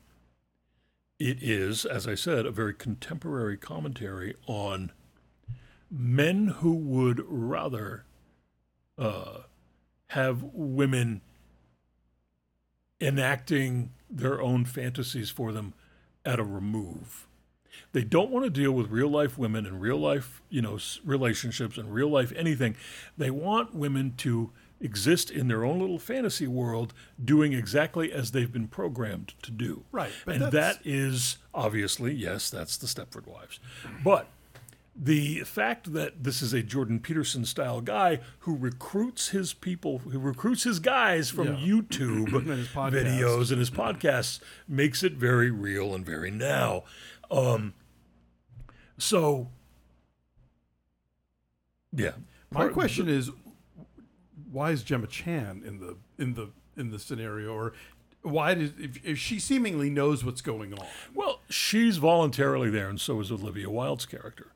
it 1.20 1.38
is, 1.42 1.86
as 1.86 2.08
I 2.08 2.16
said, 2.16 2.46
a 2.46 2.52
very 2.52 2.74
contemporary 2.74 3.58
commentary 3.58 4.36
on 4.48 4.92
men 5.92 6.48
who 6.60 6.74
would 6.74 7.24
rather 7.28 8.06
uh, 8.98 9.40
have 10.10 10.44
women 10.54 11.22
enacting 13.02 13.92
their 14.10 14.42
own 14.42 14.66
fantasies 14.66 15.30
for 15.30 15.52
them 15.52 15.74
at 16.26 16.40
a 16.40 16.44
remove. 16.44 17.28
They 17.92 18.04
don't 18.04 18.32
want 18.32 18.46
to 18.46 18.50
deal 18.50 18.72
with 18.72 18.90
real 18.90 19.10
life 19.10 19.38
women 19.38 19.66
and 19.66 19.82
real 19.82 19.98
life, 19.98 20.42
you 20.50 20.62
know, 20.62 20.78
relationships 21.04 21.78
and 21.78 21.94
real 21.94 22.10
life 22.10 22.34
anything. 22.36 22.76
They 23.18 23.32
want 23.32 23.74
women 23.74 24.14
to 24.18 24.52
exist 24.82 25.30
in 25.30 25.48
their 25.48 25.64
own 25.64 25.80
little 25.80 26.00
fantasy 26.00 26.48
world, 26.48 26.94
doing 27.24 27.54
exactly 27.54 28.12
as 28.12 28.32
they've 28.32 28.52
been 28.52 28.68
programmed 28.68 29.34
to 29.44 29.52
do. 29.52 29.84
Right, 29.92 30.12
and 30.26 30.52
that 30.52 30.80
is 30.84 31.38
obviously 31.54 32.14
yes, 32.14 32.50
that's 32.50 32.78
the 32.78 32.88
Stepford 32.88 33.28
Wives, 33.28 33.60
but. 34.04 34.28
The 35.02 35.42
fact 35.46 35.94
that 35.94 36.26
this 36.26 36.42
is 36.42 36.52
a 36.52 36.62
Jordan 36.62 37.00
Peterson 37.00 37.46
style 37.46 37.80
guy 37.80 38.20
who 38.40 38.54
recruits 38.58 39.30
his 39.30 39.54
people, 39.54 40.00
who 40.00 40.20
recruits 40.20 40.64
his 40.64 40.80
guys 40.80 41.30
from 41.30 41.48
Yeah. 41.48 41.54
YouTube 41.66 42.34
And 42.34 42.68
videos 42.68 43.50
and 43.50 43.60
his 43.60 43.70
podcasts 43.70 44.42
makes 44.68 45.02
it 45.02 45.14
very 45.14 45.52
real 45.52 45.96
and 45.96 46.06
very 46.06 46.32
now. 46.32 46.84
Um, 47.32 47.74
so, 48.98 49.48
yeah. 51.96 52.12
My 52.52 52.62
Part- 52.62 52.74
question 52.74 53.08
is, 53.08 53.32
why 54.52 54.72
is 54.72 54.84
Gemma 54.84 55.08
Chan 55.08 55.64
in 55.66 55.80
the 55.80 55.96
in 56.18 56.34
the 56.34 56.50
in 56.76 56.90
the 56.92 57.00
scenario, 57.00 57.54
or 57.54 57.74
why 58.22 58.54
does 58.56 58.72
if, 58.80 59.00
if 59.06 59.18
she 59.18 59.40
seemingly 59.40 59.90
knows 59.90 60.26
what's 60.26 60.42
going 60.42 60.74
on? 60.74 60.86
Well, 61.14 61.42
she's 61.50 61.98
voluntarily 61.98 62.70
there, 62.70 62.90
and 62.90 63.00
so 63.00 63.20
is 63.20 63.32
Olivia 63.32 63.70
Wilde's 63.70 64.06
character. 64.06 64.52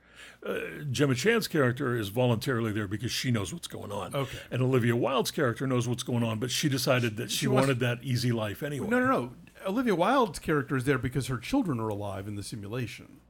Uh, 0.46 0.60
Gemma 0.92 1.16
Chan's 1.16 1.48
character 1.48 1.96
is 1.96 2.10
voluntarily 2.10 2.72
there 2.74 2.88
because 2.88 3.12
she 3.12 3.32
knows 3.32 3.54
what's 3.54 3.68
going 3.68 3.92
on. 3.92 4.14
Okay. 4.14 4.38
And 4.52 4.62
Olivia 4.62 4.96
Wilde's 4.96 5.32
character 5.32 5.66
knows 5.66 5.88
what's 5.88 6.04
going 6.04 6.24
on, 6.24 6.40
but 6.40 6.52
she 6.52 6.68
decided 6.68 7.16
that 7.18 7.32
she, 7.32 7.38
She 7.38 7.48
wanted 7.48 7.80
that 7.80 8.00
easy 8.04 8.32
life 8.32 8.62
anyway. 8.62 8.88
No, 8.88 9.00
no, 9.00 9.08
no. 9.08 9.32
Olivia 9.66 9.96
Wilde's 9.96 10.40
character 10.40 10.76
is 10.76 10.84
there 10.84 10.98
because 10.98 11.28
her 11.28 11.38
children 11.38 11.80
are 11.80 11.88
alive 11.88 12.28
in 12.28 12.36
the 12.36 12.44
simulation. 12.44 13.22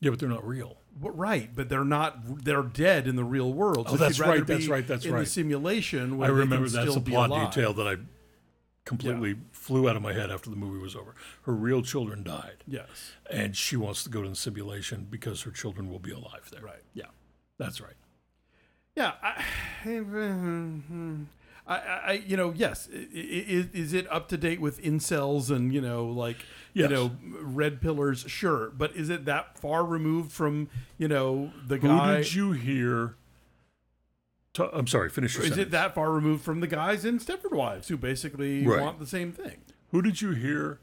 Yeah, 0.00 0.10
but 0.10 0.18
they're 0.18 0.28
not 0.28 0.46
real. 0.46 0.78
But, 1.00 1.16
right, 1.16 1.50
but 1.54 1.68
they're 1.68 1.84
not. 1.84 2.44
They're 2.44 2.62
dead 2.62 3.06
in 3.06 3.14
the 3.16 3.24
real 3.24 3.52
world. 3.52 3.86
Oh, 3.88 3.96
that's 3.96 4.16
she'd 4.16 4.22
rather 4.22 4.38
right, 4.38 4.46
that's 4.46 4.66
right, 4.68 4.86
that's 4.86 5.04
in 5.04 5.12
the 5.12 5.18
right. 5.18 5.28
simulation, 5.28 6.14
I 6.14 6.16
where 6.16 6.28
they 6.28 6.34
remember 6.34 6.68
that's 6.68 6.96
a 6.96 7.00
plot 7.00 7.30
detail 7.30 7.72
that 7.74 7.86
I 7.86 7.96
completely 8.84 9.36
flew 9.68 9.88
out 9.88 9.94
of 9.96 10.02
my 10.02 10.12
head 10.12 10.30
after 10.30 10.50
the 10.50 10.56
movie 10.56 10.78
was 10.80 10.96
over. 10.96 11.14
Her 11.42 11.52
real 11.54 11.82
children 11.82 12.22
died, 12.24 12.64
Yes, 12.66 13.12
and 13.30 13.56
she 13.56 13.76
wants 13.76 14.02
to 14.04 14.10
go 14.10 14.22
to 14.22 14.28
the 14.28 14.34
simulation 14.36 15.06
because 15.08 15.42
her 15.42 15.50
children 15.50 15.90
will 15.90 15.98
be 16.00 16.10
alive 16.10 16.48
there. 16.50 16.62
right. 16.62 16.82
Yeah, 16.94 17.04
that's 17.58 17.80
right. 17.80 17.94
Yeah, 18.96 19.12
I, 19.22 19.44
I, 21.66 21.76
I, 21.76 22.12
you 22.26 22.36
know, 22.38 22.52
yes. 22.56 22.88
Is, 22.88 23.66
is 23.74 23.92
it 23.92 24.10
up 24.10 24.28
to 24.30 24.36
date 24.38 24.60
with 24.60 24.82
incels 24.82 25.50
and 25.54 25.72
you 25.72 25.80
know, 25.82 26.06
like 26.06 26.38
Yes. 26.72 26.90
you 26.90 26.96
know, 26.96 27.10
red 27.42 27.80
pillers? 27.80 28.26
Sure, 28.28 28.70
but 28.70 28.96
is 28.96 29.10
it 29.10 29.26
that 29.26 29.58
far 29.58 29.84
removed 29.84 30.32
from 30.32 30.68
you 30.96 31.08
know 31.08 31.52
the 31.66 31.76
Who 31.76 31.88
guy? 31.88 32.16
did 32.18 32.34
you 32.34 32.52
hear? 32.52 33.16
I'm 34.58 34.86
sorry. 34.86 35.08
Finish 35.10 35.34
your 35.34 35.42
is 35.44 35.48
sentence. 35.50 35.68
it 35.68 35.70
that 35.72 35.94
far 35.94 36.10
removed 36.12 36.44
from 36.44 36.60
the 36.60 36.66
guys 36.66 37.04
in 37.04 37.18
Stepford 37.18 37.52
Wives 37.52 37.88
who 37.88 37.96
basically 37.96 38.64
Right. 38.66 38.80
want 38.80 38.98
the 38.98 39.06
same 39.06 39.32
thing? 39.32 39.58
Who 39.90 40.02
did 40.02 40.20
you 40.20 40.32
hear 40.32 40.80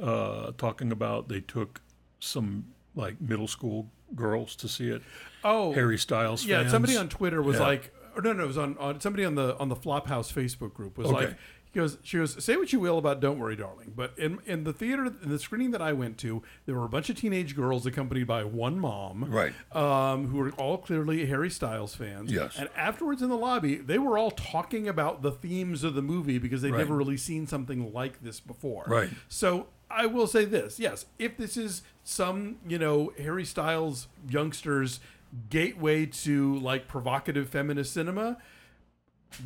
uh, 0.00 0.52
talking 0.58 0.90
about? 0.92 1.28
They 1.28 1.40
took 1.40 1.80
some 2.20 2.66
like 2.94 3.20
middle 3.20 3.48
school 3.48 3.90
girls 4.14 4.54
to 4.56 4.68
see 4.68 4.88
it. 4.88 5.02
Oh, 5.44 5.72
Harry 5.72 5.98
Styles. 5.98 6.44
yeah. 6.44 6.60
fans. 6.60 6.70
Somebody 6.70 6.96
on 6.96 7.08
Twitter 7.08 7.42
was 7.42 7.56
Yeah. 7.58 7.62
like, 7.66 7.92
or 8.14 8.22
no, 8.22 8.32
no, 8.32 8.44
it 8.44 8.46
was 8.46 8.58
on, 8.58 8.76
on 8.78 9.00
somebody 9.00 9.24
on 9.24 9.34
the 9.34 9.56
on 9.58 9.68
the 9.68 9.76
Flophouse 9.76 10.32
Facebook 10.32 10.74
group 10.74 10.98
was 10.98 11.06
Okay. 11.08 11.14
like, 11.26 11.36
he 11.72 11.80
goes, 11.80 11.96
she 12.02 12.18
goes, 12.18 12.42
say 12.44 12.56
what 12.56 12.72
you 12.72 12.80
will 12.80 12.98
about 12.98 13.20
Don't 13.20 13.38
Worry, 13.38 13.56
Darling, 13.56 13.92
but 13.96 14.12
in 14.18 14.38
in 14.46 14.64
the 14.64 14.72
theater, 14.72 15.06
in 15.06 15.30
the 15.30 15.38
screening 15.38 15.70
that 15.70 15.80
I 15.82 15.92
went 15.94 16.18
to, 16.18 16.42
there 16.66 16.74
were 16.74 16.84
a 16.84 16.88
bunch 16.88 17.08
of 17.10 17.16
teenage 17.16 17.56
girls 17.56 17.86
accompanied 17.86 18.26
by 18.26 18.44
one 18.44 18.78
mom, 18.78 19.24
Right. 19.30 19.52
um, 19.74 20.28
who 20.28 20.36
were 20.38 20.50
all 20.52 20.76
clearly 20.78 21.24
Harry 21.26 21.48
Styles 21.50 21.94
fans. 21.94 22.30
Yes. 22.30 22.58
And 22.58 22.68
afterwards 22.76 23.22
in 23.22 23.28
the 23.30 23.36
lobby, 23.36 23.76
they 23.76 23.98
were 23.98 24.18
all 24.18 24.30
talking 24.32 24.86
about 24.86 25.22
the 25.22 25.32
themes 25.32 25.82
of 25.82 25.94
the 25.94 26.02
movie 26.02 26.38
because 26.38 26.60
they'd 26.62 26.72
Right. 26.72 26.78
never 26.78 26.94
really 26.96 27.16
seen 27.16 27.46
something 27.46 27.92
like 27.92 28.22
this 28.22 28.38
before. 28.38 28.84
Right. 28.86 29.08
So 29.28 29.68
I 29.90 30.06
will 30.06 30.26
say 30.26 30.44
this: 30.44 30.78
yes, 30.78 31.06
if 31.18 31.36
this 31.38 31.56
is 31.56 31.82
some 32.04 32.58
you 32.68 32.78
know 32.78 33.12
Harry 33.18 33.44
Styles 33.46 34.08
youngsters 34.28 35.00
gateway 35.48 36.04
to 36.04 36.56
like 36.58 36.86
provocative 36.88 37.48
feminist 37.48 37.94
cinema, 37.94 38.36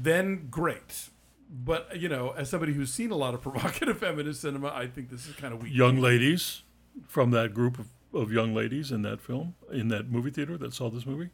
then 0.03 0.48
great. 0.51 1.11
But 1.48 2.01
you 2.01 2.09
know, 2.09 2.35
as 2.36 2.51
somebody 2.51 2.73
who's 2.73 2.93
seen 2.93 3.10
a 3.10 3.16
lot 3.16 3.35
of 3.35 3.43
provocative 3.43 3.98
feminist 3.98 4.40
cinema, 4.40 4.68
I 4.68 4.86
think 4.86 5.10
this 5.10 5.27
is 5.27 5.35
kind 5.35 5.55
of 5.55 5.62
weak. 5.62 5.74
Young 5.74 5.98
ladies 5.98 6.62
from 7.06 7.31
that 7.32 7.55
group 7.55 7.78
of, 7.78 7.89
of 8.12 8.32
young 8.32 8.55
ladies 8.55 8.90
in 8.90 9.02
that 9.02 9.20
film, 9.20 9.55
in 9.70 9.89
that 9.89 10.10
movie 10.10 10.31
theater 10.31 10.56
that 10.59 10.73
saw 10.73 10.90
this 10.90 11.06
movie, 11.06 11.31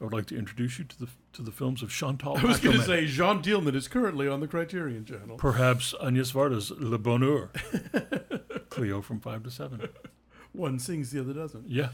I 0.00 0.04
would 0.04 0.12
like 0.12 0.26
to 0.26 0.36
introduce 0.38 0.78
you 0.78 0.84
to 0.84 0.98
the 0.98 1.08
to 1.32 1.42
the 1.42 1.50
films 1.50 1.82
of 1.82 1.90
Chantal. 1.90 2.36
I 2.36 2.44
was 2.44 2.60
going 2.60 2.76
to 2.76 2.82
say 2.82 3.06
Jeanne 3.06 3.42
Dielman 3.42 3.74
is 3.74 3.88
currently 3.88 4.28
on 4.28 4.40
the 4.40 4.48
Criterion 4.48 5.04
Channel. 5.04 5.36
Perhaps 5.36 5.94
Agnes 6.02 6.32
Varda's 6.32 6.70
Le 6.70 6.98
Bonheur. 6.98 7.50
Cleo 8.68 9.00
from 9.00 9.20
5 9.20 9.44
to 9.44 9.50
7. 9.50 9.88
One 10.52 10.78
sings, 10.78 11.12
the 11.12 11.20
other 11.20 11.32
doesn't. 11.32 11.70
Yeah. 11.70 11.88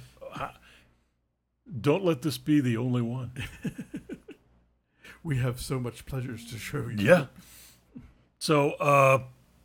Don't 1.80 2.04
let 2.04 2.22
this 2.22 2.38
be 2.38 2.60
the 2.60 2.76
only 2.76 3.02
one. 3.02 3.32
We 5.24 5.36
have 5.38 5.60
so 5.60 5.78
much 5.78 6.04
pleasures 6.04 6.44
to 6.50 6.58
show 6.58 6.88
you. 6.88 6.96
Yeah. 6.98 7.26
So, 8.42 8.72
uh, 8.72 9.20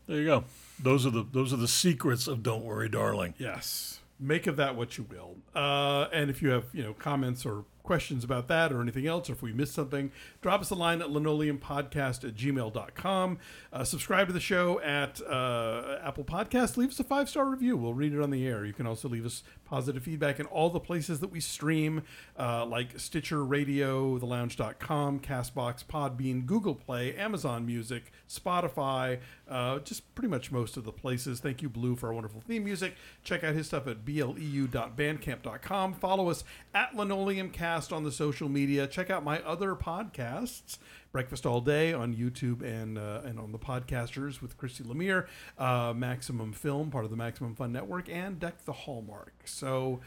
there 0.05 0.17
you 0.17 0.25
go. 0.25 0.43
Those 0.79 1.07
are 1.07 1.09
the 1.09 1.25
those 1.31 1.51
are 1.51 1.57
the 1.57 1.67
secrets 1.67 2.27
of 2.27 2.43
Don't 2.43 2.63
Worry, 2.63 2.87
Darling. 2.87 3.33
Yes. 3.39 4.01
Make 4.19 4.45
of 4.45 4.55
that 4.57 4.75
what 4.75 4.99
you 4.99 5.05
will. 5.09 5.37
Uh, 5.55 6.09
and 6.13 6.29
if 6.29 6.43
you 6.43 6.49
have, 6.49 6.65
you 6.73 6.83
know, 6.83 6.93
comments 6.93 7.43
or 7.43 7.65
questions 7.87 8.25
about 8.25 8.49
that 8.49 8.73
or 8.73 8.81
anything 8.81 9.07
else, 9.07 9.29
or 9.29 9.33
if 9.33 9.41
we 9.41 9.53
missed 9.53 9.73
something, 9.73 10.11
drop 10.41 10.59
us 10.59 10.69
a 10.69 10.75
line 10.75 11.01
at 11.01 11.07
linoleumpodcast 11.07 12.27
at 12.27 12.35
gmail.com. 12.35 13.39
Uh, 13.71 13.83
subscribe 13.85 14.27
to 14.27 14.33
the 14.33 14.41
show 14.41 14.79
at 14.81 15.21
uh, 15.21 15.97
Apple 16.03 16.25
Podcast. 16.25 16.75
Leave 16.75 16.89
us 16.89 16.99
a 16.99 17.03
five 17.05 17.29
star 17.29 17.45
review. 17.45 17.77
We'll 17.77 17.93
read 17.93 18.13
it 18.13 18.21
on 18.21 18.29
the 18.29 18.45
air. 18.45 18.65
You 18.65 18.73
can 18.73 18.85
also 18.85 19.07
leave 19.07 19.25
us 19.25 19.41
positive 19.63 20.03
feedback 20.03 20.39
in 20.39 20.45
all 20.47 20.69
the 20.69 20.79
places 20.79 21.21
that 21.21 21.31
we 21.31 21.39
stream, 21.39 22.03
uh, 22.37 22.65
like 22.65 22.99
Stitcher 22.99 23.43
Radio, 23.45 24.19
thelounge.com, 24.19 25.21
Castbox, 25.21 25.85
Podbean, 25.85 26.45
Google 26.45 26.75
Play, 26.75 27.15
Amazon 27.15 27.65
Music, 27.65 28.11
Spotify, 28.29 29.19
uh, 29.49 29.79
just 29.79 30.13
pretty 30.13 30.29
much 30.29 30.51
most 30.51 30.75
of 30.75 30.83
the 30.83 30.91
places. 30.91 31.39
Thank 31.39 31.61
you, 31.61 31.69
Blue, 31.69 31.95
for 31.95 32.07
our 32.07 32.13
wonderful 32.13 32.41
theme 32.41 32.65
music. 32.65 32.95
Check 33.23 33.45
out 33.45 33.55
his 33.55 33.67
stuff 33.67 33.87
at 33.87 34.03
bleu.bandcamp.com. 34.03 35.93
Follow 35.93 36.29
us 36.29 36.43
at 36.73 36.93
linoleumcast 36.93 37.76
on 37.91 38.03
the 38.03 38.11
social 38.11 38.49
media. 38.49 38.87
Check 38.87 39.09
out 39.09 39.23
my 39.23 39.41
other 39.41 39.75
podcasts. 39.75 40.77
Breakfast 41.11 41.45
All 41.45 41.61
Day 41.61 41.93
on 41.93 42.13
YouTube 42.15 42.61
and 42.61 42.97
uh, 42.97 43.21
and 43.23 43.39
on 43.39 43.51
the 43.51 43.57
podcasters 43.57 44.41
with 44.41 44.57
Christy 44.57 44.83
Lemire, 44.83 45.27
uh, 45.57 45.93
Maximum 45.95 46.53
Film, 46.53 46.91
part 46.91 47.05
of 47.05 47.11
the 47.11 47.17
Maximum 47.17 47.55
Fun 47.55 47.71
Network, 47.71 48.09
and 48.09 48.39
Deck 48.39 48.65
the 48.65 48.73
Hallmark. 48.73 49.33
So 49.45 50.01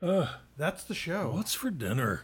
that's 0.00 0.84
the 0.84 0.94
show. 0.94 1.32
What's 1.34 1.54
for 1.54 1.70
dinner? 1.70 2.22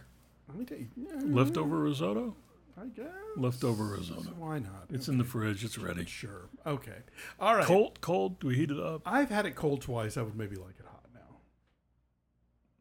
Let 0.49 0.57
me 0.57 0.65
tell 0.65 0.77
you, 0.77 0.87
Leftover 1.25 1.77
risotto? 1.79 2.35
I 2.79 2.87
guess. 2.87 3.07
Leftover 3.35 3.85
risotto. 3.85 4.33
Why 4.37 4.59
not? 4.59 4.85
It's 4.89 5.07
in 5.07 5.17
the 5.17 5.23
fridge. 5.23 5.63
It's 5.63 5.77
ready. 5.77 6.05
Sure. 6.05 6.49
Okay. 6.65 6.97
All 7.39 7.55
right. 7.55 7.65
Cold, 7.65 8.01
cold. 8.01 8.39
Do 8.39 8.47
we 8.47 8.55
heat 8.55 8.71
it 8.71 8.79
up? 8.79 9.01
I've 9.05 9.29
had 9.29 9.45
it 9.45 9.55
cold 9.55 9.81
twice. 9.81 10.15
I 10.17 10.21
would 10.21 10.35
maybe 10.35 10.55
like 10.55 10.75
it. 10.79 10.85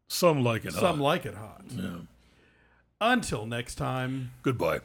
Some 0.09 0.43
like 0.45 0.65
it 0.65 0.73
Some 0.73 0.99
hot. 0.99 0.99
like 0.99 1.27
it 1.27 1.35
hot. 1.35 1.63
Yeah. 1.71 1.97
Until 3.01 3.47
next 3.47 3.75
time. 3.75 4.31
Goodbye. 4.43 4.81